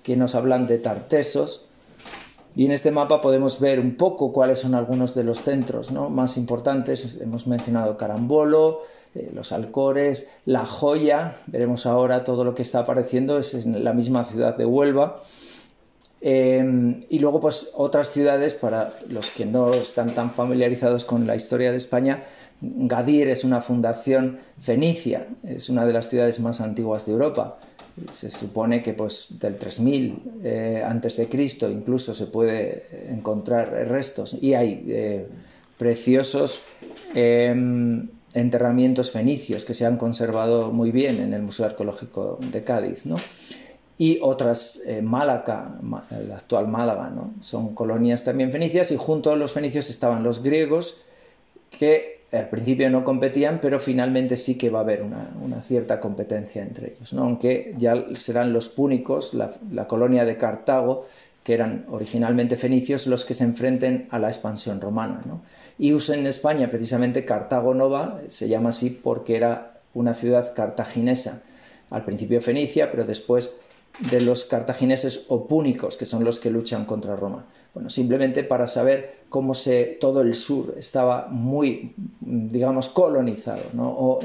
que 0.03 0.16
nos 0.16 0.36
hablan 0.36 0.68
de 0.68 0.78
Tartesos. 0.78 1.68
Y 2.55 2.66
en 2.66 2.72
este 2.72 2.91
mapa 2.91 3.20
podemos 3.20 3.59
ver 3.59 3.82
un 3.82 3.95
poco 3.95 4.32
cuáles 4.32 4.59
son 4.59 4.76
algunos 4.76 5.13
de 5.13 5.26
los 5.26 5.41
centros 5.41 5.91
más 5.91 6.38
importantes. 6.38 7.18
Hemos 7.20 7.47
mencionado 7.47 7.97
Carambolo, 7.97 8.84
eh, 9.13 9.30
los 9.34 9.51
Alcores, 9.51 10.32
La 10.45 10.66
Joya. 10.66 11.36
Veremos 11.47 11.86
ahora 11.86 12.24
todo 12.24 12.45
lo 12.45 12.55
que 12.55 12.61
está 12.61 12.80
apareciendo. 12.80 13.39
Es 13.39 13.55
en 13.55 13.84
la 13.84 13.91
misma 13.91 14.24
ciudad 14.24 14.55
de 14.55 14.66
Huelva. 14.66 15.20
Em, 16.28 17.03
y 17.07 17.19
luego, 17.19 17.39
pues 17.39 17.69
otras 17.76 18.09
ciudades, 18.09 18.55
para 18.55 18.91
los 19.09 19.30
que 19.30 19.45
no 19.45 19.73
están 19.76 20.15
tan 20.15 20.32
familiarizados 20.32 21.05
con 21.05 21.28
la 21.28 21.36
historia 21.36 21.69
de 21.69 21.78
España, 21.78 22.23
Gadir 22.61 23.28
es 23.28 23.43
una 23.43 23.61
fundación 23.61 24.39
fenicia, 24.59 25.28
es 25.43 25.69
una 25.69 25.86
de 25.86 25.93
las 25.93 26.09
ciudades 26.09 26.39
más 26.39 26.61
antiguas 26.61 27.05
de 27.05 27.11
Europa 27.11 27.59
se 28.11 28.30
supone 28.30 28.84
que 28.84 28.93
pues 28.93 29.28
del 29.39 29.55
3000 29.55 30.17
eh, 30.43 30.84
antes 30.86 31.15
de 31.15 31.30
Cristo 31.30 31.69
incluso 31.69 32.13
se 32.13 32.28
puede 32.28 32.88
encontrar 33.09 33.69
restos 33.88 34.38
y 34.41 34.53
hay 34.53 34.84
eh, 34.88 35.28
preciosos 35.78 36.59
em, 37.13 38.09
enterramientos 38.34 39.11
fenicios 39.11 39.63
que 39.63 39.73
se 39.73 39.86
han 39.86 39.97
conservado 39.97 40.71
muy 40.71 40.91
bien 40.91 41.21
en 41.21 41.34
el 41.34 41.41
Museo 41.41 41.67
Arqueológico 41.67 42.38
de 42.51 42.63
Cádiz, 42.63 43.05
¿no? 43.05 43.15
Y 43.98 44.20
otras, 44.22 44.82
eh, 44.86 45.02
Málaga, 45.02 45.80
la 46.28 46.36
actual 46.36 46.68
Málaga, 46.68 47.10
¿no? 47.10 47.34
Son 47.41 47.74
colonias 47.74 48.26
también 48.26 48.52
fenicias 48.52 48.91
y 48.91 48.98
junto 48.98 49.32
a 49.32 49.38
los 49.38 49.54
fenicios 49.54 49.89
estaban 49.89 50.24
los 50.24 50.43
griegos 50.43 51.02
que 51.70 52.16
al 52.32 52.50
principio 52.50 52.89
no 52.89 53.04
competían, 53.04 53.60
pero 53.62 53.80
finalmente 53.80 54.38
sí 54.38 54.58
que 54.58 54.70
va 54.70 54.80
a 54.80 54.82
haber 54.82 55.04
una, 55.04 55.62
cierta 55.62 56.00
competencia 56.00 56.62
entre 56.62 56.93
ellos, 56.93 57.14
¿no? 57.14 57.24
aunque 57.24 57.74
ya 57.78 57.96
serán 58.16 58.54
los 58.54 58.70
púnicos, 58.70 59.34
la, 59.34 59.88
colonia 59.88 60.26
de 60.26 60.38
Cartago, 60.38 61.08
que 61.43 61.54
eran 61.54 61.86
originalmente 61.89 62.58
fenicios, 62.58 63.08
los 63.08 63.24
que 63.24 63.36
se 63.36 63.43
enfrenten 63.43 64.08
a 64.10 64.20
la 64.20 64.28
expansión 64.28 64.82
romana. 64.82 65.22
Y 65.78 65.93
usen 65.93 66.22
en 66.22 66.28
España 66.28 66.70
precisamente 66.72 67.24
Cartago 67.24 67.74
Nova, 67.74 68.22
se 68.30 68.48
llama 68.50 68.70
así 68.70 68.89
porque 68.89 69.38
era 69.38 69.74
una 69.93 70.14
ciudad 70.16 70.54
cartaginesa, 70.56 71.43
al 71.91 72.04
principio 72.04 72.41
fenicia, 72.41 72.89
pero 72.91 73.06
después 73.06 73.54
de 74.00 74.22
los 74.22 74.46
cartagineses 74.46 75.26
o 75.30 75.48
púnicos, 75.48 75.98
que 75.98 76.06
son 76.06 76.24
los 76.24 76.39
que 76.39 76.50
luchan 76.50 76.86
contra 76.86 77.16
Roma. 77.16 77.46
Bueno, 77.74 77.89
simplemente 77.89 78.43
para 78.43 78.68
saber 78.68 79.16
cómo 79.28 79.54
se, 79.54 79.98
todo 80.00 80.22
el 80.22 80.34
sur 80.34 80.76
estaba 80.78 81.28
muy, 81.30 81.93
digamos, 82.22 82.88
colonizado 82.88 83.64
o 83.78 84.20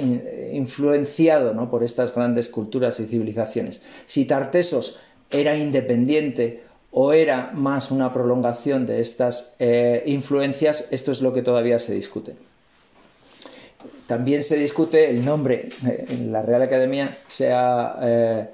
influenciado 0.52 1.52
¿no? 1.52 1.68
por 1.68 1.82
estas 1.82 2.14
grandes 2.14 2.48
culturas 2.48 3.00
y 3.00 3.06
civilizaciones. 3.06 3.82
Si 4.06 4.24
Tartesos 4.24 5.00
era 5.30 5.56
independiente 5.56 6.62
o 6.92 7.12
era 7.12 7.50
más 7.52 7.90
una 7.90 8.12
prolongación 8.12 8.86
de 8.86 9.00
estas 9.00 9.54
eh, 9.58 10.04
influencias, 10.06 10.86
esto 10.92 11.10
es 11.10 11.20
lo 11.20 11.32
que 11.32 11.42
todavía 11.42 11.80
se 11.80 11.94
discute. 11.94 12.34
También 14.06 14.44
se 14.44 14.56
discute 14.56 15.10
el 15.10 15.24
nombre. 15.24 15.70
En 16.08 16.32
la 16.32 16.42
Real 16.42 16.62
Academia 16.62 17.16
se 17.28 17.52
ha 17.52 17.98
eh, 18.02 18.48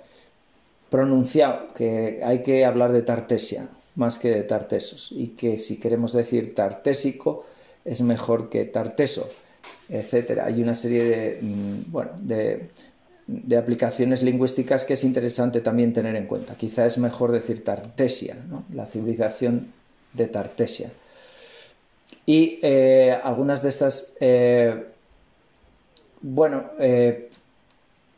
pronunciado 0.91 1.73
que 1.75 2.21
hay 2.25 2.43
que 2.43 2.65
hablar 2.65 2.93
de 2.93 3.03
Tartesia 3.03 3.69
más 3.97 4.19
que 4.19 4.31
de 4.31 4.43
tartesos 4.43 5.11
y 5.11 5.29
que 5.29 5.59
si 5.59 5.81
queremos 5.81 6.13
decir 6.13 6.55
tartésico 6.55 7.45
es 7.85 8.03
mejor 8.03 8.49
que 8.51 8.65
tarteso, 8.67 9.29
etc. 9.89 10.41
Hay 10.45 10.63
una 10.63 10.75
serie 10.75 11.05
de, 11.05 11.39
mm, 11.41 11.91
bueno, 11.91 12.11
de, 12.21 12.69
aplicaciones 13.57 14.23
lingüísticas 14.23 14.85
que 14.85 14.95
es 14.95 15.03
interesante 15.03 15.61
también 15.61 15.93
tener 15.93 16.15
en 16.15 16.27
cuenta. 16.27 16.55
Quizá 16.55 16.87
es 16.87 16.99
mejor 16.99 17.33
decir 17.33 17.65
Tartesia, 17.65 18.37
la 18.73 18.87
civilización 18.87 19.73
de 20.13 20.29
Tartesia. 20.29 20.93
Y 22.25 22.61
eh, 22.63 23.19
algunas 23.23 23.63
de 23.63 23.69
estas, 23.69 24.17
eh, 24.21 24.85
bueno, 26.21 26.71
eh, 26.79 27.31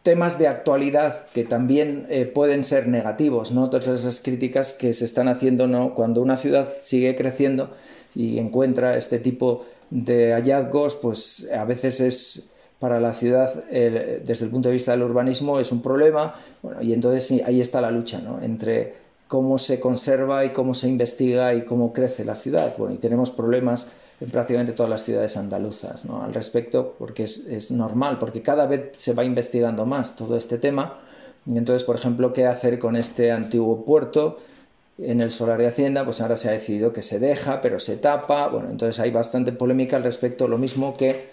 temas 0.09 0.39
de 0.39 0.49
actualidad 0.49 1.27
que 1.35 1.45
también 1.45 2.07
eh, 2.09 2.25
pueden 2.25 2.65
ser 2.65 2.89
negativos, 2.89 3.53
¿no? 3.53 3.69
Todas 3.69 3.89
esas 3.89 4.21
críticas 4.21 4.73
que 4.73 4.95
se 4.95 5.05
están 5.05 5.29
haciendo, 5.29 5.67
¿no? 5.67 5.95
Cuando 5.95 6.23
una 6.23 6.39
ciudad 6.39 6.67
sigue 6.81 7.15
creciendo 7.15 7.75
y 8.15 8.39
encuentra 8.39 8.97
este 8.97 9.19
tipo 9.19 9.67
de 9.91 10.33
hallazgos, 10.33 10.95
pues 10.95 11.47
a 11.53 11.67
veces 11.67 12.01
es 12.01 12.43
para 12.79 13.01
la 13.01 13.13
ciudad, 13.13 13.53
desde 13.69 14.47
el 14.47 14.51
punto 14.51 14.71
de 14.71 14.77
vista 14.77 14.93
del 14.93 15.03
urbanismo, 15.03 15.61
es 15.61 15.73
un 15.73 15.83
problema, 15.83 16.37
bueno, 16.63 16.81
y 16.81 16.95
entonces 16.95 17.43
ahí 17.45 17.61
está 17.61 17.83
la 17.83 17.91
lucha, 17.91 18.19
¿no? 18.19 18.41
Entre 18.43 18.95
cómo 19.27 19.59
se 19.59 19.79
conserva 19.79 20.47
y 20.47 20.55
cómo 20.55 20.73
se 20.73 20.89
investiga 20.89 21.53
y 21.53 21.67
cómo 21.67 21.93
crece 21.93 22.25
la 22.25 22.35
ciudad. 22.35 22.75
Bueno, 22.79 22.95
y 22.95 22.99
tenemos 22.99 23.31
problemas 23.31 23.89
en 24.21 24.31
prácticamente 24.31 24.73
todas 24.73 24.91
las 24.91 25.05
ciudades 25.05 25.37
andaluzas 25.37 26.05
¿no? 26.05 26.23
al 26.23 26.35
respecto, 26.35 26.95
porque 26.99 27.25
es, 27.25 27.71
normal, 27.71 28.19
porque 28.19 28.43
cada 28.43 28.67
vez 28.67 28.93
se 28.97 29.13
va 29.13 29.25
investigando 29.25 29.87
más 29.87 30.17
todo 30.17 30.37
este 30.37 30.59
tema. 30.59 30.99
Y 31.47 31.57
entonces, 31.57 31.85
por 31.85 31.97
ejemplo, 31.97 32.33
¿qué 32.33 32.47
hacer 32.47 32.79
con 32.79 32.97
este 32.97 33.31
antiguo 33.31 33.85
puerto? 33.85 34.39
En 34.99 35.21
el 35.21 35.31
solar 35.31 35.59
de 35.59 35.69
Hacienda, 35.69 36.05
pues 36.05 36.21
ahora 36.21 36.37
se 36.37 36.49
ha 36.49 36.53
decidido 36.53 36.93
que 36.93 37.03
se 37.03 37.21
deja, 37.21 37.61
pero 37.61 37.79
se 37.79 37.97
tapa. 37.97 38.49
Bueno, 38.49 38.71
entonces 38.71 38.99
hay 38.99 39.13
bastante 39.13 39.53
polémica 39.53 39.97
al 39.97 40.03
respecto, 40.03 40.49
lo 40.49 40.59
mismo 40.59 40.97
que 40.97 41.29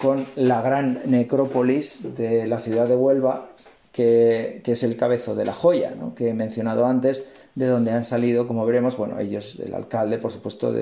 con 0.00 0.24
la 0.34 0.62
gran 0.62 1.02
necrópolis 1.04 2.16
de 2.16 2.46
la 2.46 2.58
ciudad 2.58 2.88
de 2.88 2.96
Huelva, 2.96 3.50
que, 3.92 4.62
es 4.64 4.82
el 4.82 4.96
cabezo 4.96 5.34
de 5.34 5.44
la 5.44 5.52
joya, 5.52 5.94
que 6.16 6.28
he 6.28 6.34
mencionado 6.34 6.86
antes, 6.86 7.28
de 7.54 7.66
donde 7.66 7.90
han 7.90 8.04
salido, 8.04 8.46
como 8.46 8.64
veremos, 8.64 8.96
bueno, 8.96 9.18
ellos, 9.18 9.58
el 9.64 9.74
alcalde, 9.74 10.18
por 10.18 10.32
supuesto, 10.32 10.72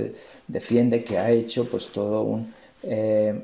defiende 0.47 1.03
que 1.03 1.19
ha 1.19 1.31
hecho 1.31 1.65
pues 1.69 1.89
todo 1.89 2.23
un, 2.23 2.53
eh, 2.83 3.41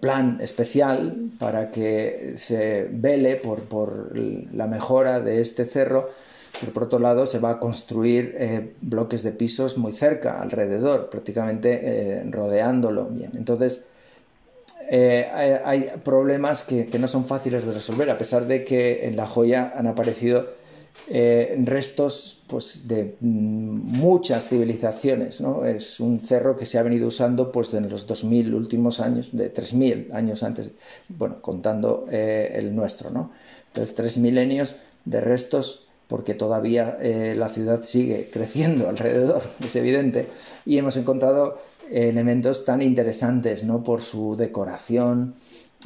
plan 0.00 0.38
especial 0.40 1.30
para 1.38 1.70
que 1.70 2.34
se 2.36 2.88
vele 2.90 3.36
por, 3.36 3.60
por, 3.60 4.18
la 4.18 4.66
mejora 4.66 5.20
de 5.20 5.40
este 5.40 5.66
cerro, 5.66 6.10
pero 6.58 6.72
por 6.72 6.84
otro 6.84 6.98
lado 6.98 7.26
se 7.26 7.38
va 7.38 7.50
a 7.50 7.58
construir 7.60 8.34
eh, 8.38 8.72
bloques 8.80 9.22
de 9.22 9.32
pisos 9.32 9.78
muy 9.78 9.92
cerca, 9.92 10.40
alrededor, 10.40 11.10
prácticamente 11.10 11.80
eh, 11.82 12.24
rodeándolo 12.28 13.04
bien. 13.04 13.32
Entonces, 13.36 13.86
hay 14.90 15.90
problemas 16.02 16.62
que, 16.62 16.86
que, 16.86 16.98
no 16.98 17.08
son 17.08 17.26
fáciles 17.26 17.66
de 17.66 17.72
resolver, 17.72 18.10
a 18.10 18.18
pesar 18.18 18.46
de 18.46 18.64
que 18.64 19.06
en 19.06 19.16
La 19.16 19.26
Joya 19.26 19.72
han 19.76 19.86
aparecido 19.86 20.58
eh, 21.10 21.56
restos 21.64 22.42
pues, 22.48 22.86
de 22.86 23.16
mm, 23.20 23.98
muchas 23.98 24.48
civilizaciones. 24.48 25.40
¿no? 25.40 25.64
Es 25.64 26.00
un 26.00 26.20
cerro 26.20 26.56
que 26.56 26.66
se 26.66 26.78
ha 26.78 26.82
venido 26.82 27.08
usando 27.08 27.50
pues, 27.50 27.72
en 27.72 27.88
los 27.88 28.06
2000 28.06 28.54
últimos 28.54 29.00
años, 29.00 29.30
de 29.32 29.48
3000 29.48 30.10
años 30.12 30.42
antes, 30.42 30.70
bueno, 31.08 31.40
contando 31.40 32.06
eh, 32.10 32.52
el 32.54 32.74
nuestro. 32.74 33.10
¿no? 33.10 33.32
Entonces, 33.68 33.94
tres 33.94 34.18
milenios 34.18 34.76
de 35.04 35.20
restos 35.20 35.88
porque 36.08 36.34
todavía 36.34 36.98
eh, 37.00 37.34
la 37.36 37.48
ciudad 37.48 37.82
sigue 37.82 38.28
creciendo 38.32 38.88
alrededor, 38.90 39.42
es 39.64 39.76
evidente, 39.76 40.26
y 40.64 40.78
hemos 40.78 40.96
encontrado 40.96 41.58
elementos 41.90 42.64
tan 42.64 42.82
interesantes 42.82 43.64
¿no? 43.64 43.82
por 43.82 44.02
su 44.02 44.36
decoración 44.36 45.34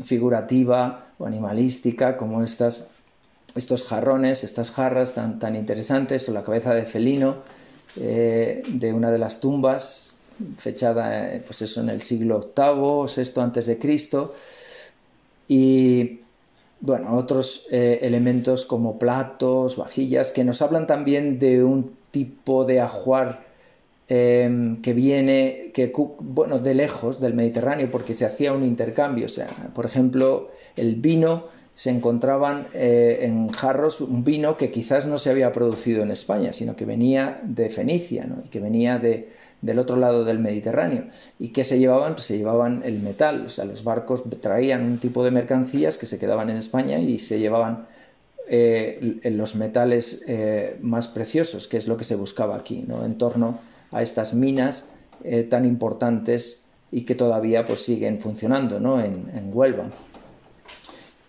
figurativa 0.04 1.06
o 1.18 1.26
animalística 1.26 2.16
como 2.16 2.42
estas 2.42 2.88
estos 3.54 3.84
jarrones, 3.84 4.44
estas 4.44 4.70
jarras 4.70 5.14
tan, 5.14 5.38
tan 5.38 5.56
interesantes, 5.56 6.28
o 6.28 6.32
la 6.32 6.42
cabeza 6.42 6.74
de 6.74 6.86
felino 6.86 7.36
eh, 8.00 8.62
de 8.66 8.92
una 8.92 9.10
de 9.10 9.18
las 9.18 9.40
tumbas, 9.40 10.14
fechada 10.58 11.34
eh, 11.34 11.42
pues 11.44 11.62
eso, 11.62 11.80
en 11.80 11.90
el 11.90 12.02
siglo 12.02 12.52
VIII 12.56 12.74
o 12.78 13.06
VI 13.06 13.40
antes 13.40 13.66
de 13.66 13.78
Cristo, 13.78 14.34
y 15.48 16.20
bueno, 16.80 17.16
otros 17.16 17.66
eh, 17.70 18.00
elementos 18.02 18.64
como 18.64 18.98
platos, 18.98 19.76
vajillas, 19.76 20.32
que 20.32 20.44
nos 20.44 20.62
hablan 20.62 20.86
también 20.86 21.38
de 21.38 21.62
un 21.62 21.92
tipo 22.10 22.64
de 22.64 22.80
ajuar 22.80 23.51
em, 24.14 24.82
que 24.82 24.92
viene, 24.92 25.70
que, 25.72 25.90
bueno, 26.20 26.58
de 26.58 26.74
lejos 26.74 27.18
del 27.18 27.32
Mediterráneo, 27.32 27.88
porque 27.90 28.12
se 28.12 28.26
hacía 28.26 28.52
un 28.52 28.62
intercambio, 28.62 29.24
o 29.24 29.30
sea, 29.30 29.46
por 29.74 29.86
ejemplo, 29.86 30.50
el 30.76 30.96
vino 30.96 31.44
se 31.74 31.88
encontraban 31.88 32.66
eh, 32.74 33.20
en 33.22 33.48
jarros 33.48 34.02
un 34.02 34.22
vino 34.22 34.58
que 34.58 34.70
quizás 34.70 35.06
no 35.06 35.16
se 35.16 35.30
había 35.30 35.50
producido 35.52 36.02
en 36.02 36.10
España, 36.10 36.52
sino 36.52 36.76
que 36.76 36.84
venía 36.84 37.40
de 37.42 37.70
Fenicia 37.70 38.28
y 38.44 38.48
que 38.50 38.60
venía 38.60 38.98
del 38.98 39.78
otro 39.78 39.96
lado 39.96 40.26
del 40.26 40.40
Mediterráneo. 40.40 41.04
¿Y 41.38 41.48
qué 41.48 41.64
se 41.64 41.78
llevaban? 41.78 42.12
Pues 42.12 42.24
se 42.24 42.36
llevaban 42.36 42.82
el 42.84 42.98
metal, 43.00 43.44
o 43.46 43.48
sea, 43.48 43.64
los 43.64 43.82
barcos 43.82 44.24
traían 44.42 44.82
un 44.84 44.98
tipo 44.98 45.24
de 45.24 45.30
mercancías 45.30 45.96
que 45.96 46.04
se 46.04 46.18
quedaban 46.18 46.50
en 46.50 46.58
España 46.58 46.98
y 46.98 47.18
se 47.18 47.38
llevaban 47.38 47.86
eh, 48.46 49.20
los 49.24 49.54
metales 49.54 50.22
eh, 50.26 50.76
más 50.82 51.08
preciosos, 51.08 51.66
que 51.66 51.78
es 51.78 51.88
lo 51.88 51.96
que 51.96 52.04
se 52.04 52.16
buscaba 52.16 52.56
aquí, 52.56 52.84
¿no? 52.86 53.06
en 53.06 53.16
torno 53.16 53.71
a 53.92 54.02
estas 54.02 54.34
minas 54.34 54.88
tan 55.48 55.64
importantes 55.64 56.64
y 56.90 57.02
que 57.02 57.14
todavía 57.14 57.64
pues, 57.64 57.82
siguen 57.82 58.20
funcionando 58.20 58.80
¿no? 58.80 59.00
en, 59.00 59.30
en 59.34 59.50
Huelva. 59.52 59.84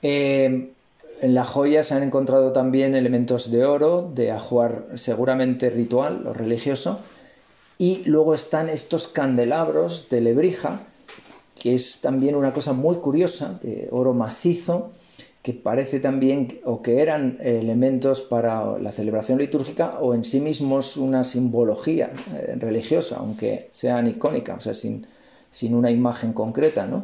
Eh, 0.02 0.72
en 1.22 1.34
la 1.34 1.46
joya 1.46 1.84
se 1.84 1.94
han 1.94 2.04
encontrado 2.04 2.52
también 2.52 2.96
elementos 2.96 3.50
de 3.50 3.66
oro, 3.66 4.12
de 4.14 4.32
ajuar 4.32 4.88
seguramente 4.96 5.70
ritual 5.70 6.28
o 6.28 6.34
religioso, 6.34 7.00
y 7.80 8.04
luego 8.06 8.36
están 8.36 8.68
estos 8.68 9.08
candelabros 9.08 10.10
de 10.10 10.20
lebrija, 10.20 10.82
que 11.58 11.76
es 11.76 12.02
también 12.02 12.36
una 12.36 12.52
cosa 12.52 12.74
muy 12.74 12.98
curiosa, 12.98 13.58
de 13.64 13.88
oro 13.92 14.14
macizo, 14.14 14.92
que 15.44 15.52
parece 15.54 16.00
también 16.00 16.62
o 16.64 16.82
que 16.82 17.02
eran 17.02 17.38
elementos 17.42 18.22
para 18.22 18.80
la 18.80 18.94
celebración 18.94 19.38
litúrgica 19.40 20.00
o 20.00 20.14
en 20.14 20.24
sí 20.24 20.40
mismos 20.40 20.96
una 20.96 21.26
simbología 21.26 22.12
eh, 22.34 22.56
religiosa, 22.58 23.18
aunque 23.20 23.68
sean 23.72 24.08
icónicas, 24.08 24.58
o 24.58 24.62
sea, 24.62 24.74
sin, 24.74 25.06
sin 25.52 25.76
una 25.76 25.92
imagen 25.92 26.32
concreta, 26.32 26.88
¿no? 26.88 27.04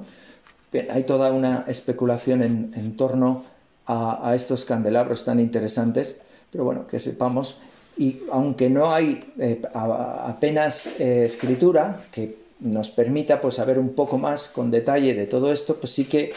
hay 0.90 1.04
toda 1.04 1.32
una 1.32 1.66
especulación 1.68 2.44
en, 2.44 2.96
torno 2.96 3.44
a, 3.88 4.34
estos 4.36 4.66
candelabros 4.66 5.26
tan 5.26 5.40
interesantes, 5.40 6.22
pero 6.52 6.64
bueno, 6.64 6.86
que 6.86 7.00
sepamos, 7.00 7.58
y 7.98 8.20
aunque 8.32 8.70
no 8.70 8.94
hay 8.94 9.34
eh, 9.40 9.62
apenas 9.74 10.88
eh, 11.00 11.26
escritura 11.26 12.04
que 12.12 12.38
nos 12.60 12.92
permita 12.92 13.42
pues 13.42 13.56
saber 13.56 13.80
un 13.80 13.96
poco 13.96 14.18
más 14.20 14.48
con 14.48 14.70
detalle 14.70 15.16
de 15.16 15.26
todo 15.26 15.52
esto, 15.52 15.78
pues 15.78 15.92
sí 15.92 16.06
que 16.06 16.34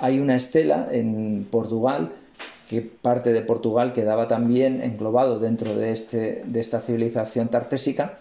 hay 0.00 0.18
una 0.18 0.36
estela 0.36 0.88
en 0.90 1.46
Portugal, 1.50 2.12
que 2.68 2.82
parte 2.82 3.32
de 3.32 3.42
Portugal 3.42 3.92
quedaba 3.92 4.26
también 4.26 4.82
englobado 4.82 5.38
dentro 5.38 5.76
de, 5.76 5.92
este, 5.92 6.42
de 6.44 6.60
esta 6.60 6.80
civilización 6.80 7.48
tartésica, 7.48 8.18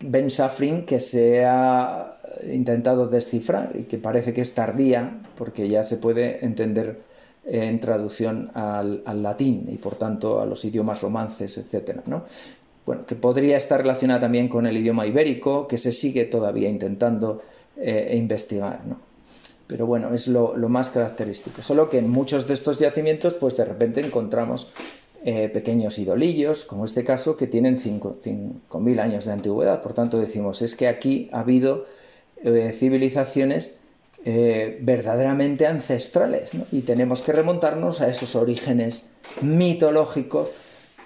Ben 0.00 0.30
Safrin, 0.30 0.86
que 0.86 1.00
se 1.00 1.44
ha 1.44 2.14
intentado 2.48 3.08
descifrar 3.08 3.72
y 3.74 3.82
que 3.84 3.98
parece 3.98 4.32
que 4.32 4.42
es 4.42 4.54
tardía 4.54 5.18
porque 5.36 5.68
ya 5.68 5.82
se 5.82 5.96
puede 5.96 6.44
entender 6.44 7.00
en 7.44 7.80
traducción 7.80 8.50
al, 8.54 9.02
latín 9.22 9.68
y 9.72 9.76
por 9.76 9.96
tanto 9.96 10.40
a 10.40 10.46
los 10.46 10.64
idiomas 10.64 11.00
romances, 11.00 11.58
etc. 11.58 12.00
¿no? 12.06 12.24
Bueno, 12.86 13.06
que 13.06 13.16
podría 13.16 13.56
estar 13.56 13.80
relacionada 13.80 14.20
también 14.20 14.48
con 14.48 14.66
el 14.66 14.76
idioma 14.76 15.06
ibérico, 15.06 15.66
que 15.66 15.78
se 15.78 15.92
sigue 15.92 16.26
todavía 16.26 16.68
intentando 16.68 17.42
eh, 17.76 18.14
investigar. 18.16 18.80
¿no? 18.86 19.07
Pero 19.68 19.86
bueno, 19.86 20.14
es 20.14 20.26
lo, 20.26 20.54
más 20.68 20.88
característico. 20.88 21.62
Solo 21.62 21.90
que 21.90 21.98
en 21.98 22.10
muchos 22.10 22.48
de 22.48 22.54
estos 22.54 22.78
yacimientos, 22.78 23.34
pues 23.34 23.56
de 23.56 23.66
repente 23.66 24.00
encontramos 24.00 24.72
eh, 25.24 25.50
pequeños 25.50 25.98
idolillos, 25.98 26.64
como 26.64 26.86
este 26.86 27.04
caso, 27.04 27.36
que 27.36 27.46
tienen 27.46 27.78
5.000 27.78 28.98
años 28.98 29.26
de 29.26 29.32
antigüedad. 29.32 29.82
Por 29.82 29.92
tanto, 29.92 30.18
decimos, 30.18 30.62
es 30.62 30.74
que 30.74 30.88
aquí 30.88 31.28
ha 31.32 31.40
habido 31.40 31.84
eh, 32.42 32.72
civilizaciones 32.72 33.78
eh, 34.24 34.78
verdaderamente 34.80 35.66
ancestrales 35.66 36.50
y 36.72 36.80
tenemos 36.80 37.20
que 37.20 37.32
remontarnos 37.32 38.00
a 38.00 38.08
esos 38.08 38.34
orígenes 38.34 39.06
mitológicos 39.42 40.48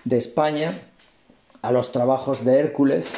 de 0.05 0.19
España, 0.19 0.73
a 1.63 1.73
los 1.73 1.93
trabajos 1.93 2.45
de 2.45 2.59
Hércules, 2.59 3.13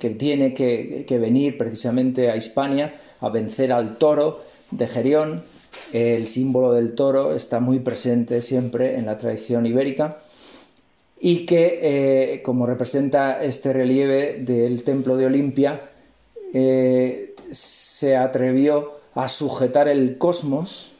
que 0.00 0.10
tiene 0.10 0.54
que, 0.54 1.18
venir 1.20 1.58
precisamente 1.58 2.30
a 2.30 2.36
Hispania 2.36 2.94
a 3.20 3.28
vencer 3.28 3.72
al 3.72 3.98
toro 3.98 4.47
de 4.70 4.86
Gerión. 4.86 5.44
El 5.92 6.26
símbolo 6.26 6.72
del 6.72 6.94
toro 6.94 7.34
está 7.34 7.60
muy 7.60 7.78
presente 7.78 8.42
siempre 8.42 8.96
en 8.96 9.06
la 9.06 9.18
tradición 9.18 9.66
ibérica 9.66 10.18
y 11.20 11.46
que, 11.46 12.40
como 12.44 12.66
representa 12.66 13.42
este 13.42 13.72
relieve 13.72 14.38
del 14.40 14.82
templo 14.82 15.16
de 15.16 15.26
Olimpia, 15.26 15.80
se 17.50 18.16
atrevió 18.16 18.92
a 19.14 19.28
sujetar 19.28 19.88
el 19.88 20.18
cosmos, 20.18 20.92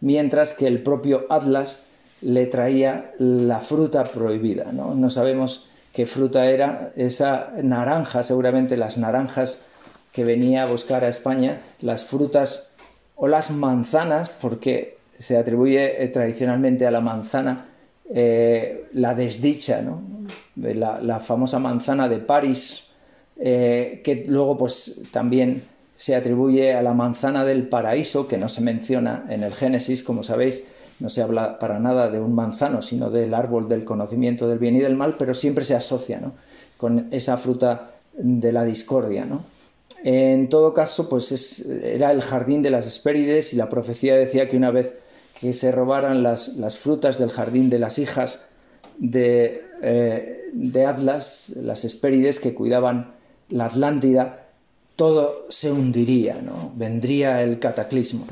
mientras 0.00 0.52
que 0.52 0.66
el 0.66 0.82
propio 0.82 1.26
Atlas 1.28 1.86
le 2.22 2.46
traía 2.46 3.12
la 3.18 3.60
fruta 3.60 4.04
prohibida. 4.04 4.72
No, 4.72 4.94
no 4.94 5.10
sabemos 5.10 5.68
qué 5.92 6.06
fruta 6.06 6.46
era 6.46 6.92
esa 6.96 7.52
naranja, 7.62 8.22
seguramente 8.22 8.76
las 8.76 8.98
naranjas 8.98 9.60
que 10.12 10.24
venía 10.24 10.64
a 10.64 10.66
buscar 10.66 11.04
a 11.04 11.08
España, 11.08 11.60
las 11.80 12.04
frutas 12.04 12.71
o 13.16 13.28
las 13.28 13.50
manzanas, 13.50 14.30
porque 14.30 14.98
se 15.18 15.36
atribuye 15.36 16.02
eh, 16.02 16.08
tradicionalmente 16.08 16.86
a 16.86 16.90
la 16.90 17.00
manzana 17.00 17.66
eh, 18.14 18.88
la 18.94 19.14
desdicha, 19.14 19.80
¿no? 19.80 20.02
la, 20.56 21.20
famosa 21.20 21.58
manzana 21.58 22.08
de 22.08 22.18
París, 22.18 22.88
eh, 23.38 24.00
que 24.04 24.24
luego 24.26 24.58
pues 24.58 25.02
también 25.12 25.62
se 25.96 26.14
atribuye 26.14 26.74
a 26.74 26.82
la 26.82 26.92
manzana 26.94 27.44
del 27.44 27.68
paraíso, 27.68 28.26
que 28.26 28.36
no 28.36 28.48
se 28.48 28.60
menciona 28.60 29.24
en 29.28 29.44
el 29.44 29.54
Génesis, 29.54 30.02
como 30.02 30.22
sabéis, 30.22 30.64
no 31.00 31.08
se 31.08 31.22
habla 31.22 31.58
para 31.58 31.78
nada 31.78 32.10
de 32.10 32.20
un 32.20 32.34
manzano, 32.34 32.82
sino 32.82 33.08
del 33.10 33.34
árbol 33.34 33.68
del 33.68 33.84
conocimiento 33.84 34.48
del 34.48 34.58
bien 34.58 34.76
y 34.76 34.80
del 34.80 34.96
mal, 34.96 35.14
pero 35.18 35.34
siempre 35.34 35.64
se 35.64 35.74
asocia 35.74 36.20
con 36.76 37.08
esa 37.12 37.36
fruta 37.36 37.92
de 38.14 38.52
la 38.52 38.64
discordia. 38.64 39.26
En 40.04 40.48
todo 40.48 40.74
caso, 40.74 41.08
pues 41.08 41.64
era 41.82 42.10
el 42.10 42.22
jardín 42.22 42.62
de 42.62 42.70
las 42.70 42.86
Hespérides 42.86 43.52
y 43.52 43.56
la 43.56 43.68
profecía 43.68 44.16
decía 44.16 44.48
que 44.48 44.56
una 44.56 44.70
vez 44.70 44.94
que 45.40 45.52
se 45.52 45.72
robaran 45.72 46.22
las, 46.22 46.76
frutas 46.76 47.18
del 47.18 47.30
jardín 47.30 47.70
de 47.70 47.78
las 47.78 47.98
hijas 47.98 48.44
de, 48.98 49.64
eh, 49.82 50.48
de 50.52 50.86
Atlas, 50.86 51.52
las 51.56 51.84
Hespérides 51.84 52.40
que 52.40 52.54
cuidaban 52.54 53.12
la 53.48 53.66
Atlántida, 53.66 54.46
todo 54.96 55.46
se 55.48 55.70
hundiría, 55.70 56.40
¿no? 56.42 56.72
vendría 56.76 57.42
el 57.42 57.58
cataclismo. 57.58 58.26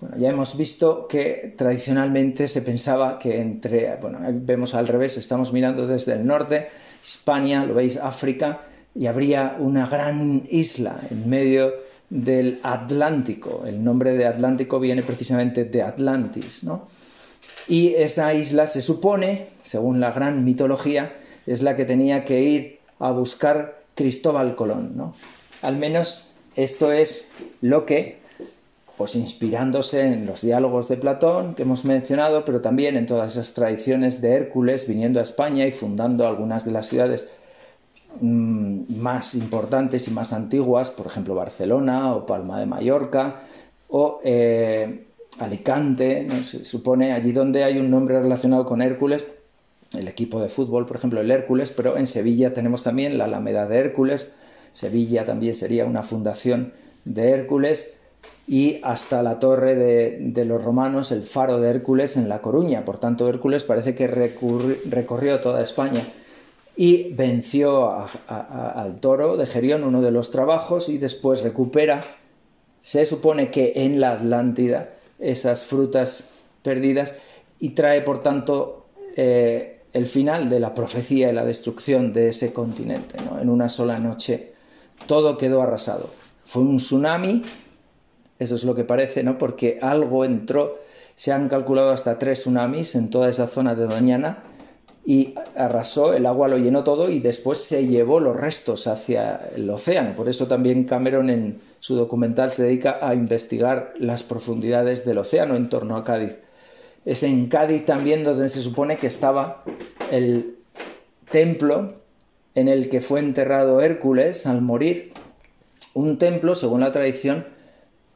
Bueno, 0.00 0.16
ya 0.16 0.30
hemos 0.30 0.56
visto 0.56 1.06
que 1.06 1.54
tradicionalmente 1.56 2.48
se 2.48 2.62
pensaba 2.62 3.18
que 3.18 3.40
entre, 3.40 3.96
bueno, 3.96 4.18
vemos 4.32 4.74
al 4.74 4.88
revés, 4.88 5.18
estamos 5.18 5.52
mirando 5.52 5.86
desde 5.86 6.14
el 6.14 6.26
norte, 6.26 6.68
España, 7.02 7.64
lo 7.64 7.74
veis, 7.74 7.96
África, 7.96 8.62
y 8.94 9.06
habría 9.06 9.56
una 9.58 9.86
gran 9.86 10.46
isla 10.50 11.00
en 11.10 11.28
medio 11.28 11.72
del 12.08 12.58
Atlántico. 12.62 13.64
El 13.66 13.82
nombre 13.82 14.14
de 14.14 14.26
Atlántico 14.26 14.80
viene 14.80 15.02
precisamente 15.02 15.64
de 15.64 15.82
Atlantis, 15.82 16.64
¿no? 16.64 16.86
Y 17.68 17.94
esa 17.94 18.34
isla 18.34 18.66
se 18.66 18.82
supone, 18.82 19.46
según 19.64 20.00
la 20.00 20.10
gran 20.10 20.44
mitología, 20.44 21.14
es 21.46 21.62
la 21.62 21.76
que 21.76 21.84
tenía 21.84 22.24
que 22.24 22.42
ir 22.42 22.80
a 22.98 23.12
buscar 23.12 23.82
Cristóbal 23.94 24.56
Colón, 24.56 24.96
¿no? 24.96 25.14
Al 25.62 25.76
menos 25.76 26.32
esto 26.56 26.92
es 26.92 27.30
lo 27.60 27.86
que 27.86 28.18
pues 28.96 29.14
inspirándose 29.14 30.02
en 30.02 30.26
los 30.26 30.42
diálogos 30.42 30.88
de 30.88 30.98
Platón 30.98 31.54
que 31.54 31.62
hemos 31.62 31.86
mencionado, 31.86 32.44
pero 32.44 32.60
también 32.60 32.98
en 32.98 33.06
todas 33.06 33.32
esas 33.32 33.54
tradiciones 33.54 34.20
de 34.20 34.34
Hércules 34.34 34.86
viniendo 34.86 35.20
a 35.20 35.22
España 35.22 35.66
y 35.66 35.72
fundando 35.72 36.26
algunas 36.26 36.66
de 36.66 36.72
las 36.72 36.88
ciudades 36.88 37.30
más 38.20 39.34
importantes 39.34 40.08
y 40.08 40.10
más 40.10 40.32
antiguas, 40.32 40.90
por 40.90 41.06
ejemplo 41.06 41.34
Barcelona 41.34 42.14
o 42.14 42.26
Palma 42.26 42.58
de 42.60 42.66
Mallorca 42.66 43.42
o 43.88 44.20
eh, 44.24 45.06
Alicante, 45.38 46.28
se 46.44 46.64
supone 46.64 47.12
allí 47.12 47.32
donde 47.32 47.64
hay 47.64 47.78
un 47.78 47.90
nombre 47.90 48.20
relacionado 48.20 48.66
con 48.66 48.82
Hércules, 48.82 49.28
el 49.92 50.06
equipo 50.08 50.40
de 50.40 50.48
fútbol, 50.48 50.86
por 50.86 50.96
ejemplo, 50.96 51.20
el 51.20 51.30
Hércules, 51.30 51.70
pero 51.70 51.96
en 51.96 52.06
Sevilla 52.06 52.52
tenemos 52.52 52.82
también 52.82 53.18
la 53.18 53.24
Alameda 53.24 53.66
de 53.66 53.78
Hércules, 53.78 54.34
Sevilla 54.72 55.24
también 55.24 55.54
sería 55.54 55.84
una 55.84 56.02
fundación 56.02 56.72
de 57.04 57.30
Hércules, 57.30 57.94
y 58.46 58.80
hasta 58.82 59.22
la 59.22 59.38
torre 59.38 59.76
de, 59.76 60.44
los 60.44 60.62
romanos, 60.62 61.12
el 61.12 61.22
faro 61.22 61.60
de 61.60 61.70
Hércules 61.70 62.16
en 62.16 62.28
La 62.28 62.42
Coruña. 62.42 62.84
Por 62.84 62.98
tanto, 62.98 63.28
Hércules 63.28 63.62
parece 63.62 63.94
que 63.94 64.08
recorrió 64.08 65.38
toda 65.38 65.62
España 65.62 66.04
y 66.80 67.12
venció 67.12 68.06
al 68.26 69.00
toro 69.00 69.36
de 69.36 69.44
Gerión, 69.44 69.84
uno 69.84 70.00
de 70.00 70.10
los 70.10 70.30
trabajos, 70.30 70.88
y 70.88 70.96
después 70.96 71.42
recupera, 71.42 72.00
se 72.80 73.04
supone 73.04 73.50
que 73.50 73.74
en 73.76 74.00
la 74.00 74.12
Atlántida, 74.12 74.88
esas 75.18 75.66
frutas 75.66 76.30
perdidas 76.62 77.14
y 77.58 77.70
trae, 77.70 78.00
por 78.00 78.22
tanto, 78.22 78.86
eh, 79.14 79.80
el 79.92 80.06
final 80.06 80.48
de 80.48 80.58
la 80.58 80.72
profecía 80.72 81.28
y 81.28 81.34
la 81.34 81.44
destrucción 81.44 82.14
de 82.14 82.30
ese 82.30 82.54
continente. 82.54 83.16
En 83.38 83.50
una 83.50 83.68
sola 83.68 83.98
noche 83.98 84.54
todo 85.06 85.36
quedó 85.36 85.60
arrasado. 85.60 86.08
Fue 86.46 86.62
un 86.62 86.78
tsunami 86.78 87.42
eso 88.38 88.54
es 88.54 88.64
lo 88.64 88.74
que 88.74 88.84
parece, 88.84 89.22
¿no? 89.22 89.36
Porque 89.36 89.78
algo 89.82 90.24
entró, 90.24 90.78
se 91.14 91.30
han 91.30 91.50
calculado 91.50 91.90
hasta 91.90 92.18
tres 92.18 92.40
tsunamis 92.40 92.94
en 92.94 93.10
toda 93.10 93.28
esa 93.28 93.48
zona 93.48 93.74
de 93.74 93.84
Doñana 93.84 94.44
y 95.04 95.34
arrasó, 95.56 96.12
el 96.12 96.26
agua 96.26 96.48
lo 96.48 96.58
llenó 96.58 96.84
todo 96.84 97.10
y 97.10 97.20
después 97.20 97.58
se 97.58 97.86
llevó 97.86 98.20
los 98.20 98.36
restos 98.36 98.86
hacia 98.86 99.40
el 99.56 99.68
océano. 99.70 100.14
Por 100.14 100.28
eso 100.28 100.46
también 100.46 100.84
Cameron 100.84 101.30
en 101.30 101.60
su 101.80 101.96
documental 101.96 102.52
se 102.52 102.64
dedica 102.64 102.98
a 103.00 103.14
investigar 103.14 103.94
las 103.98 104.22
profundidades 104.22 105.04
del 105.04 105.18
océano 105.18 105.56
en 105.56 105.68
torno 105.68 105.96
a 105.96 106.04
Cádiz. 106.04 106.38
Es 107.04 107.22
en 107.22 107.48
Cádiz 107.48 107.86
también 107.86 108.24
donde 108.24 108.48
se 108.50 108.62
supone 108.62 108.98
que 108.98 109.06
estaba 109.06 109.64
el 110.10 110.56
templo 111.30 111.94
en 112.54 112.68
el 112.68 112.90
que 112.90 113.00
fue 113.00 113.20
enterrado 113.20 113.80
Hércules 113.80 114.46
al 114.46 114.60
morir. 114.60 115.12
Un 115.94 116.18
templo, 116.18 116.54
según 116.54 116.80
la 116.80 116.92
tradición, 116.92 117.46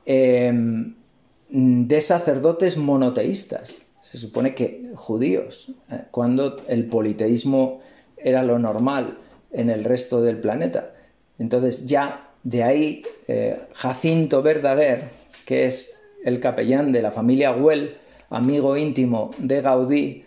Em, 0.07 0.95
de 1.49 2.01
sacerdotes 2.01 2.77
monoteístas, 2.77 3.84
se 4.15 4.21
supone 4.21 4.55
que 4.55 4.93
judíos, 4.95 5.73
eh, 5.91 6.03
cuando 6.13 6.59
el 6.69 6.87
politeísmo 6.87 7.81
era 8.17 8.45
lo 8.45 8.61
normal 8.61 9.19
en 9.51 9.71
el 9.71 9.83
resto 9.83 10.23
del 10.23 10.39
planeta. 10.39 10.95
Entonces 11.37 11.89
ya 11.89 12.31
de 12.45 12.63
ahí 12.63 13.03
eh, 13.27 13.59
Jacinto 13.75 14.41
Verdaguer, 14.41 15.09
que 15.45 15.67
es 15.67 16.01
el 16.25 16.39
capellán 16.39 16.93
de 16.93 17.03
la 17.03 17.11
familia 17.11 17.51
Güell, 17.51 17.97
amigo 18.31 18.77
íntimo 18.77 19.33
de 19.39 19.61
Gaudí, 19.61 20.25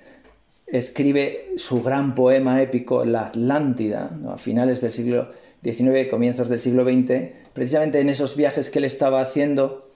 escribe 0.66 1.54
su 1.56 1.82
gran 1.82 2.14
poema 2.14 2.62
épico 2.62 3.06
La 3.06 3.28
Atlántida, 3.28 4.12
a 4.28 4.38
finales 4.38 4.82
del 4.82 4.92
siglo 4.92 5.32
XIX, 5.64 6.10
comienzos 6.10 6.50
del 6.50 6.60
siglo 6.60 6.84
XX, 6.84 7.22
precisamente 7.54 8.02
en 8.02 8.10
esos 8.10 8.36
viajes 8.36 8.70
que 8.70 8.80
él 8.80 8.86
estaba 8.86 9.22
haciendo 9.22 9.90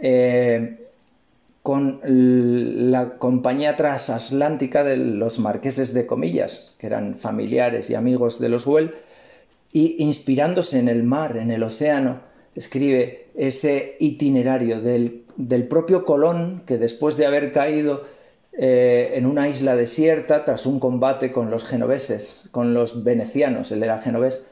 eh, 0.00 0.83
con 1.64 2.00
la 2.04 3.16
compañía 3.16 3.74
transatlántica 3.74 4.84
de 4.84 4.98
los 4.98 5.38
marqueses 5.38 5.94
de 5.94 6.04
Comillas, 6.04 6.74
que 6.76 6.86
eran 6.86 7.14
familiares 7.14 7.88
y 7.88 7.94
amigos 7.94 8.38
de 8.38 8.50
los 8.50 8.66
Well, 8.66 8.92
y 9.72 9.96
inspirándose 10.02 10.78
en 10.78 10.88
el 10.88 11.04
mar, 11.04 11.38
en 11.38 11.50
el 11.50 11.62
océano, 11.62 12.20
escribe 12.54 13.28
ese 13.34 13.96
itinerario 13.98 14.82
del, 14.82 15.24
propio 15.66 16.04
Colón, 16.04 16.64
que 16.66 16.76
después 16.76 17.16
de 17.16 17.24
haber 17.24 17.50
caído 17.50 18.04
eh, 18.52 19.12
en 19.14 19.24
una 19.24 19.48
isla 19.48 19.74
desierta, 19.74 20.44
tras 20.44 20.66
un 20.66 20.78
combate 20.78 21.32
con 21.32 21.50
los 21.50 21.64
genoveses, 21.64 22.46
con 22.50 22.74
los 22.74 23.04
venecianos, 23.04 23.72
él 23.72 23.82
era 23.82 24.02
genovés, 24.02 24.46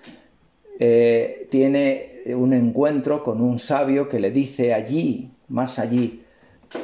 eh, 0.79 1.47
tiene 1.51 2.23
un 2.35 2.55
encuentro 2.55 3.23
con 3.23 3.43
un 3.43 3.59
sabio 3.59 4.09
que 4.09 4.19
le 4.19 4.31
dice 4.31 4.73
allí, 4.73 5.29
más 5.49 5.79
allí 5.79 6.22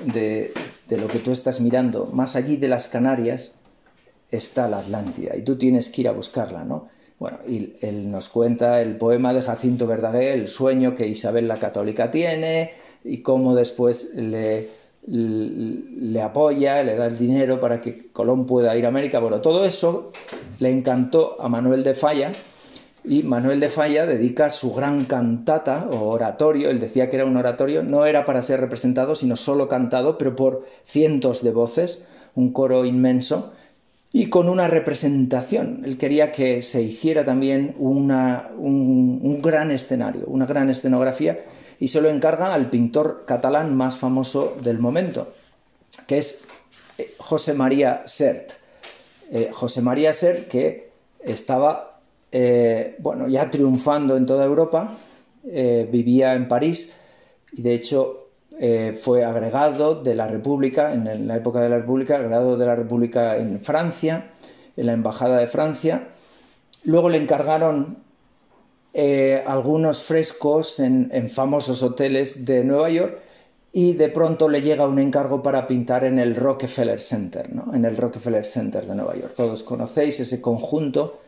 de, 0.05 0.53
lo 0.89 1.09
que 1.09 1.19
tú 1.19 1.33
estás 1.33 1.61
mirando, 1.61 2.07
más 2.07 2.37
allí 2.37 2.57
de 2.57 2.69
las 2.69 2.89
Canarias, 2.89 3.59
está 4.31 4.69
la 4.69 4.79
Atlántida 4.79 5.37
y 5.37 5.43
tú 5.43 5.57
tienes 5.57 5.89
que 5.89 6.03
ir 6.03 6.09
a 6.09 6.13
buscarla, 6.13 6.65
¿no? 6.65 6.89
Bueno, 7.19 7.39
y 7.49 7.75
él 7.81 8.11
nos 8.11 8.29
cuenta 8.29 8.81
el 8.81 8.97
poema 8.97 9.33
de 9.35 9.43
Jacinto 9.43 9.87
Verdaguer, 9.87 10.35
el 10.35 10.49
sueño 10.49 10.95
que 10.95 11.09
Isabel 11.09 11.49
la 11.49 11.57
Católica 11.57 12.11
tiene 12.11 12.73
y 13.03 13.23
cómo 13.23 13.57
después 13.57 14.15
le, 14.15 14.69
le 15.07 16.23
apoya, 16.23 16.83
le 16.85 16.95
da 16.95 17.07
el 17.07 17.19
dinero 17.19 17.61
para 17.61 17.81
que 17.81 18.09
Colón 18.13 18.47
pueda 18.47 18.77
ir 18.77 18.85
a 18.85 18.89
América. 18.89 19.19
Bueno, 19.19 19.41
todo 19.41 19.65
eso 19.65 20.13
le 20.61 20.71
encantó 20.71 21.41
a 21.41 21.49
Manuel 21.49 21.83
de 21.83 21.95
Falla 21.95 22.31
y 23.09 23.23
Manuel 23.23 23.59
de 23.59 23.71
Falla 23.71 24.05
dedica 24.05 24.51
su 24.51 24.75
gran 24.75 25.07
cantata 25.07 25.89
o 25.91 26.11
oratorio, 26.11 26.69
él 26.69 26.79
decía 26.79 27.09
que 27.09 27.17
era 27.17 27.25
un 27.25 27.39
oratorio, 27.39 27.83
no 27.83 28.05
era 28.05 28.27
para 28.27 28.43
ser 28.43 28.61
representado, 28.61 29.15
sino 29.15 29.35
solo 29.35 29.67
cantado, 29.67 30.19
pero 30.19 30.37
por 30.37 30.67
cientos 30.85 31.43
de 31.43 31.51
voces, 31.51 32.07
un 32.35 32.53
coro 32.53 32.85
inmenso, 32.85 33.53
y 34.13 34.27
con 34.27 34.49
una 34.49 34.69
representación. 34.69 35.83
Él 35.85 35.97
quería 35.97 36.33
que 36.33 36.61
se 36.61 36.83
hiciera 36.83 37.25
también 37.25 37.75
una, 37.79 38.51
un, 38.57 39.41
gran 39.41 39.71
escenario, 39.71 40.25
una 40.27 40.45
gran 40.45 40.69
escenografía, 40.69 41.45
y 41.81 41.89
se 41.89 42.03
lo 42.03 42.11
encarga 42.11 42.53
al 42.53 42.67
pintor 42.67 43.25
catalán 43.27 43.75
más 43.75 43.97
famoso 43.99 44.57
del 44.63 44.79
momento, 44.79 45.33
que 46.07 46.19
es 46.19 46.45
eh, 46.99 47.15
José 47.19 47.55
María 47.55 48.03
Sert. 48.05 48.53
Eh, 49.31 49.51
José 49.53 49.81
María 49.81 50.13
Sert, 50.13 50.49
que 50.49 50.91
estaba 51.21 51.98
eh, 52.31 52.97
bueno, 52.99 53.27
ya 53.29 53.51
triunfando 53.51 54.17
en 54.17 54.27
toda 54.27 54.45
Europa, 54.45 54.97
eh, 55.45 55.89
vivía 55.91 56.35
en 56.35 56.47
París 56.47 56.95
y 57.53 57.63
de 57.63 57.75
hecho 57.75 58.29
eh, 58.61 58.99
fue 59.01 59.25
agregado 59.25 60.03
de 60.03 60.15
la 60.15 60.27
República, 60.27 60.93
en 60.93 61.27
la 61.27 61.37
época 61.37 61.61
de 61.61 61.71
la 61.71 61.79
República, 61.79 62.17
agregado 62.17 62.57
de 62.57 62.67
la 62.67 62.75
República 62.75 63.37
en 63.39 63.61
Francia, 63.61 64.31
en 64.77 64.87
la 64.87 64.93
Embajada 64.93 65.39
de 65.39 65.47
Francia. 65.47 66.09
Luego 66.85 67.09
le 67.09 67.19
encargaron 67.19 68.07
algunos 69.47 70.03
frescos 70.03 70.81
en, 70.81 71.31
famosos 71.31 71.85
hoteles 71.85 72.45
de 72.45 72.65
Nueva 72.65 72.91
York 72.91 73.19
y 73.73 73.93
de 73.93 74.09
pronto 74.09 74.49
le 74.49 74.61
llega 74.61 74.89
un 74.89 74.99
encargo 74.99 75.41
para 75.41 75.69
pintar 75.69 76.03
en 76.03 76.19
el 76.19 76.35
Rockefeller 76.35 77.01
Center, 77.01 77.55
¿no? 77.55 77.73
en 77.75 77.85
el 77.85 77.97
Rockefeller 77.97 78.45
Center 78.45 78.87
de 78.87 78.95
Nueva 78.97 79.15
York. 79.15 79.35
Todos 79.37 79.63
conocéis 79.63 80.19
ese 80.19 80.41
conjunto 80.41 81.21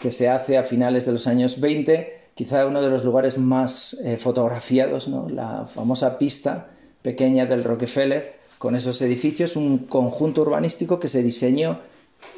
que 0.00 0.12
se 0.12 0.28
hace 0.28 0.58
a 0.58 0.62
finales 0.62 1.06
de 1.06 1.12
los 1.12 1.26
años 1.26 1.60
20, 1.60 2.24
quizá 2.34 2.66
uno 2.66 2.82
de 2.82 2.90
los 2.90 3.04
lugares 3.04 3.38
más 3.38 3.94
eh, 4.04 4.16
fotografiados, 4.16 5.08
la 5.08 5.66
famosa 5.66 6.18
pista 6.18 6.68
pequeña 7.02 7.46
del 7.46 7.64
Rockefeller, 7.64 8.34
con 8.58 8.74
esos 8.74 9.00
edificios, 9.02 9.56
un 9.56 9.78
conjunto 9.78 10.42
urbanístico 10.42 10.98
que 10.98 11.08
se 11.08 11.22
diseñó 11.22 11.80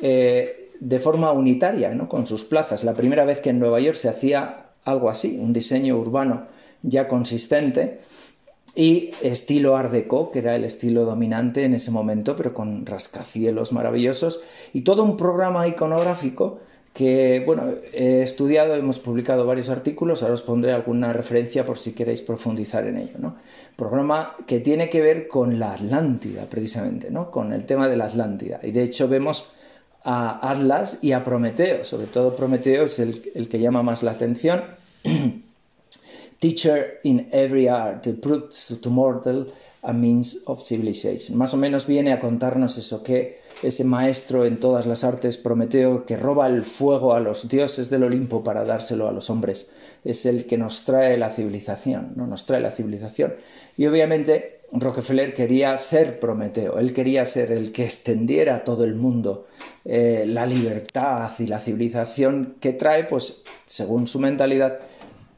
eh, 0.02 0.70
de 0.80 0.98
forma 0.98 1.32
unitaria, 1.32 1.94
¿no? 1.94 2.09
con 2.09 2.26
sus 2.26 2.44
plazas. 2.44 2.84
La 2.84 2.94
primera 2.94 3.24
vez 3.24 3.40
que 3.40 3.50
en 3.50 3.59
Nueva 3.59 3.80
York 3.80 3.96
se 3.96 4.09
hacía 4.09 4.66
algo 4.84 5.09
así, 5.09 5.38
un 5.40 5.52
diseño 5.52 5.96
urbano 5.96 6.46
ya 6.82 7.09
consistente 7.09 8.00
y 8.74 9.11
estilo 9.22 9.76
Art 9.76 9.90
Deco, 9.90 10.30
que 10.30 10.40
era 10.40 10.54
el 10.54 10.64
estilo 10.64 11.04
dominante 11.04 11.64
en 11.64 11.74
ese 11.74 11.90
momento, 11.90 12.36
pero 12.36 12.52
con 12.52 12.84
rascacielos 12.84 13.72
maravillosos, 13.72 14.40
y 14.74 14.82
todo 14.82 15.02
un 15.02 15.16
programa 15.16 15.66
iconográfico 15.66 16.61
que 16.97 17.42
bueno, 17.44 17.74
he 17.92 18.22
estudiado, 18.22 18.74
hemos 18.74 18.99
publicado 18.99 19.44
varios 19.44 19.68
artículos, 19.68 20.22
ahora 20.22 20.32
os 20.32 20.40
pondré 20.40 20.72
alguna 20.72 21.12
referencia 21.12 21.62
por 21.62 21.76
si 21.76 21.92
queréis 21.92 22.22
profundizar 22.22 22.86
en 22.86 22.97
ello, 22.97 23.18
¿no? 23.18 23.36
Programa 23.76 24.34
que 24.47 24.61
tiene 24.61 24.88
que 24.88 25.03
ver 25.03 25.28
con 25.28 25.59
la 25.59 25.74
Atlántida, 25.74 26.47
precisamente, 26.49 27.11
¿no? 27.11 27.30
Con 27.30 27.53
el 27.53 27.66
tema 27.66 27.90
de 27.90 27.99
la 27.99 28.07
Atlántida. 28.07 28.61
Y 28.62 28.70
de 28.70 28.82
hecho 28.82 29.09
vemos 29.09 29.51
a 30.05 30.51
Atlas 30.51 31.01
y 31.03 31.12
a 31.12 31.22
Prometeo, 31.22 31.84
sobre 31.84 32.07
todo 32.07 32.34
Prometeo 32.34 32.84
es 32.84 32.99
el, 32.99 33.30
el 33.34 33.51
que 33.51 33.61
llama 33.61 33.82
más 33.82 34.03
la 34.03 34.12
atención. 34.12 34.64
Teacher 36.38 37.01
in 37.05 37.28
every 37.30 37.68
art, 37.68 38.05
the 38.05 38.14
to 38.14 38.88
mortal 38.88 39.53
a 39.82 39.92
means 39.92 40.38
of 40.47 40.62
civilization. 40.62 41.36
Más 41.36 41.53
o 41.53 41.59
menos 41.59 41.86
viene 41.86 42.14
a 42.14 42.20
contarnos 42.20 42.78
eso, 42.78 43.03
que 43.03 43.44
ese 43.62 43.84
maestro 43.84 44.44
en 44.44 44.59
todas 44.59 44.86
las 44.86 45.04
artes, 45.04 45.38
Prometeo, 45.38 46.04
que 46.04 46.16
roba 46.16 46.46
el 46.46 46.64
fuego 46.64 47.14
a 47.14 47.20
los 47.20 47.48
dioses 47.48 47.90
del 47.90 48.04
Olimpo 48.04 48.44
para 48.44 48.64
dárselo 48.64 49.09
a 49.09 49.12
los 49.12 49.30
hombres, 49.30 49.72
es 50.04 50.26
el 50.26 50.46
que 50.46 50.59
nos 50.59 50.84
trae 50.84 51.16
la 51.16 51.30
civilización, 51.30 52.12
¿no? 52.16 52.26
Nos 52.26 52.46
trae 52.46 52.61
la 52.61 52.70
civilización. 52.70 53.34
Y 53.76 53.86
obviamente 53.86 54.61
Rockefeller 54.72 55.34
quería 55.34 55.76
ser 55.78 56.20
Prometeo, 56.20 56.78
él 56.78 56.92
quería 56.92 57.24
ser 57.26 57.52
el 57.52 57.72
que 57.72 57.84
extendiera 57.84 58.57
a 58.57 58.64
todo 58.64 58.84
el 58.84 58.94
mundo 58.94 59.46
eh, 59.84 60.24
la 60.26 60.44
libertad 60.46 61.30
y 61.38 61.46
la 61.46 61.61
civilización 61.61 62.57
que 62.61 62.72
trae, 62.72 63.04
pues, 63.04 63.44
según 63.64 64.07
su 64.07 64.18
mentalidad, 64.18 64.80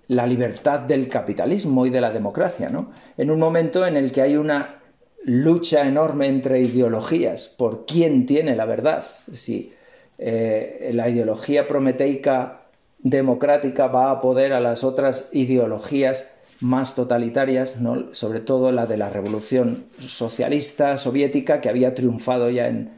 la 0.09 0.27
libertad 0.27 0.81
del 0.81 1.09
capitalismo 1.09 1.85
y 1.85 1.91
de 1.91 2.01
la 2.01 2.11
democracia, 2.11 2.71
¿no? 2.71 2.91
En 3.17 3.31
un 3.31 3.39
momento 3.39 3.87
en 3.87 3.97
el 3.97 4.11
que 4.11 4.23
hay 4.23 4.37
una 4.37 4.78
lucha 5.25 5.87
enorme 5.87 6.27
entre 6.29 6.61
ideologías 6.61 7.49
por 7.49 7.87
quién 7.87 8.27
tiene 8.27 8.57
la 8.57 8.65
verdad. 8.65 9.05
Si 9.35 9.73
eh, 10.19 10.91
la 10.93 11.09
ideología 11.09 11.69
prometeica 11.69 12.63
democrática 12.99 13.87
va 13.87 14.11
a 14.11 14.21
poder 14.21 14.53
a 14.53 14.61
las 14.61 14.85
otras 14.85 15.29
ideologías 15.33 16.27
más 16.61 16.95
totalitarias, 16.95 17.81
¿no? 17.81 18.13
sobre 18.13 18.41
todo 18.41 18.73
la 18.73 18.87
de 18.87 18.97
la 18.97 19.11
revolución 19.11 19.85
socialista 20.07 20.99
soviética 20.99 21.61
que 21.61 21.69
había 21.69 21.95
triunfado 21.95 22.51
ya 22.51 22.67
en, 22.67 22.91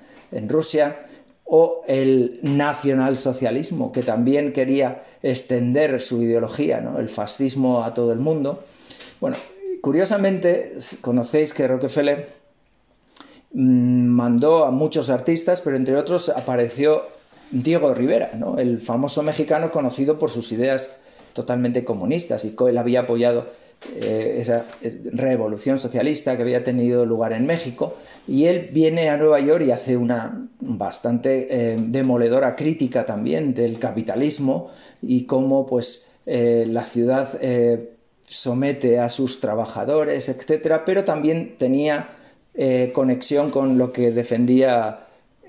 Rusia, 0.49 1.07
o 1.45 1.83
el 1.89 2.39
nacionalsocialismo 2.43 3.91
que 3.91 4.03
también 4.03 4.53
quería 4.53 5.03
extender 5.23 6.01
su 6.01 6.23
ideología, 6.23 6.81
¿no? 6.81 6.99
el 6.99 7.09
fascismo 7.09 7.85
a 7.85 7.93
todo 7.93 8.13
el 8.13 8.21
mundo. 8.21 8.65
Bueno, 9.21 9.37
curiosamente, 9.81 10.79
conocéis 11.01 11.55
que 11.55 11.67
Rockefeller 11.69 12.29
mm, 13.53 14.07
mandó 14.07 14.65
a 14.65 14.71
muchos 14.71 15.11
artistas, 15.11 15.61
pero 15.61 15.77
entre 15.77 15.97
otros 15.97 16.29
apareció 16.29 17.03
Diego 17.51 17.93
Rivera, 17.95 18.31
el 18.59 18.81
famoso 18.81 19.23
mexicano 19.23 19.71
conocido 19.73 20.19
por 20.19 20.31
sus 20.31 20.53
ideas 20.53 20.97
totalmente 21.33 21.85
comunistas 21.85 22.45
y 22.45 22.55
él 22.69 22.79
había 22.79 23.01
apoyado 23.01 23.47
eh, 23.97 24.37
esa 24.39 24.67
eh, 24.83 25.01
revolución 25.13 25.79
socialista 25.79 26.37
que 26.37 26.43
había 26.43 26.63
tenido 26.63 27.07
lugar 27.07 27.33
en 27.33 27.47
México 27.47 27.97
y 28.29 28.45
él 28.45 28.69
viene 28.73 29.09
a 29.09 29.17
Nueva 29.17 29.41
York 29.41 29.65
y 29.67 29.71
hace 29.71 29.97
una 29.97 30.49
bastante 30.61 31.49
eh, 31.51 31.77
demoledora 31.79 32.55
crítica 32.57 33.07
también 33.07 33.55
del 33.55 33.79
capitalismo 33.79 34.71
y 35.01 35.25
cómo 35.25 35.67
pues 35.67 36.07
la 36.27 36.85
ciudad 36.85 37.41
somete 38.31 38.99
a 38.99 39.09
sus 39.09 39.41
trabajadores, 39.41 40.29
etcétera, 40.29 40.85
pero 40.85 41.05
también 41.05 41.57
tenía 41.59 42.17
conexión 42.93 43.51
con 43.51 43.79
lo 43.79 43.93
que 43.93 44.11
defendía 44.11 45.07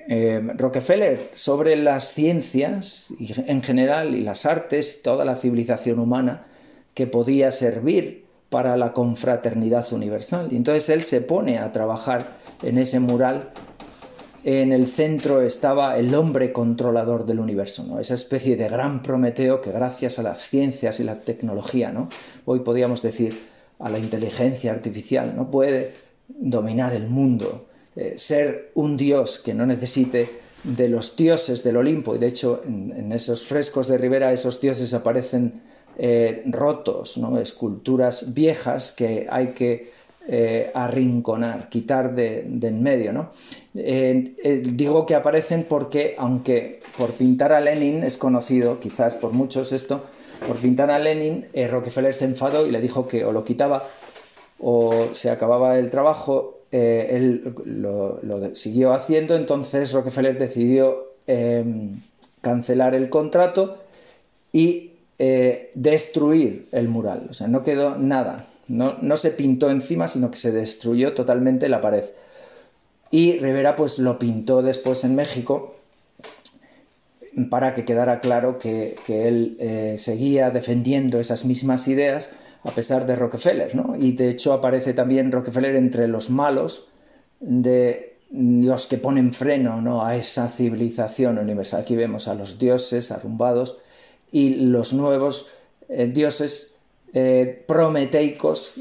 eh, 0.07 0.41
Rockefeller 0.57 1.31
sobre 1.35 1.75
las 1.75 2.13
ciencias 2.13 3.13
en 3.19 3.61
general 3.61 4.15
y 4.15 4.21
las 4.21 4.45
artes, 4.45 5.01
toda 5.03 5.25
la 5.25 5.35
civilización 5.35 5.99
humana 5.99 6.47
que 6.93 7.07
podía 7.07 7.51
servir 7.51 8.25
para 8.49 8.75
la 8.77 8.93
confraternidad 8.93 9.91
universal. 9.93 10.49
Y 10.51 10.57
entonces 10.57 10.89
él 10.89 11.03
se 11.03 11.21
pone 11.21 11.59
a 11.59 11.71
trabajar 11.71 12.37
en 12.63 12.77
ese 12.77 12.99
mural. 12.99 13.51
En 14.43 14.71
el 14.71 14.87
centro 14.87 15.41
estaba 15.41 15.97
el 15.97 16.15
hombre 16.15 16.51
controlador 16.51 17.27
del 17.27 17.39
universo, 17.39 17.83
¿no? 17.83 17.99
esa 17.99 18.15
especie 18.15 18.55
de 18.55 18.67
gran 18.67 19.03
Prometeo 19.03 19.61
que 19.61 19.71
gracias 19.71 20.17
a 20.17 20.23
las 20.23 20.41
ciencias 20.41 20.99
y 20.99 21.03
la 21.03 21.19
tecnología, 21.19 21.91
¿no? 21.91 22.09
hoy 22.45 22.61
podríamos 22.61 23.03
decir 23.03 23.39
a 23.77 23.89
la 23.89 23.99
inteligencia 23.99 24.71
artificial, 24.71 25.35
no 25.35 25.51
puede 25.51 25.93
dominar 26.27 26.93
el 26.95 27.07
mundo, 27.07 27.67
eh, 27.95 28.15
ser 28.17 28.71
un 28.73 28.97
dios 28.97 29.37
que 29.37 29.53
no 29.53 29.67
necesite 29.67 30.27
de 30.63 30.89
los 30.89 31.15
dioses 31.15 31.63
del 31.63 31.77
Olimpo, 31.77 32.15
y 32.15 32.19
de 32.19 32.27
hecho 32.27 32.63
en, 32.65 33.11
esos 33.11 33.43
frescos 33.43 33.87
de 33.87 33.99
Rivera 33.99 34.33
esos 34.33 34.59
dioses 34.59 34.91
aparecen 34.95 35.61
eh, 35.99 36.41
rotos, 36.47 37.17
¿no? 37.17 37.37
esculturas 37.37 38.33
viejas 38.33 38.91
que 38.91 39.27
hay 39.29 39.49
que 39.49 39.91
eh, 40.31 40.71
arrinconar, 40.73 41.69
quitar 41.69 42.15
de, 42.15 42.39
en 42.39 42.81
medio. 42.81 43.13
¿no? 43.13 43.29
digo 43.73 45.05
que 45.05 45.13
aparecen 45.13 45.65
porque, 45.69 46.15
aunque 46.17 46.79
por 46.97 47.11
pintar 47.11 47.53
a 47.53 47.61
Lenin 47.61 48.03
es 48.03 48.17
conocido, 48.17 48.79
quizás 48.79 49.15
por 49.15 49.33
muchos 49.33 49.71
esto, 49.71 50.05
por 50.47 50.57
pintar 50.57 50.89
a 50.89 50.97
Lenin, 50.97 51.45
Rockefeller 51.69 52.15
se 52.15 52.25
enfadó 52.25 52.65
y 52.65 52.71
le 52.71 52.81
dijo 52.81 53.07
que 53.07 53.23
o 53.23 53.31
lo 53.31 53.43
quitaba 53.43 53.83
o 54.59 55.09
se 55.13 55.29
acababa 55.29 55.77
el 55.77 55.91
trabajo 55.91 56.61
eh, 56.71 57.07
él 57.09 57.53
lo, 57.65 58.55
siguió 58.55 58.93
haciendo, 58.93 59.35
entonces 59.35 59.91
Rockefeller 59.91 60.39
decidió 60.39 61.09
em, 61.27 61.99
cancelar 62.39 62.95
el 62.95 63.09
contrato 63.09 63.79
y 64.53 64.91
eh, 65.19 65.71
destruir 65.75 66.67
el 66.71 66.87
mural. 66.87 67.27
O 67.29 67.33
sea, 67.33 67.47
no 67.47 67.63
quedó 67.63 67.97
nada, 67.97 68.47
no, 68.71 69.17
se 69.17 69.31
pintó 69.31 69.69
encima, 69.69 70.07
sino 70.07 70.31
que 70.31 70.37
se 70.37 70.51
destruyó 70.51 71.13
totalmente 71.13 71.69
la 71.69 71.81
pared. 71.81 72.05
Y 73.09 73.39
Rivera 73.39 73.75
pues 73.75 73.99
lo 73.99 74.17
pintó 74.17 74.61
después 74.61 75.03
en 75.03 75.15
México 75.15 75.75
para 77.49 77.73
que 77.73 77.85
quedara 77.85 78.19
claro 78.19 78.57
que, 78.57 78.95
que 79.05 79.27
él 79.27 79.57
eh, 79.59 79.95
seguía 79.97 80.49
defendiendo 80.49 81.19
esas 81.19 81.45
mismas 81.45 81.87
ideas 81.87 82.29
a 82.63 82.71
pesar 82.71 83.05
de 83.07 83.15
Rockefeller, 83.15 83.75
¿no? 83.75 83.95
Y 83.97 84.11
de 84.11 84.29
hecho 84.29 84.53
aparece 84.53 84.93
también 84.93 85.31
Rockefeller 85.31 85.75
entre 85.75 86.07
los 86.07 86.29
malos 86.29 86.89
de 87.39 88.11
los 88.31 88.87
que 88.87 88.97
ponen 88.97 89.33
freno 89.33 89.81
¿no? 89.81 90.05
a 90.05 90.15
esa 90.15 90.47
civilización 90.47 91.37
universal. 91.37 91.81
Aquí 91.81 91.95
vemos 91.95 92.27
a 92.27 92.33
los 92.33 92.57
dioses 92.57 93.11
arrumbados 93.11 93.79
y 94.31 94.55
los 94.67 94.93
nuevos 94.93 95.47
eh, 95.89 96.07
dioses 96.07 96.70
eh, 97.13 97.63
prometeicos, 97.67 98.73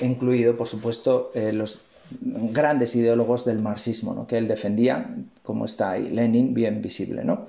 incluido 0.00 0.56
por 0.56 0.68
supuesto 0.68 1.30
eh, 1.34 1.52
los 1.52 1.80
grandes 2.10 2.94
ideólogos 2.96 3.44
del 3.44 3.58
marxismo, 3.60 4.26
que 4.26 4.38
él 4.38 4.48
defendía, 4.48 5.14
como 5.42 5.64
está 5.64 5.92
ahí 5.92 6.08
Lenin, 6.08 6.54
bien 6.54 6.80
visible. 6.80 7.24
¿no? 7.24 7.46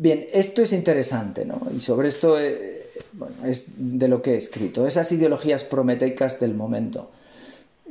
Bien, 0.00 0.26
esto 0.32 0.62
es 0.62 0.72
interesante, 0.72 1.44
¿no? 1.44 1.60
Y 1.76 1.80
sobre 1.80 2.06
esto 2.06 2.38
eh, 2.38 2.84
es 3.44 3.72
de 3.76 4.06
lo 4.06 4.22
que 4.22 4.34
he 4.34 4.36
escrito. 4.36 4.86
Esas 4.86 5.10
ideologías 5.10 5.64
prometeicas 5.64 6.38
del 6.38 6.54
momento, 6.54 7.10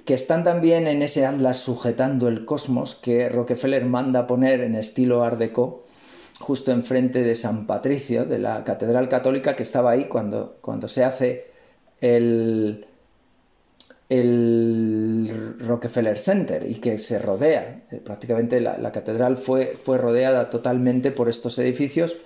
que 0.05 0.13
están 0.13 0.45
también 0.45 0.87
en 0.87 1.01
ese 1.01 1.25
atlas 1.25 1.57
sujetando 1.57 2.29
el 2.29 2.45
cosmos 2.45 2.95
que 2.95 3.27
Rockefeller 3.27 3.83
manda 3.83 4.25
poner 4.25 4.61
en 4.61 4.75
estilo 4.75 5.21
Art 5.21 5.37
Deco, 5.37 5.83
justo 6.39 6.71
enfrente 6.71 7.23
de 7.23 7.35
San 7.35 7.65
Patricio, 7.65 8.25
de 8.25 8.39
la 8.39 8.63
Catedral 8.63 9.09
Católica 9.09 9.55
que 9.55 9.63
estaba 9.63 9.91
ahí 9.91 10.05
cuando, 10.05 10.57
cuando 10.61 10.87
se 10.87 11.03
hace 11.03 11.47
el, 12.01 12.85
el 14.09 15.55
Rockefeller 15.59 16.17
Center 16.17 16.69
y 16.69 16.75
que 16.75 16.97
se 16.97 17.19
rodea. 17.19 17.81
Eh, 17.91 18.01
prácticamente 18.03 18.61
la, 18.61 18.91
catedral 18.91 19.37
fue, 19.37 19.77
fue, 19.83 19.97
rodeada 19.97 20.49
totalmente 20.49 21.11
por 21.11 21.29
estos 21.29 21.57
edificios 21.59 22.17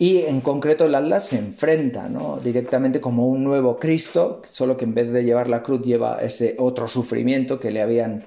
y 0.00 0.22
en 0.22 0.40
concreto 0.40 0.86
el 0.86 0.94
Atlas 0.94 1.26
se 1.26 1.36
enfrenta 1.36 2.08
¿no? 2.08 2.40
directamente 2.42 3.02
como 3.02 3.28
un 3.28 3.44
nuevo 3.44 3.78
Cristo, 3.78 4.40
solo 4.48 4.78
que 4.78 4.86
en 4.86 4.94
vez 4.94 5.12
de 5.12 5.24
llevar 5.24 5.50
la 5.50 5.62
cruz 5.62 5.82
lleva 5.82 6.20
ese 6.22 6.56
otro 6.58 6.88
sufrimiento 6.88 7.60
que 7.60 7.70
le 7.70 7.82
habían, 7.82 8.24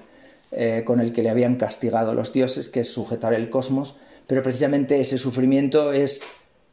eh, 0.52 0.82
con 0.86 1.00
el 1.00 1.12
que 1.12 1.22
le 1.22 1.30
habían 1.30 1.56
castigado 1.56 2.14
los 2.14 2.32
dioses, 2.32 2.68
que 2.68 2.80
es 2.80 2.88
sujetar 2.88 3.34
el 3.34 3.50
cosmos, 3.50 3.96
pero 4.26 4.42
precisamente 4.42 5.00
ese 5.00 5.18
sufrimiento 5.18 5.92
es, 5.92 6.20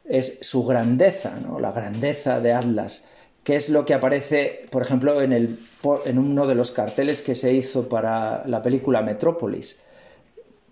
es 0.04 0.38
su 0.42 0.64
grandeza, 0.64 1.38
¿no? 1.40 1.58
la 1.60 1.72
grandeza 1.72 2.40
de 2.40 2.52
Atlas 2.52 3.08
que 3.44 3.56
es 3.56 3.68
lo 3.68 3.84
que 3.84 3.94
aparece, 3.94 4.66
por 4.70 4.82
ejemplo, 4.82 5.20
en, 5.20 5.32
el, 5.32 5.58
en 6.04 6.18
uno 6.18 6.46
de 6.46 6.54
los 6.54 6.70
carteles 6.70 7.22
que 7.22 7.34
se 7.34 7.52
hizo 7.52 7.88
para 7.88 8.46
la 8.46 8.62
película 8.62 9.02
Metrópolis, 9.02 9.80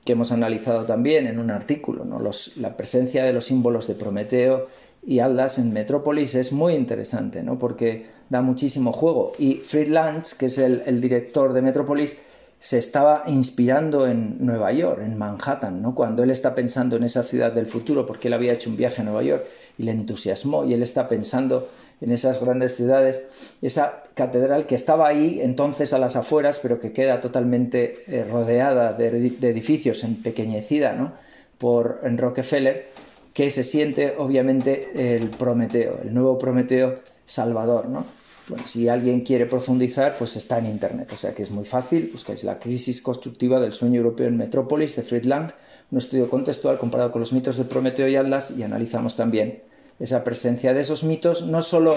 que 0.05 0.12
hemos 0.12 0.31
analizado 0.33 0.85
también 0.85 1.26
en 1.26 1.39
un 1.39 1.51
artículo. 1.51 2.05
¿no? 2.05 2.20
la 2.57 2.76
presencia 2.76 3.24
de 3.24 3.33
los 3.33 3.47
símbolos 3.47 3.87
de 3.89 3.95
Prometeo 3.95 4.68
y 5.05 5.18
Aldas 5.18 5.59
en 5.59 5.72
Metrópolis 5.72 6.35
es 6.35 6.53
muy 6.53 6.74
interesante, 6.74 7.43
¿no? 7.43 7.59
porque 7.59 8.07
da 8.28 8.41
muchísimo 8.41 8.93
juego. 8.93 9.33
Y 9.39 9.57
Fred 9.57 9.89
Lantz, 9.89 10.35
que 10.35 10.47
es 10.47 10.59
el, 10.59 10.83
el 10.87 11.01
director 11.01 11.53
de 11.53 11.62
Metrópolis, 11.62 12.18
se 12.61 12.77
estaba 12.77 13.25
inspirando 13.27 14.07
en 14.07 14.37
Nueva 14.45 14.71
York, 14.71 15.01
en 15.03 15.17
Manhattan, 15.17 15.81
¿no? 15.81 15.95
cuando 15.95 16.23
él 16.23 16.31
está 16.31 16.55
pensando 16.55 16.97
en 16.97 17.05
esa 17.05 17.23
ciudad 17.23 17.53
del 17.53 17.67
futuro, 17.67 18.05
porque 18.05 18.29
él 18.29 18.35
había 18.35 18.53
hecho 18.53 18.69
un 18.69 18.77
viaje 18.77 19.01
a 19.01 19.05
Nueva 19.05 19.23
York 19.23 19.45
y 19.79 19.85
le 19.85 19.93
entusiasmó, 19.93 20.67
y 20.67 20.75
él 20.75 20.83
está 20.83 21.09
pensando 21.09 21.69
en 22.03 22.13
esas 22.13 22.39
grandes 22.39 22.77
ciudades, 22.77 23.23
esa 23.63 24.03
catedral 24.13 24.67
que 24.67 24.75
estaba 24.75 25.09
ahí 25.09 25.41
entonces 25.41 25.95
a 25.95 25.99
las 25.99 26.17
afueras, 26.17 26.61
pero 26.63 26.81
que 26.81 26.93
queda 26.93 27.23
totalmente 27.23 28.05
eh, 28.07 28.27
rodeada 28.31 28.93
de, 28.93 29.09
edificios, 29.09 30.05
empequeñecida 30.05 30.93
¿no? 30.93 31.13
por 31.57 32.01
Rockefeller, 32.03 32.89
que 33.33 33.51
se 33.51 33.65
siente 33.65 34.15
obviamente 34.19 35.17
el 35.17 35.31
Prometeo, 35.31 36.01
el 36.03 36.13
nuevo 36.13 36.39
Prometeo 36.39 36.95
Salvador. 37.25 37.89
¿no? 37.89 38.20
Si 38.67 38.89
alguien 38.89 39.21
quiere 39.23 39.47
profundizar, 39.47 40.17
pues 40.19 40.37
está 40.37 40.59
en 40.59 40.67
internet, 40.67 41.11
o 41.13 41.17
sea 41.17 41.35
que 41.35 41.43
es 41.43 41.51
muy 41.51 41.65
fácil, 41.65 42.11
buscáis 42.13 42.45
la 42.45 42.59
crisis 42.59 43.01
constructiva 43.03 43.61
del 43.61 43.73
sueño 43.73 43.99
europeo 43.99 44.29
en 44.29 44.37
Metrópolis 44.37 44.97
de 44.97 45.03
Friedland, 45.03 45.53
un 45.91 45.99
estudio 45.99 46.31
contextual 46.31 46.79
comparado 46.79 47.13
con 47.13 47.21
los 47.21 47.33
mitos 47.33 47.57
de 47.57 47.65
Prometeo 47.65 48.09
y 48.09 48.17
Atlas 48.17 48.53
y 48.57 48.63
analizamos 48.63 49.17
también 49.17 49.63
esa 49.99 50.25
presencia 50.25 50.73
de 50.73 50.81
esos 50.81 51.05
mitos, 51.05 51.47
no 51.47 51.63
solo 51.63 51.97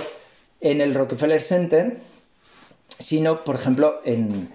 en 0.61 0.81
el 0.81 0.93
Rockefeller 0.93 1.41
Center, 1.41 1.97
sino, 2.99 3.43
por 3.43 3.55
ejemplo, 3.55 4.01
en, 4.05 4.49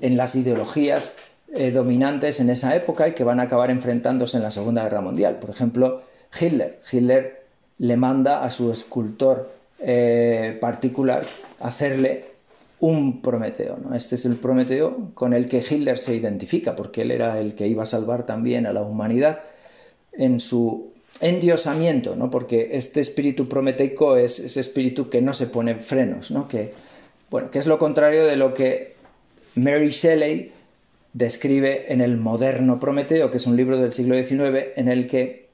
las 0.00 0.34
ideologías 0.34 1.16
eh, 1.54 1.70
dominantes 1.70 2.40
en 2.40 2.50
esa 2.50 2.74
época 2.76 3.08
y 3.08 3.12
que 3.12 3.24
van 3.24 3.40
a 3.40 3.44
acabar 3.44 3.70
enfrentándose 3.70 4.36
en 4.36 4.42
la 4.42 4.50
Segunda 4.50 4.82
Guerra 4.82 5.00
Mundial. 5.00 5.38
Por 5.38 5.50
ejemplo, 5.50 6.02
Hitler. 6.38 6.80
Hitler 6.90 7.46
le 7.78 7.96
manda 7.96 8.42
a 8.42 8.50
su 8.50 8.72
escultor 8.72 9.50
eh, 9.78 10.56
particular 10.60 11.24
hacerle 11.60 12.24
un 12.80 13.20
Prometeo. 13.22 13.76
¿no? 13.76 13.94
Este 13.94 14.14
es 14.14 14.24
el 14.24 14.36
Prometeo 14.36 15.10
con 15.14 15.32
el 15.32 15.48
que 15.48 15.58
Hitler 15.58 15.98
se 15.98 16.14
identifica, 16.14 16.76
porque 16.76 17.02
él 17.02 17.10
era 17.10 17.40
el 17.40 17.54
que 17.54 17.66
iba 17.66 17.82
a 17.82 17.86
salvar 17.86 18.26
también 18.26 18.66
a 18.66 18.72
la 18.72 18.82
humanidad 18.82 19.40
en 20.12 20.40
su 20.40 20.92
endiosamiento, 21.20 22.16
¿no? 22.16 22.30
porque 22.30 22.70
este 22.72 23.00
espíritu 23.00 23.48
prometeico 23.48 24.16
es 24.16 24.38
ese 24.38 24.60
espíritu 24.60 25.08
que 25.10 25.20
no 25.20 25.32
se 25.32 25.46
pone 25.46 25.76
frenos, 25.76 26.30
¿no? 26.30 26.46
que, 26.46 26.72
bueno, 27.30 27.50
que 27.50 27.58
es 27.58 27.66
lo 27.66 27.78
contrario 27.78 28.24
de 28.26 28.36
lo 28.36 28.54
que 28.54 28.94
Mary 29.56 29.90
Shelley 29.90 30.52
describe 31.12 31.92
en 31.92 32.00
el 32.00 32.16
moderno 32.16 32.78
Prometeo, 32.78 33.30
que 33.30 33.38
es 33.38 33.46
un 33.46 33.56
libro 33.56 33.78
del 33.78 33.92
siglo 33.92 34.14
XIX 34.22 34.68
en 34.76 34.88
el 34.88 35.08
que 35.08 35.48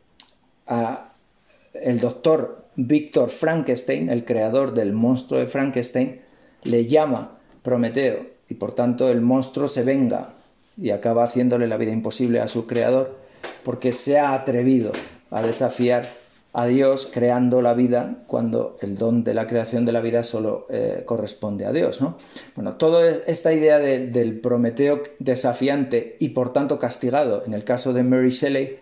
el 1.74 2.00
doctor 2.00 2.63
Víctor 2.76 3.30
Frankenstein, 3.30 4.08
el 4.08 4.24
creador 4.24 4.74
del 4.74 4.92
monstruo 4.92 5.40
de 5.40 5.46
Frankenstein, 5.46 6.20
le 6.62 6.86
llama 6.86 7.38
Prometeo 7.62 8.26
y 8.48 8.54
por 8.54 8.72
tanto 8.72 9.08
el 9.08 9.20
monstruo 9.20 9.68
se 9.68 9.84
venga 9.84 10.30
y 10.76 10.90
acaba 10.90 11.24
haciéndole 11.24 11.68
la 11.68 11.76
vida 11.76 11.92
imposible 11.92 12.40
a 12.40 12.48
su 12.48 12.66
creador 12.66 13.16
porque 13.64 13.92
se 13.92 14.18
ha 14.18 14.34
atrevido 14.34 14.92
a 15.30 15.42
desafiar 15.42 16.06
a 16.52 16.66
Dios 16.66 17.10
creando 17.12 17.60
la 17.62 17.74
vida 17.74 18.22
cuando 18.28 18.78
el 18.80 18.96
don 18.96 19.24
de 19.24 19.34
la 19.34 19.48
creación 19.48 19.84
de 19.84 19.92
la 19.92 20.00
vida 20.00 20.22
solo 20.22 20.66
eh, 20.70 21.02
corresponde 21.04 21.66
a 21.66 21.72
Dios. 21.72 22.00
¿no? 22.00 22.16
Bueno, 22.54 22.74
toda 22.74 23.04
esta 23.26 23.52
idea 23.52 23.78
del 23.78 24.38
Prometeo 24.38 25.02
desafiante 25.18 26.16
y 26.20 26.28
por 26.28 26.52
tanto 26.52 26.78
castigado 26.78 27.42
en 27.44 27.54
el 27.54 27.64
caso 27.64 27.92
de 27.92 28.04
Mary 28.04 28.30
Shelley 28.30 28.78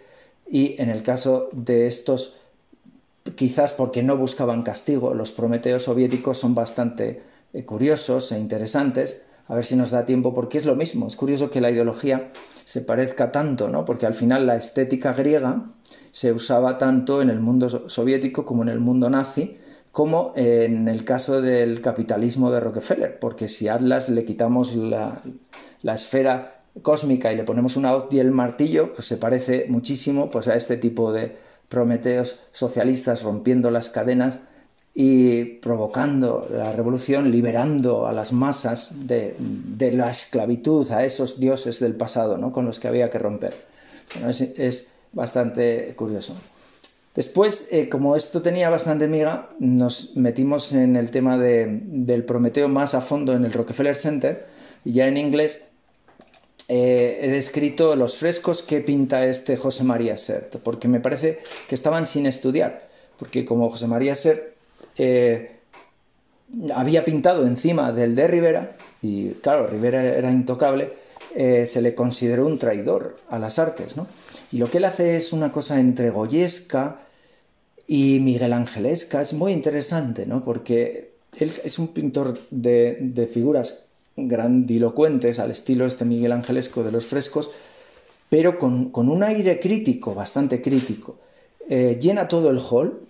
y 0.51 0.77
en 0.81 0.91
el 0.91 1.03
caso 1.03 1.49
de 1.53 1.87
estos, 1.87 2.42
quizás 3.37 3.73
porque 3.73 4.03
no 4.03 4.17
buscaban 4.17 4.63
castigo, 4.63 5.15
los 5.15 5.33
Prometeos 5.33 5.85
soviéticos 5.85 6.39
son 6.39 6.55
bastante 6.55 7.23
eh, 7.53 7.65
curiosos 7.65 8.33
e 8.33 8.39
interesantes. 8.39 9.25
A 9.49 9.55
ver 9.55 9.65
si 9.65 9.77
nos 9.77 9.91
da 9.91 10.07
tiempo, 10.07 10.35
porque 10.35 10.59
es 10.59 10.67
lo 10.67 10.77
mismo. 10.77 11.09
Es 11.09 11.17
curioso 11.17 11.51
que 11.51 11.61
la 11.61 11.71
ideología 11.71 12.31
se 12.65 12.81
parezca 12.81 13.33
tanto, 13.33 13.69
¿no? 13.69 13.85
Porque 13.85 14.07
al 14.07 14.15
final 14.15 14.47
la 14.47 14.57
estética 14.57 15.13
griega 15.13 15.65
se 16.13 16.33
usaba 16.33 16.79
tanto 16.79 17.21
en 17.23 17.31
el 17.31 17.41
mundo 17.41 17.89
soviético 17.89 18.45
como 18.45 18.63
en 18.63 18.69
el 18.69 18.81
mundo 18.81 19.11
nazi, 19.11 19.57
como 19.91 20.33
en 20.37 20.89
el 20.89 21.05
caso 21.05 21.43
del 21.43 21.83
capitalismo 21.83 22.51
de 22.51 22.61
Rockefeller, 22.61 23.19
porque 23.19 23.49
si 23.49 23.69
a 23.69 23.75
Atlas 23.75 24.09
le 24.09 24.25
quitamos 24.25 24.75
la, 24.75 25.21
esfera 25.83 26.63
cósmica 26.81 27.31
y 27.33 27.37
le 27.37 27.45
ponemos 27.45 27.77
una 27.77 27.95
hoz 27.95 28.07
y 28.11 28.19
el 28.19 28.31
martillo, 28.31 28.95
pues 28.95 29.07
se 29.07 29.19
parece 29.19 29.67
muchísimo 29.69 30.31
pues, 30.31 30.49
a 30.49 30.55
este 30.55 30.79
tipo 30.79 31.13
de 31.13 31.37
prometeos 31.69 32.41
socialistas 32.53 33.23
rompiendo 33.23 33.71
las 33.71 33.89
cadenas 33.89 34.41
y 34.95 35.45
provocando 35.45 36.47
la 36.51 36.73
revolución, 36.73 37.31
liberando 37.31 38.07
a 38.07 38.13
las 38.13 38.33
masas 38.33 38.93
de, 39.07 39.35
la 39.93 40.11
esclavitud, 40.11 40.91
a 40.93 41.05
esos 41.05 41.41
dioses 41.41 41.81
del 41.81 41.95
pasado 41.95 42.37
¿no? 42.37 42.53
con 42.53 42.67
los 42.67 42.79
que 42.79 42.89
había 42.89 43.11
que 43.11 43.19
romper. 43.19 43.55
es, 44.29 44.89
bastante 45.15 45.93
curioso. 45.95 46.35
Después, 47.15 47.69
eh, 47.71 47.91
como 47.91 48.17
esto 48.17 48.41
tenía 48.41 48.71
bastante 48.71 49.07
miga, 49.07 49.51
nos 49.59 50.17
metimos 50.17 50.73
en 50.73 50.97
el 50.97 51.11
tema 51.11 51.37
del 51.37 52.25
Prometeo 52.25 52.69
más 52.69 52.95
a 52.95 53.03
fondo 53.03 53.35
en 53.35 53.45
el 53.45 53.53
Rockefeller 53.53 53.97
Center 53.97 54.47
ya 54.85 55.07
en 55.07 55.17
inglés 55.17 55.65
eh, 56.69 57.19
he 57.23 57.29
descrito 57.29 57.97
los 57.97 58.17
frescos 58.17 58.63
que 58.63 58.81
pinta 58.81 59.27
este 59.27 59.57
José 59.57 59.85
María 59.85 60.17
Sert, 60.17 60.57
porque 60.57 60.89
me 60.89 61.01
parece 61.01 61.41
que 61.69 61.75
estaban 61.75 62.07
sin 62.07 62.27
estudiar, 62.27 62.89
porque 63.19 63.45
como 63.45 63.71
José 63.71 63.87
María 63.87 64.15
Sert 64.15 64.55
eh, 64.97 65.57
había 66.75 67.05
pintado 67.05 67.47
encima 67.47 67.93
del 67.93 68.15
de 68.15 68.29
Rivera, 68.29 68.77
y 69.03 69.31
claro, 69.31 69.67
Rivera 69.67 70.03
era 70.05 70.31
intocable, 70.31 70.93
eh, 71.35 71.67
se 71.67 71.81
le 71.81 71.95
consideró 71.95 72.47
un 72.47 72.59
traidor 72.59 73.17
a 73.31 73.39
las 73.39 73.59
artes, 73.59 73.97
¿no? 73.97 74.07
Y 74.51 74.59
lo 74.59 74.71
que 74.71 74.79
él 74.79 74.85
hace 74.85 75.17
es 75.17 75.33
una 75.33 75.51
cosa 75.51 75.81
entre 75.81 76.11
goyesca 76.11 76.99
y 77.87 78.19
Miguel 78.21 78.53
Angelesca, 78.53 79.23
es 79.23 79.33
muy 79.33 79.53
interesante, 79.53 80.27
¿no? 80.27 80.45
Porque 80.45 81.13
él 81.39 81.53
es 81.65 81.79
un 81.79 81.89
pintor 81.89 82.39
de, 82.51 83.29
figuras 83.33 83.82
grandilocuentes, 84.17 85.39
al 85.39 85.51
estilo 85.51 85.87
este 85.87 86.05
Miguel 86.05 86.33
Angelesco 86.33 86.83
de 86.83 86.93
los 86.93 87.07
frescos, 87.07 87.51
pero 88.29 88.59
con, 88.59 88.91
un 88.95 89.23
aire 89.23 89.61
crítico, 89.61 90.15
bastante 90.15 90.63
crítico. 90.63 91.17
Eh, 91.69 91.99
llena 92.01 92.29
todo 92.29 92.51
el 92.51 92.59
hall 92.59 93.01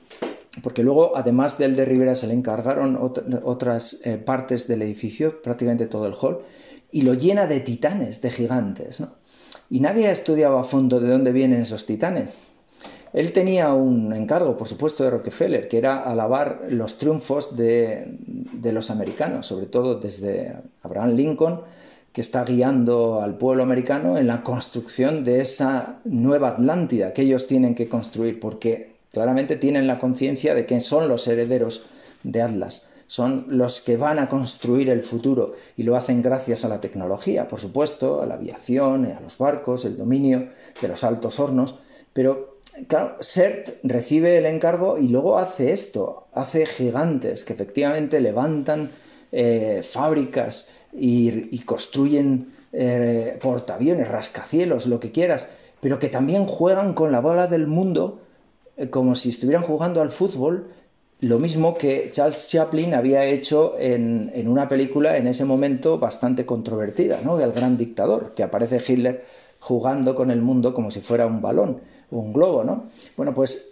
porque 0.62 0.82
luego, 0.82 1.16
además 1.16 1.57
del 1.57 1.76
de 1.76 1.86
Rivera, 1.86 2.14
se 2.14 2.26
le 2.26 2.34
encargaron 2.34 2.98
otras 3.42 4.00
eh, 4.05 4.18
partes 4.18 4.68
del 4.68 4.82
edificio, 4.82 5.40
prácticamente 5.40 5.86
todo 5.86 6.07
el 6.07 6.14
hall, 6.20 6.40
y 6.90 7.03
lo 7.03 7.14
llena 7.14 7.46
de 7.46 7.61
titanes, 7.61 8.20
de 8.20 8.30
gigantes. 8.30 9.03
Y 9.70 9.80
nadie 9.80 10.09
ha 10.09 10.12
estudiado 10.12 10.59
a 10.59 10.64
fondo 10.64 11.00
de 11.00 11.09
dónde 11.09 11.32
vienen 11.32 11.62
esos 11.62 11.86
titanes. 11.86 12.42
Él 13.12 13.32
tenía 13.32 13.72
un 13.74 14.12
encargo, 14.14 14.56
por 14.56 14.68
supuesto, 14.68 15.04
de 15.04 15.10
Rockefeller, 15.10 15.68
que 15.68 15.78
era 15.78 16.00
alabar 16.02 16.62
los 16.70 16.98
triunfos 16.98 17.56
de, 17.56 18.18
los 18.62 18.90
americanos, 18.90 19.46
sobre 19.46 19.66
todo 19.66 20.00
desde 20.00 20.54
Abraham 20.82 21.14
Lincoln, 21.14 21.60
que 22.12 22.20
está 22.20 22.44
guiando 22.44 23.20
al 23.20 23.36
pueblo 23.36 23.62
americano 23.62 24.18
en 24.18 24.26
la 24.26 24.42
construcción 24.42 25.24
de 25.24 25.40
esa 25.40 26.00
nueva 26.04 26.48
Atlántida 26.48 27.12
que 27.12 27.22
ellos 27.22 27.46
tienen 27.46 27.74
que 27.74 27.88
construir, 27.88 28.38
porque 28.40 28.92
Claramente 29.12 29.56
tienen 29.56 29.86
la 29.86 29.98
conciencia 29.98 30.54
de 30.54 30.64
que 30.64 30.80
son 30.80 31.06
los 31.06 31.28
herederos 31.28 31.84
de 32.22 32.40
Atlas, 32.40 32.88
son 33.06 33.44
los 33.48 33.82
que 33.82 33.98
van 33.98 34.18
a 34.18 34.30
construir 34.30 34.88
el 34.88 35.02
futuro 35.02 35.54
y 35.76 35.82
lo 35.82 35.96
hacen 35.96 36.22
gracias 36.22 36.64
a 36.64 36.68
la 36.68 36.80
tecnología, 36.80 37.46
por 37.46 37.60
supuesto, 37.60 38.22
a 38.22 38.26
la 38.26 38.34
aviación, 38.34 39.04
a 39.04 39.20
los 39.20 39.36
barcos, 39.36 39.84
el 39.84 39.98
dominio 39.98 40.48
de 40.80 40.88
los 40.88 41.04
altos 41.04 41.38
hornos, 41.38 41.78
pero 42.14 42.51
claro, 42.88 43.16
CERT 43.20 43.84
recibe 43.84 44.38
el 44.38 44.46
encargo 44.46 44.98
y 44.98 45.08
luego 45.08 45.38
hace 45.38 45.72
esto, 45.72 46.26
hace 46.32 46.66
gigantes 46.66 47.44
que 47.44 47.52
efectivamente 47.52 48.20
levantan 48.20 48.90
eh, 49.30 49.82
fábricas 49.82 50.68
y, 50.92 51.58
construyen 51.60 52.52
eh, 52.72 53.38
portaaviones, 53.40 54.08
rascacielos, 54.08 54.86
lo 54.86 55.00
que 55.00 55.10
quieras, 55.10 55.48
pero 55.80 55.98
que 55.98 56.08
también 56.08 56.46
juegan 56.46 56.94
con 56.94 57.12
la 57.12 57.20
bola 57.20 57.46
del 57.46 57.66
mundo 57.66 58.20
eh, 58.76 58.90
como 58.90 59.14
si 59.14 59.30
estuvieran 59.30 59.62
jugando 59.62 60.00
al 60.00 60.10
fútbol, 60.10 60.68
lo 61.20 61.38
mismo 61.38 61.74
que 61.74 62.10
Charles 62.12 62.48
Chaplin 62.48 62.94
había 62.94 63.24
hecho 63.24 63.76
en, 63.78 64.32
una 64.48 64.68
película 64.68 65.16
en 65.16 65.28
ese 65.28 65.44
momento 65.44 65.98
bastante 65.98 66.44
controvertida, 66.44 67.20
¿no? 67.22 67.38
El 67.38 67.52
gran 67.52 67.76
dictador, 67.76 68.32
que 68.34 68.42
aparece 68.42 68.82
Hitler 68.86 69.24
jugando 69.62 70.14
con 70.14 70.30
el 70.30 70.42
mundo 70.42 70.74
como 70.74 70.90
si 70.90 71.00
fuera 71.00 71.26
un 71.26 71.40
balón 71.40 71.80
o 72.10 72.18
un 72.18 72.32
globo, 72.32 72.64
¿no? 72.64 72.84
Bueno, 73.16 73.32
pues 73.32 73.70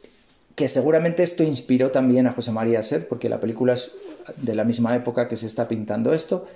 que 0.54 0.68
seguramente 0.68 1.22
esto 1.22 1.42
inspiró 1.42 1.90
también 1.90 2.26
a 2.26 2.32
José 2.32 2.52
María 2.52 2.82
Ser, 2.82 3.08
porque 3.08 3.28
la 3.28 3.40
película 3.40 3.74
es 3.74 3.92
de 4.36 4.54
la 4.54 4.64
misma 4.64 4.94
época 4.94 5.28
que 5.28 5.36
se 5.36 5.46
está 5.46 5.68
pintando 5.68 6.12
esto, 6.12 6.46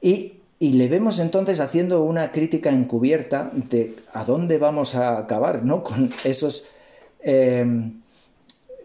y, 0.00 0.34
y 0.58 0.72
le 0.72 0.88
vemos 0.88 1.18
entonces 1.18 1.60
haciendo 1.60 2.02
una 2.02 2.32
crítica 2.32 2.70
encubierta 2.70 3.50
de 3.52 3.96
a 4.12 4.24
dónde 4.24 4.58
vamos 4.58 4.94
a 4.94 5.18
acabar, 5.18 5.64
¿no? 5.64 5.82
Con 5.82 6.10
esos 6.24 6.66
Em, 7.22 8.00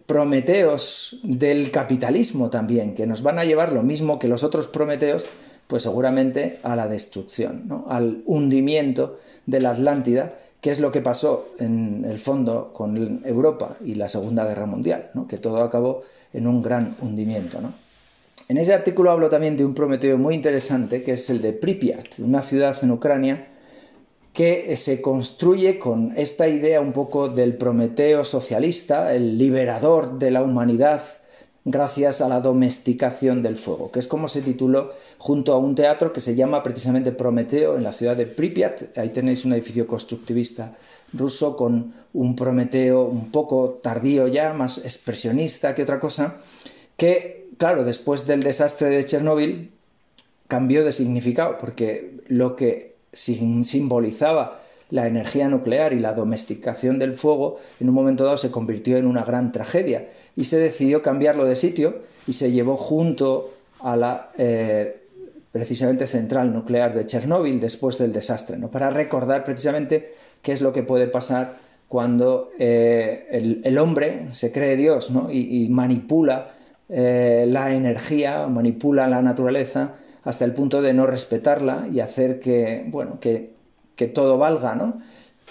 prometeos 0.06 1.20
del 1.24 1.72
capitalismo 1.72 2.50
también, 2.52 2.93
que 2.93 3.08
nos 3.08 3.24
van 3.24 3.39
a 3.39 3.46
llevar 3.46 3.72
lo 3.72 3.82
mismo 3.82 4.20
que 4.20 4.28
los 4.28 4.43
otros 4.43 4.68
prometeos, 4.68 5.26
pues 5.68 5.84
seguramente 5.84 6.59
a 6.63 6.76
la 6.76 6.88
destrucción, 6.88 7.84
al 7.88 8.22
hundimiento 8.26 9.20
de 9.45 9.61
la 9.61 9.72
Atlántida, 9.72 10.34
que 10.61 10.72
es 10.72 10.80
lo 10.80 10.91
que 10.91 11.01
pasó 11.01 11.49
en 11.59 12.05
el 12.09 12.18
fondo 12.18 12.72
con 12.74 13.22
Europa 13.26 13.78
y 13.84 13.95
la 13.95 14.09
Segunda 14.09 14.45
Guerra 14.45 14.66
Mundial, 14.66 15.11
que 15.30 15.38
todo 15.38 15.61
acabó 15.61 16.03
en 16.34 16.47
un 16.47 16.61
gran 16.61 16.95
hundimiento. 17.01 17.59
En 18.47 18.57
ese 18.57 18.74
artículo 18.74 19.11
hablo 19.11 19.30
también 19.30 19.57
de 19.57 19.66
un 19.66 19.74
prometeo 19.74 20.18
muy 20.18 20.36
interesante, 20.36 21.01
que 21.03 21.13
es 21.13 21.30
el 21.30 21.41
de 21.41 21.53
Pripyat, 21.53 22.20
una 22.20 22.41
ciudad 22.41 22.78
en 22.84 22.91
Ucrania, 22.91 23.47
que 24.34 24.76
se 24.76 25.01
construye 25.01 25.80
con 25.80 26.13
esta 26.18 26.47
idea 26.47 26.82
un 26.82 26.91
poco 26.91 27.30
del 27.30 27.55
Prometeo 27.55 28.26
socialista, 28.26 29.13
el 29.16 29.38
liberador 29.38 30.20
de 30.20 30.30
la 30.30 30.43
humanidad 30.43 31.01
gracias 31.66 32.22
a 32.22 32.30
la 32.30 32.41
domesticación 32.41 33.41
del 33.41 33.57
fuego, 33.57 33.91
que 33.91 33.99
es 33.99 34.07
como 34.07 34.28
se 34.28 34.43
tituló 34.43 34.93
junto 35.18 35.51
a 35.51 35.57
un 35.57 35.74
teatro 35.74 36.13
que 36.13 36.22
se 36.22 36.36
llama 36.36 36.61
precisamente 36.61 37.11
Prometeo 37.11 37.76
en 37.76 37.84
la 37.84 37.91
ciudad 37.91 38.16
de 38.16 38.28
Pripyat. 38.28 38.97
Ahí 38.97 39.09
tenéis 39.09 39.43
un 39.45 39.53
edificio 39.53 39.88
constructivista 39.88 40.76
ruso 41.11 41.55
con 41.55 41.93
un 42.13 42.36
Prometeo 42.36 43.05
un 43.05 43.32
poco 43.32 43.80
tardío 43.82 44.28
ya, 44.28 44.53
más 44.53 44.78
expresionista 44.78 45.74
que 45.74 45.84
otra 45.84 45.99
cosa, 45.99 46.38
que, 46.97 47.49
claro, 47.57 47.84
después 47.84 48.28
del 48.28 48.43
desastre 48.43 48.89
de 48.89 49.05
Chernóbil, 49.05 49.72
cambió 50.47 50.86
de 50.86 50.93
significado, 50.93 51.57
porque 51.57 52.20
lo 52.28 52.55
que 52.55 52.95
simbolizaba 53.11 54.61
la 54.90 55.08
energía 55.08 55.48
nuclear 55.48 55.94
y 55.94 56.00
la 56.00 56.14
domesticación 56.14 57.00
del 57.00 57.14
fuego 57.14 57.58
en 57.80 57.90
un 57.90 57.96
momento 57.96 58.24
dado 58.24 58.38
se 58.38 58.52
convirtió 58.52 58.98
en 58.98 59.08
una 59.08 59.24
gran 59.24 59.52
tragedia 59.52 60.08
y 60.36 60.46
se 60.46 60.60
decidió 60.60 61.02
cambiarlo 61.02 61.46
de 61.46 61.56
sitio 61.56 62.00
y 62.28 62.34
se 62.34 62.52
llevó 62.52 62.76
junto 62.76 63.52
a 63.82 63.96
la 63.96 64.32
eh, 64.38 65.02
precisamente 65.52 66.08
central 66.08 66.54
nuclear 66.54 66.94
de 66.94 67.06
Chernóbil 67.06 67.60
después 67.60 67.98
del 67.98 68.14
desastre, 68.14 68.58
¿no? 68.58 68.70
para 68.70 68.90
recordar 68.90 69.44
precisamente 69.44 70.14
qué 70.42 70.52
es 70.52 70.62
lo 70.62 70.72
que 70.74 70.84
puede 70.84 71.08
pasar 71.08 71.56
cuando 71.88 72.52
eh, 72.60 73.62
el, 73.64 73.78
hombre 73.78 74.28
se 74.32 74.52
cree 74.52 74.76
Dios 74.76 75.12
y, 75.32 75.70
manipula 75.70 76.52
eh, 76.90 77.46
la 77.48 77.74
energía, 77.74 78.48
manipula 78.48 79.08
la 79.08 79.22
naturaleza 79.22 79.94
hasta 80.24 80.44
el 80.46 80.54
punto 80.54 80.82
de 80.82 80.94
no 80.94 81.06
respetarla 81.06 81.88
y 81.92 82.00
hacer 82.00 82.40
que, 82.40 82.84
bueno, 82.88 83.20
que, 83.20 83.55
que 83.96 84.08
todo 84.08 84.38
valga, 84.38 84.76
¿no? 84.76 85.02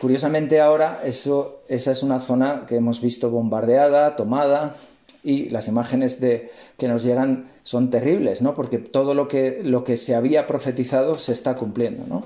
Curiosamente 0.01 0.61
ahora 0.61 1.01
eso, 1.05 1.63
esa 1.69 1.93
es 1.93 2.03
una 2.03 2.21
zona 2.21 2.65
que 2.69 2.77
hemos 2.77 3.01
visto 3.01 3.31
bombardeada, 3.31 4.17
tomada, 4.17 4.75
y 5.23 5.49
las 5.49 5.69
imágenes 5.69 6.21
de, 6.21 6.51
que 6.77 6.87
nos 6.87 7.03
llegan 7.03 7.47
son 7.63 7.91
terribles, 7.91 8.43
¿no? 8.43 8.55
Porque 8.55 8.79
todo 8.79 9.15
lo 9.15 9.27
que, 9.27 9.63
lo 9.65 9.85
que 9.85 9.97
se 9.97 10.15
había 10.15 10.47
profetizado 10.47 11.19
se 11.19 11.33
está 11.33 11.57
cumpliendo, 11.57 12.05
¿no? 12.07 12.25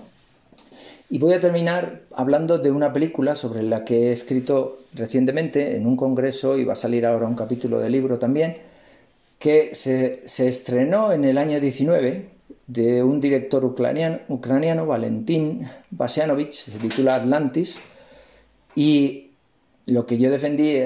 Y 1.11 1.19
voy 1.19 1.33
a 1.33 1.41
terminar 1.41 2.03
hablando 2.14 2.59
de 2.59 2.71
una 2.71 2.93
película 2.93 3.35
sobre 3.37 3.62
la 3.62 3.85
que 3.85 4.09
he 4.09 4.12
escrito 4.12 4.79
recientemente 4.95 5.77
en 5.77 5.87
un 5.87 5.97
congreso 5.97 6.59
y 6.59 6.64
va 6.64 6.75
a 6.75 6.77
salir 6.77 7.07
ahora 7.07 7.27
un 7.27 7.35
capítulo 7.35 7.79
de 7.79 7.89
libro 7.89 8.19
también, 8.19 8.59
que 9.39 9.75
se, 9.75 10.23
se 10.27 10.49
estrenó 10.49 11.12
en 11.12 11.25
el 11.25 11.39
año 11.39 11.61
19 11.61 12.38
de 12.69 13.03
un 13.03 13.21
director 13.21 13.64
ucraniano, 13.64 14.21
ucraniano 14.29 14.87
Valentín 14.87 15.66
Basianovich, 15.91 16.53
se 16.53 16.79
titula 16.79 17.16
Atlantis, 17.16 17.81
y 18.77 19.31
lo 19.87 20.07
que 20.07 20.19
yo 20.19 20.31
defendí 20.31 20.77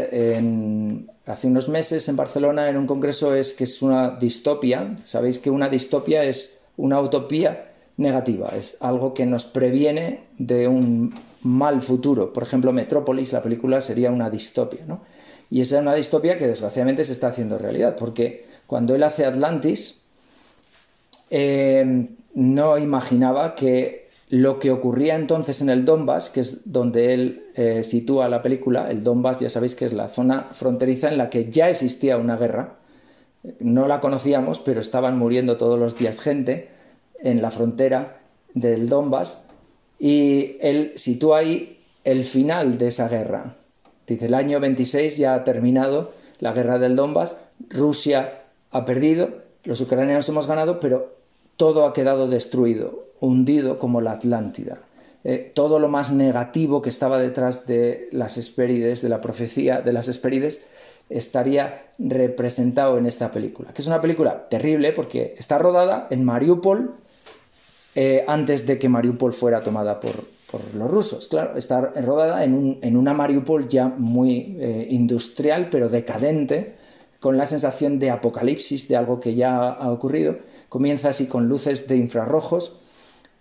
hace 1.26 1.46
unos 1.46 1.68
meses 1.68 2.08
en 2.08 2.16
Barcelona 2.16 2.68
en 2.68 2.76
un 2.76 2.86
congreso 2.86 3.34
es 3.34 3.52
que 3.52 3.64
es 3.64 3.82
una 3.82 4.10
distopia. 4.12 4.96
Sabéis 5.04 5.40
que 5.40 5.50
una 5.50 5.68
distopia 5.68 6.24
es 6.24 6.62
una 6.76 7.00
utopía 7.00 7.72
negativa, 7.96 8.48
es 8.56 8.76
algo 8.80 9.12
que 9.12 9.26
nos 9.26 9.44
previene 9.44 10.20
de 10.38 10.68
un 10.68 11.12
mal 11.42 11.82
futuro. 11.82 12.32
Por 12.32 12.44
ejemplo, 12.44 12.72
Metrópolis, 12.72 13.32
la 13.32 13.42
película, 13.42 13.80
sería 13.80 14.10
una 14.10 14.30
distopia, 14.30 14.86
¿no? 14.86 15.00
Y 15.50 15.60
esa 15.60 15.76
es 15.76 15.82
una 15.82 15.94
distopia 15.94 16.38
que 16.38 16.46
desgraciadamente 16.46 17.04
se 17.04 17.12
está 17.12 17.26
haciendo 17.26 17.58
realidad, 17.58 17.96
porque 17.98 18.46
cuando 18.66 18.94
él 18.94 19.02
hace 19.02 19.26
Atlantis, 19.26 20.01
eh, 21.34 22.08
no 22.34 22.76
imaginaba 22.76 23.54
que 23.54 24.10
lo 24.28 24.58
que 24.58 24.70
ocurría 24.70 25.16
entonces 25.16 25.62
en 25.62 25.70
el 25.70 25.86
Donbass, 25.86 26.28
que 26.28 26.40
es 26.40 26.70
donde 26.70 27.14
él 27.14 27.46
eh, 27.54 27.84
sitúa 27.84 28.28
la 28.28 28.42
película, 28.42 28.90
el 28.90 29.02
Donbass 29.02 29.40
ya 29.40 29.48
sabéis 29.48 29.74
que 29.74 29.86
es 29.86 29.94
la 29.94 30.10
zona 30.10 30.48
fronteriza 30.52 31.08
en 31.08 31.16
la 31.16 31.30
que 31.30 31.50
ya 31.50 31.70
existía 31.70 32.18
una 32.18 32.36
guerra, 32.36 32.74
no 33.60 33.88
la 33.88 34.00
conocíamos, 34.00 34.60
pero 34.60 34.82
estaban 34.82 35.16
muriendo 35.18 35.56
todos 35.56 35.78
los 35.78 35.96
días 35.96 36.20
gente 36.20 36.68
en 37.18 37.40
la 37.40 37.50
frontera 37.50 38.20
del 38.52 38.90
Donbass, 38.90 39.46
y 39.98 40.58
él 40.60 40.92
sitúa 40.96 41.38
ahí 41.38 41.80
el 42.04 42.24
final 42.24 42.76
de 42.76 42.88
esa 42.88 43.08
guerra. 43.08 43.54
Dice, 44.06 44.26
el 44.26 44.34
año 44.34 44.60
26 44.60 45.16
ya 45.16 45.34
ha 45.34 45.44
terminado 45.44 46.12
la 46.40 46.52
guerra 46.52 46.78
del 46.78 46.94
Donbass, 46.94 47.38
Rusia 47.70 48.42
ha 48.70 48.84
perdido, 48.84 49.30
los 49.64 49.80
ucranianos 49.80 50.28
hemos 50.28 50.46
ganado, 50.46 50.78
pero 50.78 51.21
todo 51.62 51.86
ha 51.86 51.92
quedado 51.92 52.26
destruido, 52.26 53.04
hundido 53.20 53.78
como 53.78 54.00
la 54.00 54.10
Atlántida. 54.10 54.80
Eh, 55.22 55.52
todo 55.54 55.78
lo 55.78 55.86
más 55.86 56.10
negativo 56.10 56.82
que 56.82 56.90
estaba 56.90 57.20
detrás 57.20 57.68
de 57.68 58.08
las 58.10 58.36
Hespérides, 58.36 59.00
de 59.00 59.08
la 59.08 59.20
profecía 59.20 59.80
de 59.80 59.92
las 59.92 60.08
Hespérides, 60.08 60.60
estaría 61.08 61.84
representado 62.00 62.98
en 62.98 63.06
esta 63.06 63.30
película, 63.30 63.72
que 63.72 63.80
es 63.80 63.86
una 63.86 64.00
película 64.00 64.48
terrible 64.48 64.90
porque 64.90 65.36
está 65.38 65.56
rodada 65.56 66.08
en 66.10 66.24
Mariupol 66.24 66.96
eh, 67.94 68.24
antes 68.26 68.66
de 68.66 68.80
que 68.80 68.88
Mariupol 68.88 69.32
fuera 69.32 69.60
tomada 69.60 70.00
por, 70.00 70.16
los 70.76 70.90
rusos. 70.90 71.28
Claro, 71.28 71.56
está 71.56 71.80
rodada 71.80 72.42
en, 72.42 72.96
una 72.96 73.14
Mariupol 73.14 73.68
ya 73.68 73.86
muy 73.86 74.56
eh, 74.58 74.88
industrial, 74.90 75.68
pero 75.70 75.88
decadente, 75.88 76.74
con 77.20 77.38
la 77.38 77.46
sensación 77.46 78.00
de 78.00 78.10
apocalipsis, 78.10 78.88
de 78.88 78.96
algo 78.96 79.20
que 79.20 79.36
ya 79.36 79.68
ha 79.68 79.92
ocurrido 79.92 80.50
comienza 80.72 81.10
así 81.10 81.26
con 81.26 81.50
luces 81.50 81.86
de 81.86 81.98
infrarrojos 81.98 82.78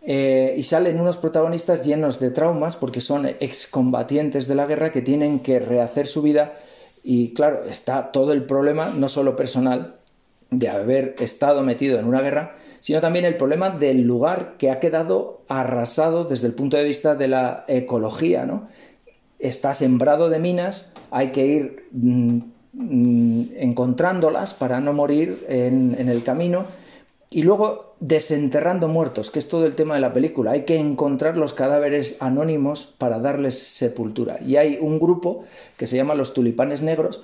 eh, 0.02 0.54
y 0.58 0.64
salen 0.64 1.00
unos 1.00 1.16
protagonistas 1.16 1.86
llenos 1.86 2.20
de 2.20 2.30
traumas 2.30 2.76
porque 2.76 3.00
son 3.00 3.26
excombatientes 3.26 4.50
de 4.50 4.56
la 4.56 4.66
guerra 4.66 4.92
que 4.92 5.02
tienen 5.02 5.40
que 5.40 5.60
rehacer 5.60 6.08
su 6.08 6.22
vida 6.24 6.60
y 7.04 7.34
claro, 7.34 7.64
está 7.70 8.12
todo 8.12 8.34
el 8.34 8.44
problema 8.44 8.90
no 8.90 9.08
solo 9.08 9.38
personal 9.38 9.96
de 10.50 10.68
haber 10.68 11.16
estado 11.20 11.64
metido 11.64 11.98
en 11.98 12.06
una 12.06 12.20
guerra, 12.20 12.58
sino 12.82 13.00
también 13.00 13.24
el 13.24 13.38
problema 13.38 13.70
del 13.70 14.02
lugar 14.02 14.56
que 14.58 14.70
ha 14.70 14.82
quedado 14.82 15.46
arrasado 15.48 16.26
desde 16.26 16.48
el 16.48 16.54
punto 16.54 16.76
de 16.76 16.84
vista 16.84 17.16
de 17.16 17.30
la 17.30 17.64
ecología, 17.70 18.46
¿no? 18.46 18.68
Está 19.40 19.74
sembrado 19.74 20.30
de 20.30 20.40
minas, 20.40 20.92
hay 21.12 21.32
que 21.32 21.46
ir 21.46 21.86
mm, 21.94 22.40
mm, 22.74 23.44
encontrándolas 23.56 24.54
para 24.54 24.82
no 24.82 24.92
morir 24.92 25.46
en 25.48 26.10
el 26.10 26.24
camino 26.24 26.81
y 27.34 27.44
luego 27.44 27.96
desenterrando 28.02 28.90
muertos, 28.90 29.32
que 29.32 29.40
es 29.40 29.48
todo 29.48 29.66
el 29.66 29.74
tema 29.74 29.96
de 29.96 30.02
la 30.02 30.12
película. 30.12 30.52
Hay 30.52 30.66
que 30.66 30.76
encontrar 30.76 31.38
los 31.38 31.54
cadáveres 31.54 32.18
anónimos 32.20 32.94
para 32.98 33.20
darles 33.20 33.58
sepultura. 33.58 34.40
Y 34.46 34.58
hay 34.58 34.78
un 34.82 35.00
grupo 35.00 35.46
que 35.78 35.88
se 35.88 35.96
llama 35.96 36.14
los 36.14 36.34
tulipanes 36.34 36.82
negros, 36.82 37.24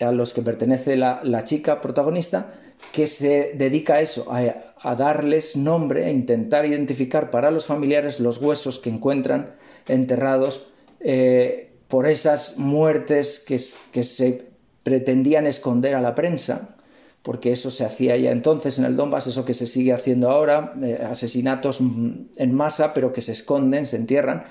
a 0.00 0.12
los 0.12 0.32
que 0.32 0.42
pertenece 0.42 0.96
la, 0.96 1.44
chica 1.44 1.80
protagonista, 1.80 2.54
que 2.92 3.08
se 3.08 3.52
dedica 3.56 3.94
a 3.94 4.00
eso, 4.02 4.28
a, 4.32 4.94
darles 4.94 5.56
nombre, 5.56 6.04
a 6.04 6.10
intentar 6.10 6.64
identificar 6.64 7.30
para 7.32 7.50
los 7.50 7.66
familiares 7.66 8.20
los 8.20 8.40
huesos 8.40 8.78
que 8.78 8.88
encuentran 8.88 9.56
enterrados 9.88 10.68
eh, 11.00 11.72
por 11.88 12.06
esas 12.06 12.56
muertes 12.56 13.40
que, 13.40 13.60
que 13.92 14.04
se 14.04 14.46
pretendían 14.84 15.48
esconder 15.48 15.96
a 15.96 16.00
la 16.00 16.14
prensa 16.14 16.76
porque 17.22 17.52
eso 17.52 17.70
se 17.70 17.84
hacía 17.84 18.16
ya 18.16 18.30
entonces 18.30 18.78
en 18.78 18.84
el 18.84 18.96
Donbass, 18.96 19.26
eso 19.26 19.44
que 19.44 19.54
se 19.54 19.66
sigue 19.66 19.92
haciendo 19.92 20.30
ahora, 20.30 20.74
eh, 20.82 21.06
asesinatos 21.08 21.80
en 21.80 22.54
masa, 22.54 22.94
pero 22.94 23.12
que 23.12 23.20
se 23.20 23.32
esconden, 23.32 23.86
se 23.86 23.96
entierran. 23.96 24.44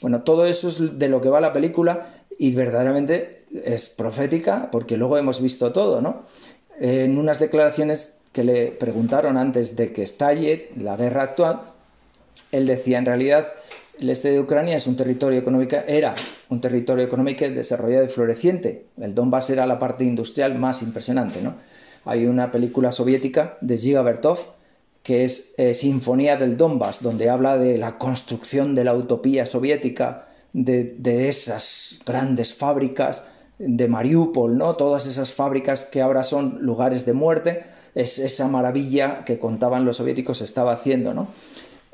Bueno, 0.00 0.22
todo 0.22 0.46
eso 0.46 0.68
es 0.68 0.98
de 0.98 1.08
lo 1.08 1.20
que 1.20 1.28
va 1.28 1.40
la 1.40 1.52
película 1.52 2.24
y 2.38 2.52
verdaderamente 2.52 3.44
es 3.64 3.88
profética, 3.88 4.70
porque 4.70 4.96
luego 4.96 5.18
hemos 5.18 5.40
visto 5.40 5.72
todo, 5.72 6.00
¿no? 6.00 6.22
En 6.80 7.18
unas 7.18 7.38
declaraciones 7.38 8.18
que 8.32 8.44
le 8.44 8.68
preguntaron 8.68 9.36
antes 9.36 9.76
de 9.76 9.92
que 9.92 10.02
estalle 10.02 10.70
la 10.76 10.96
guerra 10.96 11.22
actual, 11.22 11.62
él 12.52 12.66
decía 12.66 12.98
en 12.98 13.06
realidad 13.06 13.48
el 13.98 14.10
este 14.10 14.30
de 14.30 14.40
Ucrania 14.40 14.76
es 14.76 14.86
un 14.86 14.96
territorio 14.96 15.40
económico, 15.40 15.76
era 15.88 16.14
un 16.50 16.60
territorio 16.60 17.04
económico 17.04 17.48
desarrollado 17.48 18.04
y 18.04 18.08
floreciente. 18.08 18.86
El 19.00 19.14
Donbass 19.14 19.50
era 19.50 19.66
la 19.66 19.78
parte 19.78 20.04
industrial 20.04 20.54
más 20.56 20.82
impresionante, 20.82 21.42
¿no? 21.42 21.54
Hay 22.08 22.24
una 22.24 22.50
película 22.50 22.90
soviética 22.90 23.58
de 23.60 23.76
Giga 23.76 24.00
Bertov 24.00 24.38
que 25.02 25.24
es 25.24 25.54
eh, 25.58 25.74
Sinfonía 25.74 26.36
del 26.36 26.56
Donbass, 26.56 27.02
donde 27.02 27.28
habla 27.28 27.56
de 27.56 27.76
la 27.76 27.98
construcción 27.98 28.74
de 28.74 28.84
la 28.84 28.94
utopía 28.94 29.46
soviética, 29.46 30.26
de, 30.52 31.28
esas 31.28 32.00
grandes 32.04 32.54
fábricas 32.54 33.24
de 33.58 33.88
Mariupol, 33.88 34.56
¿no? 34.56 34.76
Todas 34.76 35.06
esas 35.06 35.32
fábricas 35.32 35.84
que 35.84 36.00
ahora 36.00 36.24
son 36.24 36.58
lugares 36.60 37.04
de 37.04 37.12
muerte, 37.12 37.64
es 37.94 38.18
esa 38.18 38.48
maravilla 38.48 39.24
que 39.24 39.38
contaban 39.38 39.84
los 39.84 39.96
soviéticos 39.98 40.40
estaba 40.40 40.72
haciendo, 40.72 41.14
¿no? 41.14 41.28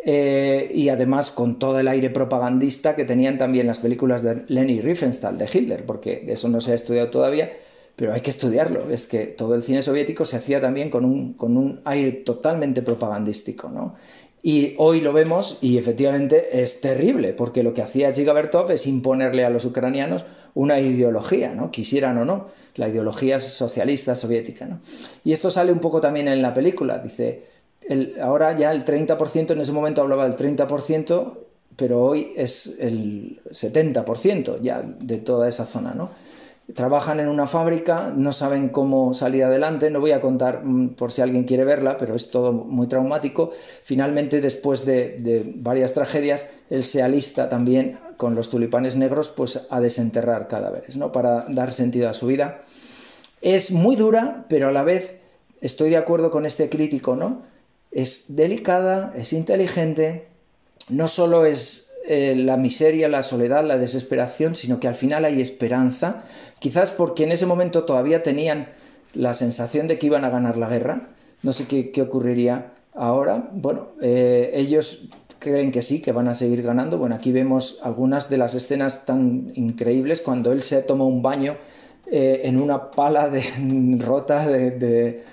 Eh, 0.04 0.70
y 0.74 0.90
además 0.90 1.30
con 1.30 1.58
todo 1.58 1.80
el 1.80 1.88
aire 1.88 2.10
propagandista 2.10 2.94
que 2.94 3.04
tenían 3.04 3.38
también 3.38 3.66
las 3.66 3.78
películas 3.78 4.22
de 4.22 4.44
Leni 4.48 4.80
Riefenstahl, 4.80 5.38
de 5.38 5.48
Hitler, 5.52 5.84
porque 5.86 6.24
eso 6.28 6.48
no 6.48 6.60
se 6.60 6.72
ha 6.72 6.74
estudiado 6.74 7.10
todavía, 7.10 7.52
pero 7.96 8.12
hay 8.12 8.20
que 8.20 8.30
estudiarlo. 8.30 8.90
Es 8.90 9.06
que 9.06 9.26
todo 9.26 9.54
el 9.54 9.62
cine 9.62 9.82
soviético 9.82 10.24
se 10.24 10.36
hacía 10.36 10.60
también 10.60 10.90
con 10.90 11.04
un, 11.04 11.34
con 11.34 11.56
un 11.56 11.80
aire 11.84 12.12
totalmente 12.12 12.82
propagandístico, 12.82 13.68
¿no? 13.68 13.94
Y 14.46 14.74
hoy 14.76 15.00
lo 15.00 15.14
vemos 15.14 15.56
y 15.62 15.78
efectivamente 15.78 16.62
es 16.62 16.82
terrible, 16.82 17.32
porque 17.32 17.62
lo 17.62 17.72
que 17.72 17.80
hacía 17.80 18.10
Bertov 18.10 18.70
es 18.72 18.86
imponerle 18.86 19.42
a 19.42 19.48
los 19.48 19.64
ucranianos 19.64 20.26
una 20.52 20.80
ideología, 20.80 21.54
¿no? 21.54 21.70
Quisieran 21.70 22.18
o 22.18 22.26
no, 22.26 22.48
la 22.74 22.88
ideología 22.88 23.40
socialista 23.40 24.14
soviética, 24.14 24.66
¿no? 24.66 24.80
Y 25.24 25.32
esto 25.32 25.50
sale 25.50 25.72
un 25.72 25.78
poco 25.78 26.02
también 26.02 26.28
en 26.28 26.42
la 26.42 26.52
película, 26.52 26.98
dice, 26.98 27.44
el, 27.88 28.18
ahora 28.20 28.54
ya 28.54 28.70
el 28.70 28.84
30%, 28.84 29.52
en 29.52 29.60
ese 29.62 29.72
momento 29.72 30.02
hablaba 30.02 30.28
del 30.28 30.36
30%, 30.36 31.38
pero 31.76 32.02
hoy 32.02 32.34
es 32.36 32.76
el 32.78 33.40
70% 33.50 34.60
ya 34.60 34.82
de 34.82 35.16
toda 35.16 35.48
esa 35.48 35.64
zona, 35.64 35.94
¿no? 35.94 36.10
Trabajan 36.72 37.20
en 37.20 37.28
una 37.28 37.46
fábrica, 37.46 38.12
no 38.16 38.32
saben 38.32 38.70
cómo 38.70 39.12
salir 39.12 39.44
adelante, 39.44 39.90
no 39.90 40.00
voy 40.00 40.12
a 40.12 40.20
contar 40.20 40.64
mm, 40.64 40.94
por 40.94 41.12
si 41.12 41.20
alguien 41.20 41.44
quiere 41.44 41.64
verla, 41.64 41.98
pero 41.98 42.16
es 42.16 42.30
todo 42.30 42.52
muy 42.52 42.86
traumático. 42.86 43.50
Finalmente, 43.82 44.40
después 44.40 44.86
de, 44.86 45.52
varias 45.56 45.92
tragedias, 45.92 46.46
él 46.70 46.82
se 46.82 47.02
alista 47.02 47.50
también 47.50 47.98
con 48.16 48.34
los 48.34 48.48
tulipanes 48.48 48.96
negros 48.96 49.28
pues 49.28 49.66
a 49.68 49.80
desenterrar 49.80 50.48
cadáveres, 50.48 50.96
¿no? 50.96 51.12
Para 51.12 51.44
dar 51.48 51.72
sentido 51.72 52.08
a 52.08 52.14
su 52.14 52.28
vida. 52.28 52.60
Es 53.42 53.70
muy 53.70 53.96
dura, 53.96 54.46
pero 54.48 54.68
a 54.68 54.72
la 54.72 54.84
vez 54.84 55.20
estoy 55.60 55.90
de 55.90 55.98
acuerdo 55.98 56.30
con 56.30 56.46
este 56.46 56.70
crítico, 56.70 57.14
¿no? 57.14 57.42
Es 57.90 58.36
delicada, 58.36 59.12
es 59.16 59.32
inteligente, 59.32 60.28
no 60.88 61.08
solo 61.08 61.44
es 61.44 61.93
eh, 62.06 62.34
la 62.36 62.58
miseria, 62.58 63.08
la 63.08 63.22
soledad, 63.22 63.64
la 63.64 63.78
desesperación, 63.78 64.56
sino 64.56 64.78
que 64.78 64.88
al 64.88 64.94
final 64.94 65.24
hay 65.24 65.40
esperanza, 65.40 66.24
quizás 66.58 66.92
porque 66.92 67.24
en 67.24 67.32
ese 67.32 67.46
momento 67.46 67.84
todavía 67.84 68.22
tenían 68.22 68.68
la 69.14 69.32
sensación 69.32 69.88
de 69.88 69.98
que 69.98 70.06
iban 70.06 70.24
a 70.24 70.28
ganar 70.30 70.58
la 70.58 70.68
guerra. 70.68 71.08
No 71.42 71.52
sé 71.52 71.66
qué, 71.66 72.02
ocurriría 72.02 72.72
ahora. 72.94 73.48
Bueno, 73.52 73.88
eh, 74.02 74.50
ellos 74.54 75.08
creen 75.38 75.72
que 75.72 75.80
sí, 75.80 76.02
que 76.02 76.12
van 76.12 76.28
a 76.28 76.34
seguir 76.34 76.62
ganando. 76.62 76.98
Bueno, 76.98 77.14
aquí 77.14 77.32
vemos 77.32 77.80
algunas 77.82 78.28
de 78.28 78.36
las 78.36 78.54
escenas 78.54 79.06
tan 79.06 79.52
increíbles 79.54 80.20
cuando 80.20 80.52
él 80.52 80.62
se 80.62 80.82
toma 80.82 81.04
un 81.04 81.22
baño 81.22 81.56
eh, 82.10 82.42
en 82.44 82.60
una 82.60 82.90
pala 82.90 83.30
de, 83.30 83.44
rota 83.98 84.46
de 84.46 85.24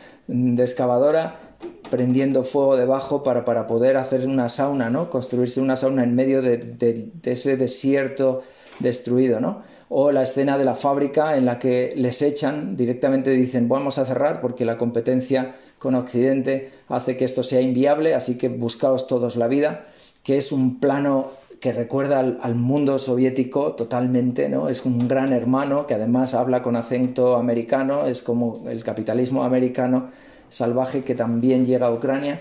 excavadora 0.58 1.51
prendiendo 1.92 2.44
fuego 2.44 2.76
debajo 2.76 3.22
para, 3.22 3.46
para 3.46 3.68
poder 3.68 3.98
hacer 3.98 4.26
una 4.26 4.50
sauna, 4.50 4.90
¿no? 4.90 5.12
Construirse 5.12 5.62
una 5.62 5.76
sauna 5.76 6.04
en 6.04 6.16
medio 6.16 6.42
de, 6.42 7.12
ese 7.24 7.58
desierto 7.58 8.42
destruido, 8.80 9.40
¿no? 9.40 9.62
O 9.90 10.12
la 10.12 10.24
escena 10.24 10.58
de 10.58 10.66
la 10.66 10.74
fábrica 10.74 11.38
en 11.38 11.46
la 11.46 11.60
que 11.60 11.94
les 11.96 12.24
echan, 12.24 12.76
directamente 12.78 13.30
dicen 13.30 13.70
vamos 13.70 14.00
a 14.00 14.06
cerrar 14.06 14.42
porque 14.42 14.66
la 14.66 14.78
competencia 14.78 15.58
con 15.78 15.94
Occidente 15.94 16.72
hace 16.88 17.18
que 17.18 17.26
esto 17.26 17.44
sea 17.44 17.62
inviable, 17.62 18.16
así 18.16 18.38
que 18.38 18.48
buscaos 18.48 19.06
todos 19.06 19.36
la 19.36 19.48
vida, 19.48 19.86
que 20.24 20.38
es 20.38 20.52
un 20.52 20.80
plano 20.80 21.32
que 21.60 21.74
recuerda 21.74 22.20
al, 22.20 22.40
al, 22.42 22.56
mundo 22.56 22.98
soviético 22.98 23.74
totalmente, 23.74 24.50
¿no? 24.50 24.70
Es 24.70 24.86
un 24.86 25.08
gran 25.08 25.34
hermano 25.34 25.86
que 25.86 25.94
además 25.94 26.34
habla 26.34 26.64
con 26.64 26.76
acento 26.76 27.36
americano, 27.36 28.08
es 28.08 28.24
como 28.24 28.68
el 28.68 28.84
capitalismo 28.84 29.44
americano 29.44 30.10
salvaje 30.52 31.02
que 31.02 31.16
también 31.16 31.66
llega 31.66 31.88
a 31.88 31.92
Ucrania. 31.92 32.40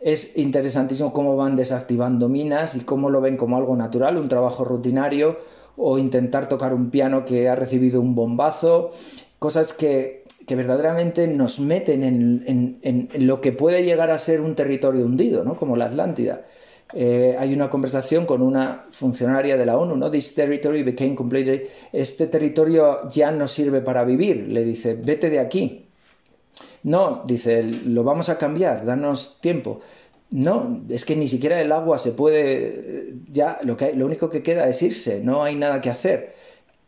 Es 0.00 0.38
interesantísimo 0.38 1.12
cómo 1.12 1.36
van 1.36 1.56
desactivando 1.56 2.30
minas 2.30 2.74
y 2.74 2.80
cómo 2.80 3.10
lo 3.10 3.20
ven 3.20 3.36
como 3.36 3.58
algo 3.58 3.76
natural, 3.76 4.16
un 4.16 4.30
trabajo 4.30 4.64
rutinario 4.64 5.36
o 5.76 5.98
intentar 5.98 6.48
tocar 6.48 6.72
un 6.72 6.90
piano 6.90 7.24
que 7.24 7.48
ha 7.48 7.54
recibido 7.54 8.00
un 8.00 8.14
bombazo, 8.14 8.90
cosas 9.38 9.72
que, 9.74 10.20
verdaderamente 10.48 11.28
nos 11.28 11.60
meten 11.60 12.02
en, 12.02 13.08
lo 13.24 13.40
que 13.40 13.52
puede 13.52 13.84
llegar 13.84 14.10
a 14.10 14.18
ser 14.18 14.40
un 14.40 14.56
territorio 14.56 15.04
hundido, 15.04 15.44
¿no? 15.44 15.56
como 15.56 15.76
la 15.76 15.84
Atlántida. 15.84 16.44
Eh, 16.92 17.36
hay 17.38 17.54
una 17.54 17.70
conversación 17.70 18.26
con 18.26 18.42
una 18.42 18.86
funcionaria 18.90 19.56
de 19.56 19.64
la 19.64 19.78
ONU, 19.78 19.94
¿no? 19.96 20.10
This 20.10 20.34
territory 20.34 20.82
became 20.82 21.14
completely... 21.14 21.62
Este 21.92 22.26
territorio 22.26 23.08
ya 23.08 23.30
no 23.30 23.46
sirve 23.46 23.80
para 23.80 24.02
vivir, 24.04 24.48
le 24.48 24.64
dice, 24.64 24.94
vete 24.94 25.30
de 25.30 25.38
aquí. 25.38 25.89
No, 26.82 27.22
dice, 27.26 27.62
lo 27.62 28.04
vamos 28.04 28.28
a 28.28 28.38
cambiar, 28.38 28.84
danos 28.84 29.38
tiempo. 29.40 29.80
No, 30.30 30.82
es 30.88 31.04
que 31.04 31.16
ni 31.16 31.28
siquiera 31.28 31.60
el 31.60 31.72
agua 31.72 31.98
se 31.98 32.12
puede, 32.12 33.14
ya 33.30 33.58
lo, 33.62 33.76
que 33.76 33.92
lo 33.94 34.06
único 34.06 34.30
que 34.30 34.42
queda 34.42 34.68
es 34.68 34.80
irse, 34.82 35.20
no 35.22 35.42
hay 35.42 35.56
nada 35.56 35.80
que 35.80 35.90
hacer. 35.90 36.34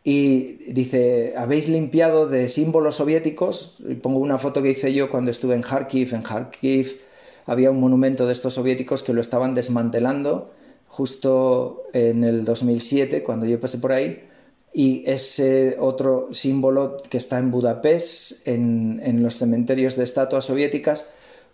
Y 0.05 0.73
dice, 0.73 1.35
habéis 1.37 1.69
limpiado 1.69 2.29
de 2.29 2.49
símbolos 2.49 2.97
soviéticos, 2.97 3.79
y 3.89 3.95
pongo 3.95 4.19
una 4.21 4.39
foto 4.39 4.63
que 4.63 4.71
hice 4.71 4.93
yo 4.95 5.11
cuando 5.11 5.31
estuve 5.31 5.55
en 5.55 5.63
Kharkiv, 5.63 6.15
en 6.15 6.23
Kharkiv 6.23 7.01
había 7.47 7.71
un 7.71 7.81
monumento 7.81 8.27
de 8.27 8.33
estos 8.33 8.55
soviéticos 8.55 9.03
que 9.03 9.13
lo 9.13 9.21
estaban 9.21 9.55
desmantelando 9.55 10.53
justo 10.89 11.85
en 11.93 12.23
el 12.25 12.45
2007, 12.45 13.23
cuando 13.23 13.47
yo 13.47 13.59
pasé 13.59 13.79
por 13.79 13.93
ahí, 13.93 14.29
y 14.73 15.05
ese 15.07 15.77
otro 15.79 16.29
símbolo 16.33 16.97
que 17.09 17.19
está 17.19 17.39
en 17.39 17.51
Budapest, 17.51 18.47
en, 18.47 19.23
los 19.23 19.37
cementerios 19.37 19.97
de 19.97 20.05
estatuas 20.05 20.47
soviéticas. 20.47 21.07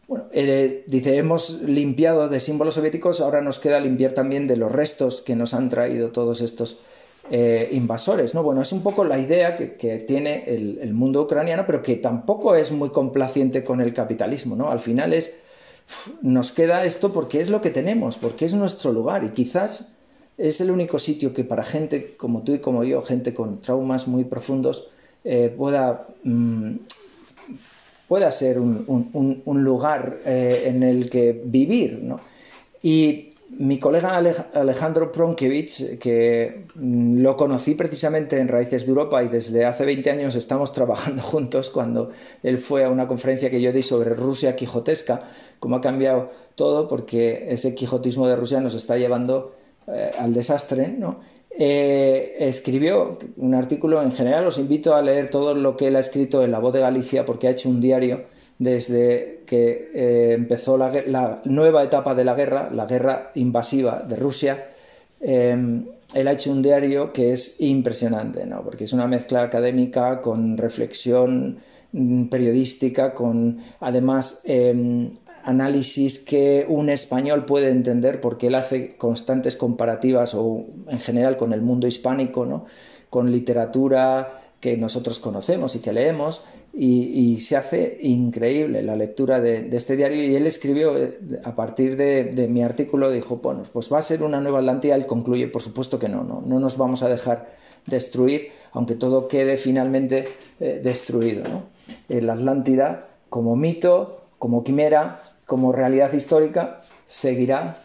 Bueno, 0.06 0.26
eh, 0.32 0.84
dice, 0.86 1.16
hemos 1.16 1.62
limpiado 1.62 2.28
de 2.28 2.40
símbolos 2.40 2.74
soviéticos, 2.74 3.20
ahora 3.20 3.40
nos 3.40 3.58
queda 3.58 3.80
limpiar 3.80 4.12
también 4.12 4.46
de 4.46 4.56
los 4.56 4.70
restos 4.70 5.20
que 5.20 5.34
nos 5.34 5.52
han 5.52 5.68
traído 5.68 6.10
todos 6.10 6.40
estos 6.40 6.78
eh, 7.30 7.68
invasores. 7.72 8.34
¿no? 8.34 8.42
Bueno, 8.42 8.62
es 8.62 8.72
un 8.72 8.82
poco 8.82 9.04
la 9.04 9.18
idea 9.18 9.56
que, 9.56 10.04
tiene 10.06 10.44
el, 10.46 10.78
el, 10.80 10.94
mundo 10.94 11.22
ucraniano, 11.22 11.64
pero 11.66 11.82
que 11.82 11.96
tampoco 11.96 12.54
es 12.54 12.70
muy 12.70 12.90
complaciente 12.90 13.64
con 13.64 13.80
el 13.80 13.92
capitalismo. 13.92 14.54
¿no? 14.54 14.70
Al 14.70 14.80
final 14.80 15.12
es, 15.12 15.34
nos 16.22 16.52
queda 16.52 16.84
esto 16.84 17.12
porque 17.12 17.40
es 17.40 17.50
lo 17.50 17.60
que 17.60 17.70
tenemos, 17.70 18.16
porque 18.16 18.46
es 18.46 18.54
nuestro 18.54 18.92
lugar 18.92 19.24
y 19.24 19.30
quizás 19.30 19.92
es 20.38 20.60
el 20.60 20.70
único 20.70 21.00
sitio 21.00 21.34
que 21.34 21.42
para 21.42 21.64
gente 21.64 22.14
como 22.16 22.42
tú 22.42 22.54
y 22.54 22.60
como 22.60 22.84
yo, 22.84 23.02
gente 23.02 23.34
con 23.34 23.60
traumas 23.60 24.06
muy 24.06 24.24
profundos, 24.24 24.88
eh, 25.24 25.52
pueda, 25.54 26.06
mm, 26.22 26.74
pueda 28.06 28.30
ser 28.30 28.60
un, 28.60 29.44
lugar 29.44 30.18
eh, 30.24 30.62
en 30.66 30.84
el 30.84 31.10
que 31.10 31.42
vivir. 31.44 32.00
¿no? 32.02 32.20
Y 32.82 33.34
mi 33.50 33.80
colega 33.80 34.16
Alejandro 34.54 35.10
Pronkevich, 35.10 35.98
que 35.98 36.66
mm, 36.76 37.20
lo 37.20 37.36
conocí 37.36 37.74
precisamente 37.74 38.38
en 38.38 38.46
Raíces 38.46 38.84
de 38.84 38.90
Europa 38.90 39.24
y 39.24 39.28
desde 39.28 39.64
hace 39.64 39.84
20 39.84 40.08
años 40.08 40.36
estamos 40.36 40.72
trabajando 40.72 41.20
juntos 41.24 41.68
cuando 41.68 42.12
él 42.44 42.58
fue 42.58 42.84
a 42.84 42.90
una 42.90 43.08
conferencia 43.08 43.50
que 43.50 43.60
yo 43.60 43.72
di 43.72 43.82
sobre 43.82 44.14
Rusia 44.14 44.54
quijotesca, 44.54 45.30
cómo 45.58 45.76
ha 45.76 45.80
cambiado 45.80 46.30
todo 46.54 46.86
porque 46.86 47.52
ese 47.52 47.74
quijotismo 47.74 48.28
de 48.28 48.36
Rusia 48.36 48.60
nos 48.60 48.74
está 48.74 48.96
llevando 48.96 49.57
eh, 49.92 50.10
al 50.18 50.34
desastre, 50.34 50.88
¿no? 50.88 51.20
Eh, 51.50 52.36
escribió 52.40 53.18
un 53.36 53.54
artículo, 53.54 54.02
en 54.02 54.12
general 54.12 54.46
os 54.46 54.58
invito 54.58 54.94
a 54.94 55.02
leer 55.02 55.30
todo 55.30 55.54
lo 55.54 55.76
que 55.76 55.88
él 55.88 55.96
ha 55.96 56.00
escrito 56.00 56.44
en 56.44 56.52
La 56.52 56.58
Voz 56.58 56.72
de 56.74 56.80
Galicia 56.80 57.24
porque 57.24 57.48
ha 57.48 57.50
hecho 57.50 57.68
un 57.68 57.80
diario 57.80 58.26
desde 58.58 59.42
que 59.46 59.90
eh, 59.94 60.34
empezó 60.34 60.76
la, 60.76 61.40
nueva 61.44 61.82
etapa 61.82 62.14
de 62.14 62.24
la 62.24 62.34
guerra, 62.34 62.70
la 62.72 62.86
guerra 62.86 63.32
invasiva 63.34 64.04
de 64.06 64.16
Rusia. 64.16 64.68
él 65.20 65.88
ha 66.14 66.32
hecho 66.32 66.52
un 66.52 66.62
diario 66.62 67.12
que 67.12 67.32
es 67.32 67.60
impresionante, 67.60 68.46
¿no? 68.46 68.62
porque 68.62 68.84
es 68.84 68.92
una 68.92 69.06
mezcla 69.06 69.42
académica 69.42 70.20
con 70.20 70.56
reflexión 70.56 71.58
mm, 71.92 72.24
periodística, 72.26 73.14
con 73.14 73.58
además 73.80 74.42
em, 74.44 75.10
análisis 75.48 76.18
que 76.18 76.66
un 76.68 76.90
español 76.90 77.46
puede 77.46 77.70
entender 77.70 78.20
porque 78.20 78.48
él 78.48 78.54
hace 78.54 78.96
constantes 78.96 79.56
comparativas 79.56 80.34
o 80.34 80.66
en 80.88 81.00
general 81.00 81.38
con 81.38 81.54
el 81.54 81.62
mundo 81.62 81.86
hispánico, 81.86 82.44
¿no? 82.44 82.66
con 83.08 83.32
literatura 83.32 84.42
que 84.60 84.76
nosotros 84.76 85.20
conocemos 85.20 85.74
y 85.74 85.78
que 85.78 85.94
leemos 85.94 86.44
y, 86.74 87.40
se 87.40 87.56
hace 87.56 87.98
increíble 88.02 88.82
la 88.82 88.94
lectura 88.94 89.40
de, 89.40 89.68
este 89.72 89.96
diario 89.96 90.22
y 90.22 90.36
él 90.36 90.46
escribió 90.46 90.94
a 91.42 91.54
partir 91.54 91.96
de, 91.96 92.46
mi 92.50 92.62
artículo 92.62 93.10
dijo 93.10 93.36
bueno 93.36 93.62
pues 93.72 93.90
va 93.90 93.98
a 93.98 94.02
ser 94.02 94.22
una 94.22 94.40
nueva 94.40 94.58
Atlántida 94.58 94.94
él 94.96 95.06
concluye 95.06 95.48
por 95.48 95.62
supuesto 95.62 95.98
que 95.98 96.08
no 96.08 96.24
no, 96.24 96.42
no 96.44 96.60
nos 96.60 96.76
vamos 96.76 97.02
a 97.02 97.08
dejar 97.08 97.54
destruir 97.86 98.50
aunque 98.72 98.96
todo 98.96 99.28
quede 99.28 99.56
finalmente 99.56 100.28
eh, 100.60 100.80
destruido 100.82 101.44
¿no? 101.48 101.62
la 102.08 102.34
Atlántida 102.34 103.06
como 103.30 103.56
mito 103.56 104.18
como 104.38 104.62
quimera 104.62 105.20
como 105.48 105.72
realidad 105.72 106.12
histórica 106.12 106.80
seguirá 107.06 107.78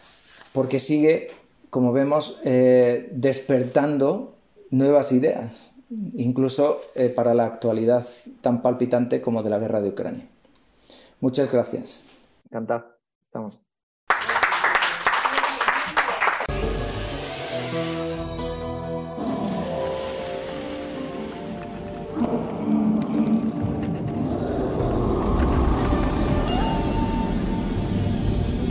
porque 0.52 0.80
sigue, 0.80 1.30
como 1.70 1.94
vemos, 1.94 2.38
eh, 2.44 3.08
despertando 3.12 4.34
nuevas 4.70 5.12
ideas, 5.12 5.74
incluso 6.14 6.82
eh, 6.94 7.08
para 7.08 7.32
la 7.32 7.46
actualidad 7.46 8.06
tan 8.42 8.60
palpitante 8.60 9.22
como 9.22 9.42
de 9.42 9.48
la 9.48 9.58
guerra 9.58 9.80
de 9.80 9.88
Ucrania. 9.88 10.28
Muchas 11.20 11.50
gracias. 11.50 12.04
Encantado. 12.44 12.98
Estamos. 13.24 13.63